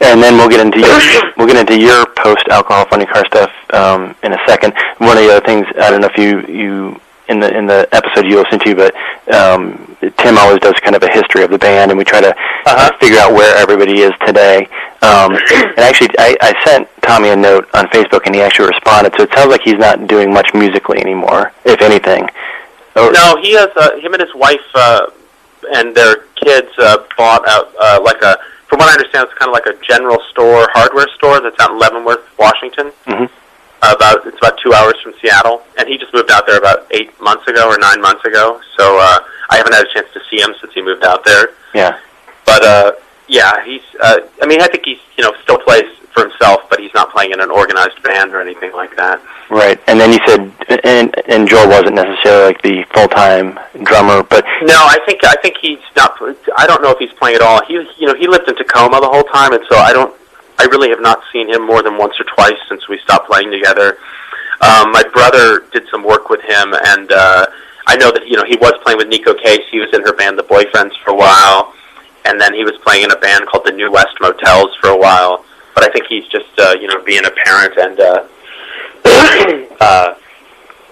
And 0.00 0.22
then 0.22 0.36
we'll 0.38 0.48
get 0.48 0.60
into 0.60 0.78
your, 0.80 0.98
we'll 1.36 1.46
get 1.48 1.56
into 1.58 1.78
your 1.78 2.06
post 2.16 2.46
Alcohol 2.48 2.86
Funnycar 2.86 3.26
stuff 3.26 3.50
um, 3.74 4.14
in 4.22 4.32
a 4.32 4.38
second. 4.46 4.72
One 4.98 5.18
of 5.18 5.24
the 5.24 5.30
other 5.36 5.44
things 5.44 5.66
I 5.76 5.90
don't 5.90 6.00
know 6.00 6.08
if 6.12 6.16
you 6.16 6.40
you 6.46 7.00
in 7.28 7.40
the 7.40 7.56
in 7.56 7.66
the 7.66 7.88
episode 7.92 8.26
you 8.26 8.40
listened 8.40 8.62
to, 8.62 8.74
but 8.74 8.94
um, 9.34 9.96
Tim 10.18 10.38
always 10.38 10.60
does 10.60 10.74
kind 10.82 10.94
of 10.96 11.02
a 11.02 11.08
history 11.10 11.42
of 11.42 11.50
the 11.50 11.58
band, 11.58 11.90
and 11.90 11.98
we 11.98 12.04
try 12.04 12.20
to 12.20 12.30
Uh-huh. 12.30 12.90
figure 13.00 13.18
out 13.18 13.32
where 13.32 13.56
everybody 13.56 14.00
is 14.02 14.12
today. 14.26 14.66
Um, 15.02 15.34
and 15.54 15.78
actually, 15.78 16.10
I, 16.18 16.36
I 16.40 16.64
sent 16.64 16.88
Tommy 17.02 17.30
a 17.30 17.36
note 17.36 17.68
on 17.74 17.86
Facebook, 17.88 18.22
and 18.26 18.34
he 18.34 18.40
actually 18.40 18.68
responded. 18.68 19.12
So 19.16 19.24
it 19.24 19.32
sounds 19.34 19.50
like 19.50 19.62
he's 19.62 19.78
not 19.78 20.06
doing 20.06 20.32
much 20.32 20.54
musically 20.54 21.00
anymore, 21.00 21.52
if 21.64 21.80
anything. 21.82 22.28
Or, 22.94 23.10
No, 23.12 23.36
he 23.42 23.52
has 23.54 23.68
uh, 23.76 23.96
him 23.98 24.14
and 24.14 24.22
his 24.22 24.34
wife 24.34 24.60
uh, 24.74 25.06
and 25.74 25.94
their 25.94 26.26
kids 26.36 26.68
uh, 26.78 26.98
bought 27.16 27.46
out 27.48 27.72
uh, 27.80 28.00
like 28.04 28.22
a. 28.22 28.36
From 28.72 28.78
what 28.78 28.88
I 28.88 28.92
understand, 28.94 29.28
it's 29.28 29.38
kind 29.38 29.50
of 29.50 29.52
like 29.52 29.66
a 29.66 29.76
general 29.86 30.16
store, 30.30 30.66
hardware 30.72 31.06
store 31.16 31.40
that's 31.42 31.60
out 31.60 31.72
in 31.72 31.78
Leavenworth, 31.78 32.24
Washington. 32.38 32.90
Mhm. 33.06 33.28
About 33.82 34.26
it's 34.26 34.38
about 34.38 34.58
two 34.62 34.72
hours 34.72 34.94
from 35.02 35.12
Seattle, 35.20 35.62
and 35.76 35.86
he 35.86 35.98
just 35.98 36.14
moved 36.14 36.30
out 36.30 36.46
there 36.46 36.56
about 36.56 36.86
eight 36.92 37.12
months 37.20 37.46
ago 37.46 37.68
or 37.68 37.76
nine 37.76 38.00
months 38.00 38.24
ago. 38.24 38.62
So 38.78 38.96
uh, 38.98 39.18
I 39.50 39.56
haven't 39.58 39.74
had 39.74 39.84
a 39.84 39.92
chance 39.92 40.06
to 40.14 40.20
see 40.30 40.40
him 40.40 40.54
since 40.58 40.72
he 40.72 40.80
moved 40.80 41.04
out 41.04 41.22
there. 41.26 41.50
Yeah. 41.74 41.98
But 42.46 42.64
uh, 42.64 42.92
yeah, 43.28 43.62
he's. 43.62 43.82
Uh, 44.00 44.20
I 44.42 44.46
mean, 44.46 44.62
I 44.62 44.68
think 44.68 44.86
he's 44.86 45.00
you 45.18 45.24
know 45.24 45.34
still 45.42 45.58
plays 45.58 45.84
for 46.14 46.22
himself, 46.26 46.61
but 46.72 46.80
he's 46.80 46.94
not 46.94 47.12
playing 47.12 47.32
in 47.32 47.40
an 47.40 47.50
organized 47.50 48.02
band 48.02 48.32
or 48.32 48.40
anything 48.40 48.72
like 48.72 48.96
that. 48.96 49.20
Right. 49.50 49.78
And 49.88 50.00
then 50.00 50.10
you 50.10 50.20
said, 50.24 50.40
and 50.84 51.12
and 51.28 51.46
Joel 51.46 51.68
wasn't 51.68 51.96
necessarily 51.96 52.46
like 52.46 52.62
the 52.62 52.84
full 52.94 53.08
time 53.08 53.60
drummer, 53.84 54.22
but 54.22 54.42
No, 54.62 54.80
I 54.80 54.96
think 55.04 55.20
I 55.22 55.34
think 55.42 55.56
he's 55.60 55.84
not. 55.94 56.16
I 56.56 56.66
don't 56.66 56.80
know 56.80 56.90
if 56.90 56.98
he's 56.98 57.12
playing 57.12 57.36
at 57.36 57.42
all. 57.42 57.60
He, 57.68 57.74
you 57.74 58.06
know, 58.06 58.14
he 58.14 58.26
lived 58.26 58.48
in 58.48 58.56
Tacoma 58.56 59.02
the 59.02 59.08
whole 59.08 59.24
time, 59.24 59.52
and 59.52 59.62
so 59.68 59.76
I 59.76 59.92
don't. 59.92 60.16
I 60.58 60.64
really 60.64 60.88
have 60.88 61.02
not 61.02 61.20
seen 61.30 61.46
him 61.52 61.66
more 61.66 61.82
than 61.82 61.98
once 61.98 62.18
or 62.18 62.24
twice 62.24 62.56
since 62.70 62.88
we 62.88 62.98
stopped 63.00 63.28
playing 63.28 63.50
together. 63.50 63.98
Um, 64.62 64.92
my 64.92 65.02
brother 65.12 65.66
did 65.72 65.84
some 65.90 66.02
work 66.02 66.30
with 66.30 66.40
him, 66.40 66.72
and 66.72 67.12
uh, 67.12 67.46
I 67.86 67.96
know 67.96 68.10
that 68.12 68.26
you 68.26 68.38
know 68.38 68.44
he 68.44 68.56
was 68.56 68.72
playing 68.82 68.96
with 68.96 69.08
Neko 69.08 69.36
Case. 69.36 69.68
He 69.70 69.78
was 69.78 69.92
in 69.92 70.00
her 70.00 70.14
band, 70.14 70.38
The 70.38 70.44
Boyfriends, 70.44 70.96
for 71.04 71.10
a 71.10 71.16
while, 71.16 71.74
and 72.24 72.40
then 72.40 72.54
he 72.54 72.64
was 72.64 72.78
playing 72.82 73.04
in 73.04 73.10
a 73.12 73.20
band 73.20 73.44
called 73.46 73.66
the 73.66 73.72
New 73.72 73.92
West 73.92 74.16
Motels 74.22 74.74
for 74.80 74.88
a 74.88 74.96
while. 74.96 75.44
But 75.74 75.84
I 75.84 75.92
think 75.92 76.06
he's 76.08 76.26
just 76.28 76.58
uh, 76.58 76.74
you 76.80 76.86
know 76.86 77.02
being 77.04 77.24
a 77.24 77.30
parent 77.30 77.76
and 77.78 78.00
uh, 78.00 78.26
uh, 79.80 80.14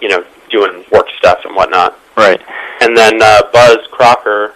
you 0.00 0.08
know 0.08 0.24
doing 0.50 0.84
work 0.90 1.06
stuff 1.18 1.40
and 1.44 1.54
whatnot. 1.54 1.98
right. 2.16 2.40
And 2.80 2.96
then 2.96 3.22
uh, 3.22 3.42
Buzz 3.52 3.78
Crocker, 3.90 4.54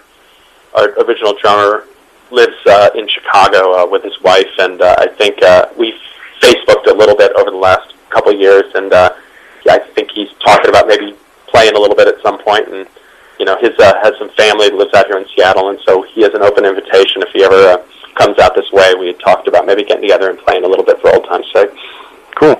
our 0.73 0.89
original 0.99 1.37
drummer, 1.39 1.85
lives 2.31 2.57
uh, 2.65 2.89
in 2.95 3.07
Chicago 3.07 3.73
uh, 3.73 3.87
with 3.87 4.03
his 4.03 4.19
wife, 4.21 4.49
and 4.57 4.81
uh, 4.81 4.95
I 4.97 5.07
think 5.07 5.41
uh, 5.43 5.67
we've 5.77 5.93
Facebooked 6.41 6.87
a 6.87 6.93
little 6.93 7.15
bit 7.15 7.31
over 7.33 7.51
the 7.51 7.57
last 7.57 7.93
couple 8.09 8.33
of 8.33 8.39
years, 8.39 8.65
and 8.75 8.91
uh, 8.91 9.13
I 9.69 9.79
think 9.79 10.11
he's 10.11 10.29
talking 10.43 10.69
about 10.69 10.87
maybe 10.87 11.15
playing 11.47 11.75
a 11.75 11.79
little 11.79 11.95
bit 11.95 12.07
at 12.07 12.21
some 12.21 12.41
point, 12.41 12.67
and 12.67 12.87
you 13.39 13.45
know, 13.45 13.57
his 13.59 13.77
uh, 13.79 13.93
has 14.01 14.13
some 14.17 14.29
family 14.31 14.69
that 14.69 14.75
lives 14.75 14.93
out 14.93 15.07
here 15.07 15.17
in 15.17 15.25
Seattle, 15.35 15.69
and 15.69 15.79
so 15.85 16.03
he 16.03 16.21
has 16.21 16.33
an 16.33 16.41
open 16.41 16.65
invitation 16.65 17.21
if 17.21 17.29
he 17.33 17.43
ever 17.43 17.55
uh, 17.55 17.83
comes 18.15 18.37
out 18.39 18.55
this 18.55 18.71
way. 18.71 18.93
We 18.95 19.07
had 19.07 19.19
talked 19.19 19.47
about 19.47 19.65
maybe 19.65 19.83
getting 19.83 20.01
together 20.03 20.29
and 20.29 20.39
playing 20.39 20.63
a 20.63 20.67
little 20.67 20.85
bit 20.85 20.99
for 21.01 21.13
old 21.13 21.25
time's 21.25 21.45
sake. 21.53 21.69
Cool. 22.35 22.59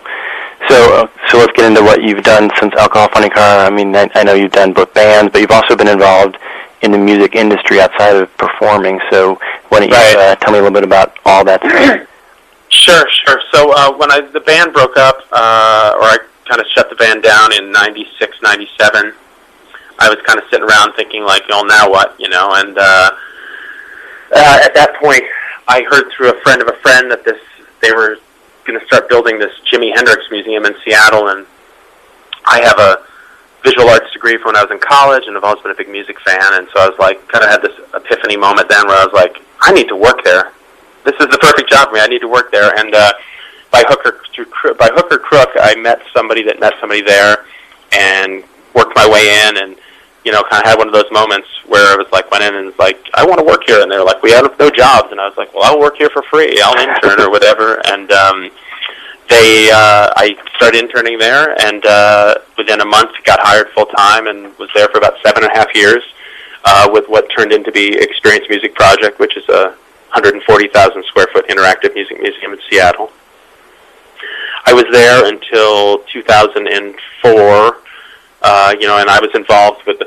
So, 0.70 0.76
uh, 0.96 1.08
so 1.30 1.38
let's 1.38 1.52
get 1.54 1.66
into 1.66 1.82
what 1.84 2.02
you've 2.02 2.24
done 2.24 2.50
since 2.60 2.74
Alcohol 2.76 3.10
Funnycar. 3.10 3.66
I 3.68 3.70
mean, 3.70 3.96
I, 3.96 4.10
I 4.16 4.24
know 4.24 4.34
you've 4.34 4.52
done 4.52 4.74
both 4.74 4.94
bands, 4.94 5.32
but 5.32 5.42
you've 5.42 5.52
also 5.52 5.76
been 5.76 5.88
involved 5.88 6.38
in 6.82 6.92
the 6.92 6.98
music 6.98 7.36
industry 7.36 7.80
outside 7.82 8.16
of 8.16 8.36
performing. 8.38 9.00
So, 9.12 9.36
why 9.70 9.80
don't 9.80 9.90
you 9.90 9.96
Right. 9.96 10.16
uh, 10.18 10.36
tell 10.36 10.54
me 10.54 10.60
a 10.60 10.62
little 10.62 10.74
bit 10.74 10.84
about 10.84 11.18
all 11.26 11.44
that 11.46 11.62
stuff? 11.62 12.08
Sure, 12.70 13.06
sure. 13.26 13.42
So 13.54 13.72
uh, 13.72 13.96
when 13.96 14.12
I, 14.12 14.22
the 14.22 14.42
band 14.42 14.74
broke 14.74 14.98
up, 14.98 15.18
uh, 15.32 15.94
or 15.96 16.04
I 16.04 16.18
kind 16.48 16.60
of 16.60 16.68
shut 16.76 16.90
the 16.90 16.96
band 16.96 17.24
down 17.24 17.54
in 17.54 17.72
'96, 17.72 18.38
'97, 18.44 19.14
I 19.98 20.10
was 20.10 20.18
kind 20.26 20.38
of 20.40 20.46
sitting 20.52 20.68
around 20.68 20.94
thinking, 20.96 21.24
like, 21.24 21.44
oh, 21.50 21.64
now 21.64 21.90
what, 21.90 22.16
you 22.20 22.28
know? 22.28 22.54
And 22.54 22.78
uh, 22.78 23.10
uh, 24.36 24.60
at 24.64 24.74
that 24.76 24.96
point, 25.02 25.24
I 25.68 25.84
heard 25.84 26.12
through 26.16 26.32
a 26.32 26.42
friend 26.42 26.62
of 26.62 26.68
a 26.68 26.78
friend 26.82 27.10
that 27.12 27.26
this 27.26 27.40
they 27.82 27.92
were 27.92 28.18
going 28.66 28.80
to 28.80 28.86
start 28.86 29.10
building 29.10 29.38
this 29.40 29.52
Jimi 29.72 29.94
Hendrix 29.94 30.24
Museum 30.32 30.66
in 30.66 30.76
Seattle, 30.84 31.30
and 31.30 31.46
I 32.46 32.62
have 32.62 32.80
a 32.80 33.06
visual 33.64 33.90
arts 33.90 34.12
degree 34.12 34.38
from 34.38 34.54
when 34.54 34.58
I 34.58 34.64
was 34.64 34.72
in 34.72 34.80
college, 34.80 35.24
and 35.28 35.38
I've 35.38 35.44
always 35.44 35.62
been 35.62 35.72
a 35.72 35.76
big 35.76 35.90
music 35.90 36.20
fan, 36.22 36.54
and 36.54 36.68
so 36.74 36.80
I 36.82 36.88
was 36.88 36.98
like, 37.00 37.28
kind 37.28 37.44
of 37.44 37.50
had 37.50 37.62
this 37.62 37.78
epiphany 37.94 38.38
moment 38.38 38.70
then 38.70 38.88
where 38.88 38.98
I 38.98 39.06
was 39.06 39.14
like, 39.14 39.42
I 39.62 39.72
need 39.74 39.88
to 39.88 39.96
work 39.96 40.24
there. 40.24 40.52
This 41.04 41.16
is 41.20 41.28
the 41.28 41.38
perfect 41.38 41.70
job 41.70 41.90
for 41.90 41.96
me. 41.96 42.02
I 42.02 42.08
need 42.08 42.22
to 42.22 42.28
work 42.28 42.52
there, 42.52 42.78
and 42.78 42.94
uh, 42.94 43.14
by 43.72 43.84
hook 43.88 44.06
or 44.06 44.22
through 44.34 44.76
by 44.76 44.90
hook 44.94 45.12
or 45.12 45.20
crook, 45.20 45.50
I 45.56 45.76
met 45.76 46.02
somebody 46.14 46.44
that 46.44 46.60
met 46.60 46.74
somebody 46.80 47.02
there, 47.02 47.46
and 47.92 48.44
worked 48.74 48.96
my 48.96 49.08
way 49.08 49.48
in, 49.48 49.58
and 49.58 49.76
you 50.26 50.32
know, 50.32 50.42
kind 50.50 50.64
of 50.64 50.70
had 50.70 50.78
one 50.78 50.88
of 50.88 50.94
those 50.94 51.10
moments 51.12 51.48
where 51.68 51.94
I 51.94 51.96
was 51.96 52.08
like, 52.12 52.30
went 52.32 52.44
in 52.44 52.56
and 52.56 52.66
was 52.66 52.80
like, 52.80 53.00
I 53.14 53.24
want 53.24 53.38
to 53.40 53.46
work 53.46 53.62
here, 53.66 53.82
and 53.82 53.92
they 53.92 53.98
were 53.98 54.04
like, 54.04 54.24
we 54.24 54.32
have 54.32 54.58
no 54.60 54.72
jobs, 54.72 55.12
and 55.12 55.22
I 55.22 55.28
was 55.28 55.38
like, 55.38 55.54
well, 55.54 55.64
I'll 55.64 55.80
work 55.80 55.98
here 55.98 56.10
for 56.10 56.24
free. 56.24 56.60
I'll 56.62 56.76
intern 56.82 57.22
or 57.22 57.30
whatever, 57.30 57.80
and 57.86 58.12
um, 58.12 58.50
they, 59.30 59.70
uh, 59.72 60.10
I 60.18 60.36
started 60.58 60.80
interning 60.80 61.20
there, 61.20 61.56
and 61.66 61.86
uh, 61.86 62.36
within 62.58 62.82
a 62.82 62.86
month 62.86 63.12
got 63.24 63.40
hired 63.40 63.70
full 63.70 63.86
time, 63.86 64.26
and 64.26 64.58
was 64.58 64.70
there 64.74 64.88
for 64.90 64.98
about 64.98 65.14
seven 65.24 65.44
and 65.44 65.52
a 65.54 65.56
half 65.56 65.74
years, 65.76 66.04
uh, 66.66 66.90
with 66.92 67.08
what 67.08 67.30
turned 67.30 67.54
into 67.54 67.72
be 67.72 67.96
Experience 67.96 68.48
Music 68.50 68.74
Project, 68.74 69.20
which 69.20 69.38
is 69.38 69.48
a 69.50 69.78
140,000 70.18 71.04
square 71.06 71.28
foot 71.34 71.48
interactive 71.50 71.94
music 71.94 72.20
museum 72.20 72.54
in 72.54 72.60
Seattle. 72.70 73.12
I 74.66 74.74
was 74.74 74.86
there 74.92 75.26
until 75.28 76.00
2004, 76.12 77.78
uh, 78.46 78.76
you 78.80 78.86
know, 78.86 79.00
and 79.00 79.10
I 79.10 79.20
was 79.20 79.34
involved 79.34 79.82
with 79.88 80.00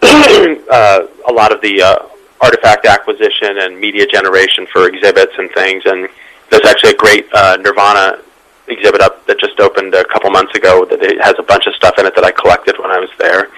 uh, 0.70 1.06
a 1.28 1.32
lot 1.32 1.52
of 1.52 1.60
the 1.60 1.82
uh, 1.82 1.96
artifact 2.40 2.86
acquisition 2.86 3.58
and 3.58 3.78
media 3.78 4.06
generation 4.06 4.66
for 4.72 4.86
exhibits 4.86 5.32
and 5.38 5.50
things. 5.50 5.82
And 5.84 6.08
there's 6.50 6.64
actually 6.64 6.90
a 6.90 6.96
great 6.96 7.26
uh, 7.34 7.56
Nirvana 7.60 8.22
exhibit 8.68 9.00
up 9.00 9.26
that 9.26 9.40
just 9.40 9.58
opened 9.58 9.92
a 9.94 10.04
couple 10.04 10.30
months 10.30 10.54
ago 10.54 10.84
that 10.84 11.02
it 11.02 11.20
has 11.20 11.34
a 11.38 11.42
bunch 11.42 11.66
of 11.66 11.74
stuff 11.74 11.98
in 11.98 12.06
it 12.06 12.14
that 12.14 12.24
I 12.24 12.30
collected 12.30 12.78
when 12.78 12.92
I 12.92 13.00
was 13.00 13.10
there. 13.18 13.50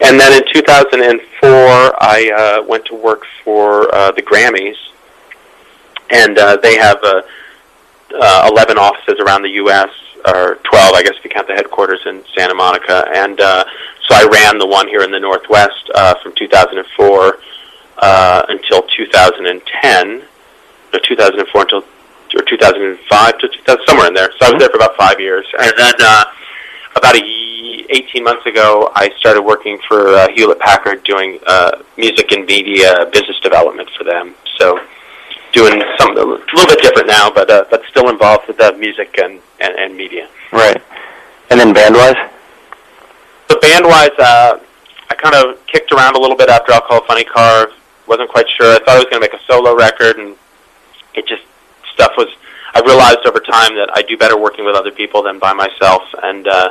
And 0.00 0.18
then 0.18 0.42
in 0.42 0.52
2004, 0.52 1.48
I 1.48 2.58
uh, 2.60 2.66
went 2.66 2.84
to 2.86 2.94
work 2.96 3.22
for 3.44 3.94
uh, 3.94 4.10
the 4.10 4.22
Grammys, 4.22 4.76
and 6.10 6.36
uh, 6.36 6.56
they 6.56 6.76
have 6.76 6.98
uh, 7.04 7.22
uh, 8.20 8.50
11 8.50 8.78
offices 8.78 9.20
around 9.20 9.42
the 9.42 9.50
U.S., 9.62 9.90
or 10.26 10.56
12, 10.64 10.94
I 10.94 11.02
guess, 11.02 11.14
if 11.16 11.24
you 11.24 11.30
count 11.30 11.46
the 11.46 11.54
headquarters 11.54 12.00
in 12.06 12.24
Santa 12.36 12.54
Monica. 12.54 13.04
And 13.14 13.40
uh, 13.40 13.64
so 14.06 14.14
I 14.14 14.28
ran 14.30 14.58
the 14.58 14.66
one 14.66 14.88
here 14.88 15.02
in 15.02 15.10
the 15.10 15.20
Northwest 15.20 15.90
uh, 15.94 16.14
from 16.22 16.34
2004 16.34 17.38
uh, 17.98 18.42
until 18.48 18.82
2010, 18.82 20.22
or 20.92 21.00
2004 21.00 21.62
until 21.62 21.84
or 22.36 22.42
2005 22.42 23.38
to 23.38 23.48
2000, 23.48 23.86
somewhere 23.86 24.06
in 24.08 24.14
there. 24.14 24.30
So 24.38 24.46
I 24.46 24.52
was 24.52 24.60
there 24.60 24.68
for 24.68 24.76
about 24.76 24.96
five 24.96 25.18
years, 25.18 25.46
and 25.58 25.72
then 25.78 25.94
uh, 25.98 26.24
about 26.94 27.16
a 27.16 27.24
ye- 27.24 27.86
18 27.88 28.22
months 28.22 28.44
ago, 28.44 28.92
I 28.94 29.10
started 29.18 29.42
working 29.42 29.78
for 29.88 30.08
uh, 30.10 30.28
Hewlett 30.34 30.58
Packard 30.58 31.04
doing 31.04 31.38
uh, 31.46 31.82
music 31.96 32.30
and 32.32 32.44
media 32.44 33.08
business 33.12 33.40
development 33.40 33.88
for 33.96 34.04
them. 34.04 34.34
So 34.58 34.78
doing 35.52 35.82
something 35.98 36.18
a 36.18 36.24
little 36.24 36.66
bit 36.66 36.82
different 36.82 37.08
now, 37.08 37.30
but 37.30 37.50
uh, 37.50 37.64
but 37.70 37.82
still 37.88 38.10
involved 38.10 38.46
with 38.48 38.60
uh, 38.60 38.72
music 38.78 39.18
and, 39.18 39.40
and, 39.60 39.74
and 39.78 39.96
media. 39.96 40.28
Right. 40.52 40.82
And 41.50 41.58
then 41.58 41.72
band-wise? 41.72 42.30
So 43.50 43.58
band-wise, 43.60 44.10
uh, 44.18 44.58
I 45.10 45.14
kind 45.14 45.34
of 45.34 45.66
kicked 45.66 45.92
around 45.92 46.16
a 46.16 46.20
little 46.20 46.36
bit 46.36 46.48
after 46.48 46.72
Alcohol 46.72 47.00
Funnycar. 47.02 47.72
wasn't 48.06 48.28
quite 48.30 48.46
sure. 48.56 48.74
I 48.74 48.78
thought 48.78 48.96
I 48.96 48.98
was 48.98 49.04
going 49.04 49.20
to 49.22 49.28
make 49.28 49.34
a 49.34 49.40
solo 49.46 49.74
record, 49.74 50.18
and 50.18 50.36
it 51.14 51.26
just 51.26 51.42
stuff 51.92 52.12
was. 52.16 52.28
I 52.74 52.80
realized 52.80 53.26
over 53.26 53.40
time 53.40 53.74
that 53.76 53.88
I 53.94 54.02
do 54.02 54.16
better 54.16 54.36
working 54.36 54.64
with 54.64 54.76
other 54.76 54.90
people 54.90 55.22
than 55.22 55.38
by 55.38 55.54
myself, 55.54 56.02
and 56.22 56.46
uh, 56.46 56.70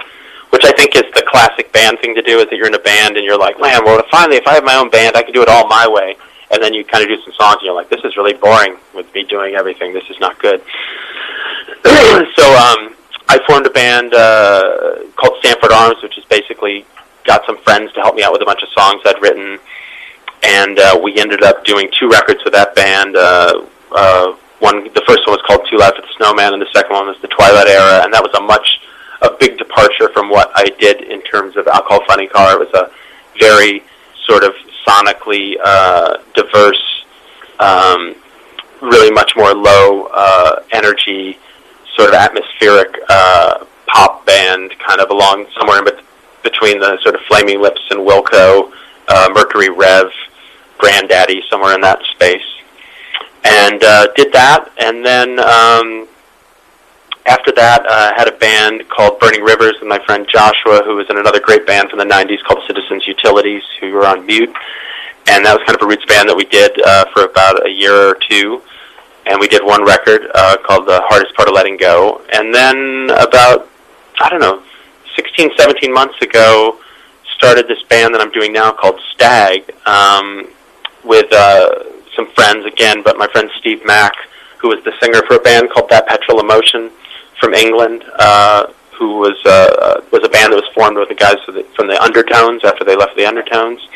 which 0.52 0.63
I 0.63 0.71
think 0.71 0.95
is 0.95 1.04
the 1.15 1.23
classic 1.28 1.73
band 1.73 2.00
thing 2.00 2.13
to 2.15 2.21
do. 2.21 2.39
Is 2.39 2.50
that 2.50 2.56
you're 2.56 2.67
in 2.67 2.76
a 2.76 2.80
band 2.80 3.17
and 3.17 3.26
you're 3.26 3.38
like, 3.38 3.60
man, 3.60 3.84
well, 3.84 4.02
finally, 4.12 4.38
if 4.38 4.47
I 4.47 4.54
have 4.54 4.63
my 4.63 4.76
own 4.76 4.89
band, 4.91 5.17
I 5.17 5.23
can 5.23 5.34
do 5.34 5.41
it 5.41 5.50
all 5.50 5.67
my 5.67 5.88
way. 5.88 6.15
And 6.50 6.63
then 6.63 6.73
you 6.73 6.86
kind 6.86 7.04
of 7.04 7.10
do 7.10 7.21
some 7.23 7.34
songs, 7.34 7.56
and 7.56 7.63
you're 7.63 7.76
like, 7.76 7.89
this 7.89 8.00
is 8.06 8.15
really 8.15 8.34
boring 8.34 8.78
with 8.93 9.13
me 9.13 9.23
doing 9.23 9.56
everything. 9.56 9.93
This 9.93 10.10
is 10.10 10.19
not 10.19 10.39
good. 10.39 10.62
so 12.36 12.45
um, 12.52 12.95
I 13.30 13.39
formed 13.47 13.65
a 13.65 13.69
band 13.69 14.13
uh, 14.13 15.06
called 15.15 15.36
Sanford 15.41 15.71
Arms, 15.71 16.02
which 16.04 16.17
is 16.17 16.26
basically 16.26 16.86
got 17.23 17.45
some 17.45 17.58
friends 17.60 17.93
to 17.93 18.02
help 18.02 18.15
me 18.15 18.23
out 18.23 18.34
with 18.34 18.41
a 18.41 18.45
bunch 18.45 18.62
of 18.62 18.69
songs 18.69 19.02
I'd 19.06 19.21
written, 19.21 19.58
and 20.43 20.80
uh, 20.80 21.00
we 21.02 21.17
ended 21.17 21.43
up 21.43 21.63
doing 21.63 21.89
two 21.97 22.10
records 22.10 22.43
with 22.43 22.54
that 22.54 22.76
band. 22.76 23.15
Uh, 23.15 23.65
uh, 23.91 24.36
one, 24.60 24.84
the 24.93 25.04
first 25.08 25.26
one 25.28 25.38
was 25.38 25.41
called 25.47 25.65
Too 25.69 25.78
Loud 25.78 25.95
for 25.95 26.02
the 26.02 26.13
Snowman, 26.17 26.54
and 26.54 26.62
the 26.62 26.71
second 26.73 26.93
one 26.93 27.08
was 27.08 27.17
the 27.21 27.28
Twilight 27.30 27.67
Era, 27.67 28.04
and 28.04 28.13
that 28.13 28.23
was 28.23 28.34
a 28.38 28.41
much 28.41 28.82
a 29.21 29.32
big 29.39 29.58
departure 29.58 30.10
from 30.10 30.30
what 30.30 30.52
I 30.56 30.65
did 30.80 31.02
in 31.02 31.21
terms 31.21 31.58
of 31.58 31.67
Alcohol 31.67 32.02
Funnycar. 32.02 32.54
It 32.54 32.60
was 32.60 32.73
a 32.73 32.91
very 33.39 33.84
sort 34.26 34.43
of 34.43 34.54
sonically 34.86 35.56
uh, 35.63 36.17
diverse, 36.34 37.06
um, 37.60 38.15
really 38.82 39.12
much 39.12 39.34
more 39.36 39.54
low 39.54 40.10
uh, 40.13 40.63
energy, 40.71 41.38
sort 41.97 42.10
of 42.10 42.15
atmospheric 42.15 42.95
uh, 43.10 43.65
pop 43.88 44.25
band, 44.25 44.73
kind 44.79 45.01
of 45.01 45.10
along 45.10 45.47
somewhere 45.57 45.79
in 45.79 45.86
bet- 45.86 46.03
between 46.43 46.79
the 46.79 46.97
sort 47.01 47.15
of 47.15 47.21
Flaming 47.21 47.62
Lips 47.62 47.81
and 47.89 47.99
Wilco, 47.99 48.71
uh, 49.07 49.29
Mercury 49.33 49.69
Rev, 49.69 50.07
Grandaddy, 50.77 51.41
somewhere 51.49 51.73
in 51.75 51.81
that 51.81 51.99
space. 52.12 52.45
And 53.43 53.83
uh, 53.83 54.07
did 54.15 54.31
that, 54.33 54.71
and 54.77 55.05
then 55.05 55.39
um, 55.39 56.07
after 57.27 57.51
that, 57.51 57.86
uh, 57.86 58.13
had 58.15 58.27
a 58.27 58.38
band 58.38 58.88
called 58.89 59.19
Burning 59.19 59.43
Rivers 59.43 59.75
with 59.79 59.89
my 59.89 59.99
friend 60.05 60.25
Joshua, 60.31 60.81
who 60.86 60.95
was 60.95 61.10
in 61.10 61.17
another 61.17 61.39
great 61.39 61.67
band 61.67 61.89
from 61.89 61.99
the 61.99 62.05
90s 62.05 62.41
called 62.43 62.63
Citizens 62.67 63.05
Utilities, 63.05 63.63
who 63.81 63.91
were 63.91 64.05
on 64.05 64.25
mute. 64.25 64.53
And 65.27 65.45
that 65.45 65.53
was 65.53 65.65
kind 65.67 65.75
of 65.75 65.81
a 65.81 65.88
roots 65.88 66.05
band 66.05 66.29
that 66.29 66.38
we 66.38 66.45
did 66.45 66.79
uh, 66.81 67.05
for 67.13 67.25
about 67.25 67.65
a 67.65 67.69
year 67.69 67.93
or 67.93 68.17
two. 68.29 68.62
And 69.29 69.39
we 69.39 69.47
did 69.47 69.63
one 69.63 69.83
record 69.83 70.29
uh, 70.33 70.57
called 70.65 70.87
The 70.87 71.01
Hardest 71.05 71.35
Part 71.35 71.49
of 71.49 71.55
Letting 71.55 71.77
Go. 71.77 72.21
And 72.33 72.53
then 72.53 73.09
about, 73.11 73.69
I 74.19 74.29
don't 74.29 74.39
know, 74.39 74.63
16, 75.15 75.51
17 75.57 75.93
months 75.93 76.21
ago, 76.21 76.79
started 77.35 77.67
this 77.67 77.81
band 77.83 78.13
that 78.13 78.21
I'm 78.21 78.31
doing 78.31 78.53
now 78.53 78.71
called 78.71 78.99
Stag 79.13 79.71
um, 79.85 80.47
with 81.03 81.31
uh, 81.31 81.83
some 82.15 82.27
friends 82.31 82.65
again, 82.65 83.03
but 83.03 83.17
my 83.17 83.27
friend 83.27 83.49
Steve 83.59 83.85
Mack, 83.85 84.13
who 84.59 84.69
was 84.69 84.83
the 84.83 84.93
singer 85.01 85.21
for 85.27 85.35
a 85.35 85.39
band 85.39 85.69
called 85.69 85.89
That 85.89 86.07
Petrol 86.07 86.39
Emotion 86.39 86.89
from 87.39 87.53
England, 87.53 88.03
uh, 88.19 88.67
who 88.97 89.19
was 89.19 89.37
uh, 89.45 90.01
was 90.11 90.23
a 90.23 90.29
band 90.29 90.51
that 90.51 90.57
was 90.57 90.67
formed 90.73 90.97
with 90.97 91.09
the 91.09 91.15
guys 91.15 91.35
from 91.45 91.55
the, 91.55 91.63
from 91.75 91.87
the 91.87 92.01
Undertones 92.01 92.63
after 92.63 92.83
they 92.83 92.95
left 92.95 93.15
the 93.15 93.25
Undertones, 93.25 93.87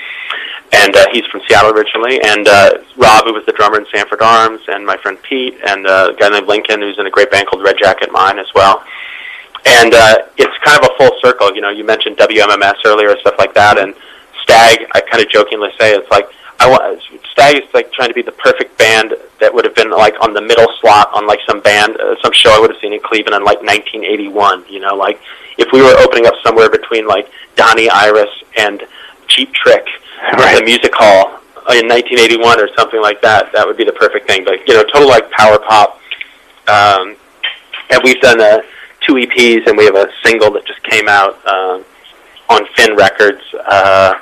and 0.72 0.96
uh, 0.96 1.06
he's 1.12 1.26
from 1.26 1.42
Seattle 1.48 1.72
originally. 1.72 2.22
And 2.22 2.48
uh, 2.48 2.80
Rob, 2.96 3.26
who 3.26 3.34
was 3.34 3.46
the 3.46 3.52
drummer 3.52 3.80
in 3.80 3.86
Sanford 3.94 4.22
Arms, 4.22 4.62
and 4.68 4.86
my 4.86 4.98
friend 4.98 5.22
Pete, 5.22 5.58
and 5.66 5.86
uh, 5.86 6.14
a 6.14 6.20
guy 6.20 6.30
named 6.30 6.48
Lincoln, 6.48 6.82
who's 6.82 6.98
in 6.98 7.06
a 7.06 7.10
great 7.10 7.32
band 7.32 7.48
called 7.48 7.64
Red 7.64 7.78
Jacket 7.78 8.12
Mine 8.12 8.40
as 8.40 8.48
well. 8.56 8.84
And 9.66 9.94
uh, 9.94 10.18
it's 10.38 10.58
kind 10.64 10.82
of 10.82 10.90
a 10.90 10.98
full 10.98 11.20
circle. 11.22 11.54
You 11.54 11.62
know, 11.62 11.70
you 11.70 11.84
mentioned 11.84 12.18
WMMS 12.18 12.78
earlier, 12.86 13.10
and 13.10 13.20
stuff 13.20 13.36
like 13.38 13.54
that, 13.54 13.78
and 13.78 13.94
Stag. 14.44 14.88
I 14.94 15.02
kind 15.02 15.24
of 15.24 15.30
jokingly 15.30 15.70
say 15.80 15.94
it's 15.94 16.10
like 16.10 16.28
I 16.60 16.70
want 16.70 17.02
Stag 17.32 17.58
is 17.58 17.74
like 17.74 17.92
trying 17.92 18.10
to 18.10 18.14
be 18.14 18.22
the 18.22 18.32
perfect 18.32 18.78
band 18.78 19.14
that 19.40 19.54
would 19.54 19.66
have 19.66 19.76
been 19.76 19.90
like 19.90 20.16
on 20.22 20.34
the 20.34 20.42
middle 20.42 20.68
slot 20.80 21.10
on 21.14 21.28
like 21.28 21.40
some 21.48 21.60
band, 21.62 21.98
uh, 21.98 22.16
some 22.22 22.32
show 22.34 22.52
I 22.52 22.60
would 22.60 22.72
have 22.72 22.80
seen 22.80 22.94
in 22.94 23.02
Cleveland 23.02 23.36
in 23.36 23.44
like 23.44 23.62
1981. 23.62 24.66
You 24.70 24.80
know, 24.80 24.96
like 24.96 25.20
if 25.58 25.68
we 25.74 25.82
were 25.82 25.94
opening 26.00 26.28
up 26.28 26.36
somewhere 26.44 26.70
between 26.70 27.08
like 27.08 27.30
Donnie 27.56 27.90
Iris 27.90 28.30
and 28.58 28.84
Cheap 29.28 29.54
Trick, 29.54 29.86
right. 30.34 30.60
the 30.60 30.64
music 30.64 30.92
hall 30.94 31.40
in 31.74 31.88
1981 31.88 32.60
or 32.60 32.70
something 32.78 33.02
like 33.02 33.22
that, 33.22 33.52
that 33.54 33.66
would 33.66 33.78
be 33.78 33.84
the 33.84 33.94
perfect 33.94 34.28
thing. 34.28 34.44
But 34.44 34.68
you 34.68 34.74
know, 34.74 34.84
total 34.84 35.08
like 35.08 35.30
power 35.32 35.60
pop. 35.60 36.00
Um, 36.68 37.16
and 37.90 38.02
we've 38.04 38.22
done 38.22 38.40
uh, 38.40 38.62
two 39.06 39.14
EPs, 39.14 39.68
and 39.68 39.78
we 39.78 39.86
have 39.86 39.96
a 39.96 40.08
single 40.24 40.52
that 40.52 40.66
just 40.66 40.82
came 40.84 41.08
out 41.08 41.46
um, 41.46 41.84
on 42.50 42.66
Fin 42.76 42.96
Records. 42.96 43.42
Uh, 43.66 44.16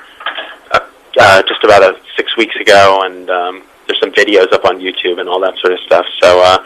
uh, 1.19 1.43
just 1.43 1.63
about 1.63 1.83
a 1.83 1.99
six 2.15 2.35
weeks 2.37 2.55
ago, 2.55 3.01
and 3.03 3.29
um, 3.29 3.63
there's 3.87 3.99
some 3.99 4.11
videos 4.11 4.51
up 4.53 4.65
on 4.65 4.79
YouTube 4.79 5.19
and 5.19 5.27
all 5.27 5.39
that 5.39 5.57
sort 5.57 5.73
of 5.73 5.79
stuff. 5.79 6.05
So, 6.21 6.41
uh, 6.41 6.65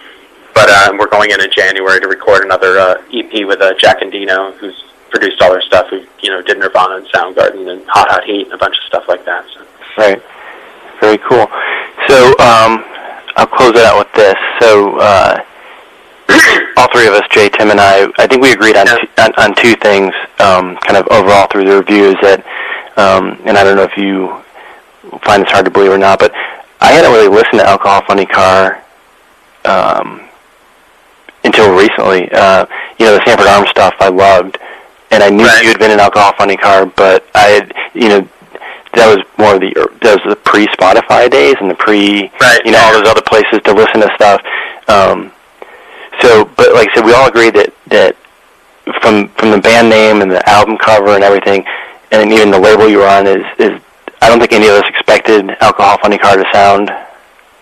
but 0.53 0.69
uh, 0.69 0.93
we're 0.97 1.09
going 1.09 1.31
in 1.31 1.41
in 1.41 1.51
January 1.51 1.99
to 1.99 2.07
record 2.07 2.43
another 2.43 2.77
uh, 2.77 3.01
EP 3.13 3.47
with 3.47 3.61
uh, 3.61 3.73
Jack 3.79 4.01
Endino, 4.01 4.55
who's 4.57 4.83
produced 5.13 5.41
all 5.41 5.53
our 5.53 5.61
stuff. 5.61 5.87
Who 5.89 6.03
you 6.21 6.29
know 6.29 6.41
did 6.41 6.57
Nirvana 6.57 6.95
and 6.97 7.07
Soundgarden 7.07 7.71
and 7.71 7.85
Hot 7.87 8.09
Hot 8.09 8.23
Heat 8.25 8.43
and 8.45 8.53
a 8.53 8.57
bunch 8.57 8.75
of 8.77 8.83
stuff 8.87 9.05
like 9.07 9.23
that. 9.25 9.45
So. 9.53 9.65
Right. 9.97 10.21
Very 10.99 11.17
cool. 11.19 11.47
So 12.09 12.17
um, 12.41 12.83
I'll 13.37 13.47
close 13.47 13.71
it 13.77 13.85
out 13.85 13.99
with 13.99 14.11
this. 14.13 14.35
So. 14.59 14.97
Uh, 14.99 15.43
all 16.77 16.87
three 16.93 17.05
of 17.05 17.13
us, 17.13 17.27
Jay, 17.31 17.49
Tim, 17.49 17.69
and 17.69 17.81
I, 17.81 18.07
I 18.17 18.27
think 18.27 18.41
we 18.41 18.53
agreed 18.53 18.77
on, 18.77 18.87
Yeah. 18.87 18.95
t- 18.95 19.21
on, 19.21 19.33
on 19.37 19.55
two 19.55 19.75
things, 19.75 20.13
um, 20.39 20.77
kind 20.77 20.95
of 20.95 21.05
overall 21.11 21.47
through 21.51 21.65
the 21.65 21.75
reviews 21.75 22.15
that, 22.21 22.39
um, 22.95 23.37
and 23.45 23.57
I 23.57 23.63
don't 23.65 23.75
know 23.75 23.83
if 23.83 23.97
you 23.97 24.41
find 25.25 25.43
this 25.43 25.51
hard 25.51 25.65
to 25.65 25.71
believe 25.71 25.91
or 25.91 25.97
not, 25.97 26.19
but 26.19 26.31
I 26.79 26.93
hadn't 26.93 27.11
really 27.11 27.27
listened 27.27 27.59
to 27.59 27.67
Alcohol 27.67 28.01
Funnycar 28.03 28.79
um, 29.65 30.21
until 31.43 31.75
recently. 31.75 32.31
Uh, 32.31 32.65
you 32.97 33.05
know, 33.05 33.17
the 33.17 33.25
Sanford 33.25 33.47
Arms 33.47 33.69
stuff 33.69 33.93
I 33.99 34.07
loved, 34.07 34.57
and 35.13 35.23
I 35.23 35.29
knew 35.29 35.45
Right. 35.45 35.61
you 35.63 35.69
had 35.69 35.79
been 35.79 35.91
in 35.91 35.99
Alcohol 35.99 36.33
Funnycar, 36.33 36.91
but 36.95 37.25
I 37.35 37.47
had, 37.55 37.73
you 37.93 38.09
know, 38.09 38.27
that 38.93 39.07
was 39.07 39.19
more 39.37 39.55
of 39.55 39.61
the 39.61 39.73
that 40.01 40.17
was 40.17 40.25
the 40.33 40.35
pre 40.35 40.67
Spotify 40.67 41.29
days 41.29 41.55
and 41.61 41.69
the 41.69 41.75
pre 41.75 42.29
Right. 42.41 42.61
you 42.65 42.71
know 42.71 42.79
all 42.79 42.93
those 42.93 43.07
other 43.09 43.21
places 43.21 43.61
to 43.63 43.73
listen 43.73 44.01
to 44.01 44.09
stuff. 44.15 44.41
Um, 44.87 45.31
so, 46.21 46.45
but 46.57 46.73
like 46.73 46.89
I 46.91 46.95
said, 46.95 47.05
we 47.05 47.13
all 47.13 47.27
agreed 47.27 47.53
that 47.55 47.73
that 47.87 48.15
from 49.01 49.29
from 49.29 49.51
the 49.51 49.57
band 49.59 49.89
name 49.89 50.21
and 50.21 50.31
the 50.31 50.47
album 50.49 50.77
cover 50.77 51.09
and 51.15 51.23
everything, 51.23 51.65
and 52.11 52.31
even 52.31 52.51
the 52.51 52.59
label 52.59 52.87
you 52.89 52.97
were 52.99 53.07
on 53.07 53.25
is 53.27 53.45
is 53.57 53.79
I 54.21 54.29
don't 54.29 54.39
think 54.39 54.53
any 54.53 54.67
of 54.67 54.75
us 54.75 54.85
expected 54.87 55.49
Alcohol 55.61 55.97
Funnycar 55.97 56.35
to 56.41 56.45
sound 56.53 56.91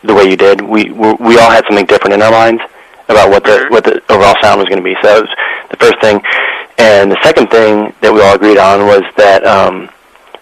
the 0.03 0.13
way 0.13 0.23
you 0.29 0.35
did. 0.35 0.61
We 0.61 0.91
we, 0.91 1.13
we 1.13 1.37
all 1.39 1.49
had 1.51 1.63
something 1.67 1.85
different 1.85 2.13
in 2.15 2.21
our 2.21 2.31
minds 2.31 2.61
about 3.07 3.29
what 3.29 3.43
the 3.43 3.51
Mhm. 3.51 3.71
what 3.71 3.83
the 3.85 4.01
overall 4.09 4.35
sound 4.41 4.59
was 4.59 4.67
going 4.67 4.79
to 4.79 4.83
be. 4.83 4.95
So 5.01 5.07
that 5.07 5.21
was 5.21 5.29
the 5.69 5.77
first 5.77 5.99
thing, 6.01 6.21
and 6.81 7.11
the 7.11 7.21
second 7.21 7.51
thing 7.51 7.93
that 8.01 8.11
we 8.11 8.21
all 8.21 8.33
agreed 8.33 8.57
on 8.57 8.87
was 8.87 9.03
that 9.15 9.45
um, 9.45 9.87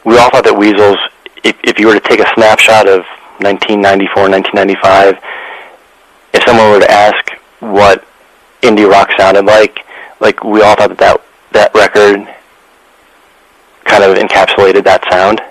we 0.05 0.17
all 0.17 0.29
thought 0.31 0.45
that 0.45 0.55
Weasels, 0.55 0.97
if 1.43 1.59
if 1.65 1.77
you 1.77 1.87
were 1.87 1.99
to 1.99 2.07
take 2.07 2.21
a 2.21 2.29
snapshot 2.33 2.87
of 2.87 3.03
1994, 3.43 4.31
1995, 4.55 5.19
if 6.33 6.43
someone 6.47 6.71
were 6.71 6.79
to 6.79 6.89
ask 6.89 7.35
what 7.59 8.07
indie 8.61 8.89
rock 8.89 9.11
sounded 9.17 9.43
like, 9.43 9.83
like 10.21 10.41
we 10.45 10.61
all 10.61 10.75
thought 10.75 10.95
that 10.95 10.97
that, 10.99 11.21
that 11.51 11.75
record 11.75 12.23
kind 13.83 14.03
of 14.07 14.15
encapsulated 14.15 14.85
that 14.85 15.03
sound. 15.11 15.41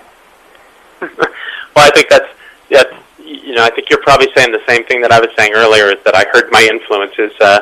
well, 1.01 1.85
I 1.85 1.91
think 1.93 2.09
that's 2.09 2.33
that's 2.71 2.93
you 3.23 3.53
know 3.53 3.63
I 3.63 3.69
think 3.69 3.91
you're 3.91 4.01
probably 4.01 4.29
saying 4.35 4.51
the 4.51 4.65
same 4.67 4.85
thing 4.85 5.01
that 5.01 5.11
I 5.11 5.19
was 5.19 5.29
saying 5.37 5.53
earlier 5.53 5.91
is 5.91 6.01
that 6.03 6.15
I 6.15 6.25
heard 6.33 6.49
my 6.49 6.65
influences 6.65 7.31
uh, 7.39 7.61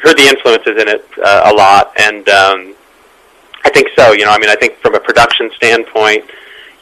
heard 0.00 0.16
the 0.16 0.28
influences 0.28 0.80
in 0.80 0.88
it 0.88 1.04
uh, 1.22 1.52
a 1.52 1.54
lot, 1.54 1.92
and 1.98 2.28
um, 2.28 2.74
I 3.64 3.70
think 3.70 3.88
so. 3.96 4.12
You 4.12 4.24
know, 4.24 4.32
I 4.32 4.38
mean, 4.38 4.50
I 4.50 4.56
think 4.56 4.78
from 4.78 4.94
a 4.94 5.00
production 5.00 5.50
standpoint, 5.56 6.24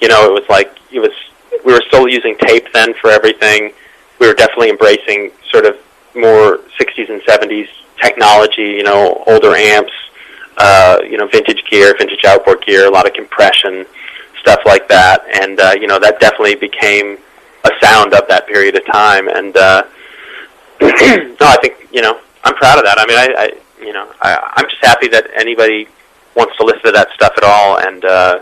you 0.00 0.09
know, 0.09 0.29
it 0.29 0.33
was 0.33 0.48
like 0.48 0.77
it 0.92 1.00
was 1.00 1.12
we 1.64 1.72
were 1.72 1.83
still 1.88 2.09
using 2.09 2.37
tape 2.38 2.66
then 2.72 2.94
for 2.94 3.11
everything. 3.11 3.72
We 4.20 4.27
were 4.27 4.35
definitely 4.35 4.70
embracing 4.70 5.33
sort 5.50 5.66
of 5.66 5.77
more 6.14 6.59
60s 6.81 7.11
and 7.11 7.20
70s 7.22 7.68
technology. 8.00 8.62
You 8.62 8.85
know, 8.85 9.24
older 9.27 9.55
amps, 9.55 9.92
uh, 10.57 10.98
you 11.03 11.16
know, 11.18 11.27
vintage 11.27 11.64
gear, 11.70 11.95
vintage 11.99 12.24
outboard 12.24 12.64
gear, 12.64 12.86
a 12.86 12.91
lot 12.91 13.07
of 13.07 13.14
compression 13.14 13.86
stuff 14.45 14.61
like 14.66 14.86
that, 14.88 15.24
and 15.43 15.59
uh, 15.59 15.72
you 15.80 15.86
know 15.86 15.99
that 15.99 16.20
definitely 16.20 16.55
became 16.55 17.16
a 17.64 17.70
sound 17.82 18.12
of 18.12 18.28
that 18.28 18.47
period 18.47 18.76
of 18.76 18.84
time. 18.84 19.26
And 19.28 19.57
uh, 19.57 19.84
no, 20.80 21.47
I 21.49 21.57
think 21.62 21.88
you 21.91 22.03
know 22.03 22.20
I'm 22.45 22.55
proud 22.55 22.78
of 22.78 22.84
that. 22.84 22.99
I 22.99 23.07
mean, 23.07 23.18
I, 23.18 23.42
I 23.45 23.84
you 23.84 23.92
know 23.92 24.12
I, 24.20 24.53
I'm 24.57 24.68
just 24.68 24.82
happy 24.84 25.09
that 25.09 25.30
anybody 25.34 25.88
wants 26.36 26.57
to 26.57 26.64
listen 26.64 26.82
to 26.82 26.92
that 26.92 27.11
stuff 27.14 27.32
at 27.36 27.45
all. 27.45 27.78
And 27.78 28.05
uh, 28.05 28.40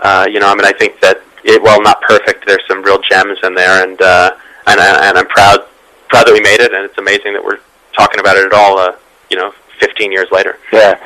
uh, 0.00 0.26
you 0.30 0.40
know, 0.40 0.48
I 0.48 0.54
mean, 0.54 0.64
I 0.64 0.72
think 0.72 1.00
that 1.00 1.22
it, 1.44 1.62
while 1.62 1.80
not 1.82 2.00
perfect, 2.02 2.46
there's 2.46 2.62
some 2.68 2.82
real 2.82 3.00
gems 3.00 3.38
in 3.42 3.54
there, 3.54 3.82
and 3.86 4.00
uh, 4.00 4.36
and 4.66 4.80
and 4.80 5.18
I'm 5.18 5.28
proud 5.28 5.66
proud 6.08 6.26
that 6.26 6.32
we 6.32 6.40
made 6.40 6.60
it, 6.60 6.72
and 6.72 6.84
it's 6.84 6.98
amazing 6.98 7.32
that 7.34 7.44
we're 7.44 7.60
talking 7.96 8.20
about 8.20 8.36
it 8.36 8.46
at 8.46 8.52
all. 8.52 8.78
Uh, 8.78 8.92
you 9.30 9.36
know, 9.36 9.52
15 9.78 10.12
years 10.12 10.28
later. 10.32 10.58
Yeah, 10.72 10.98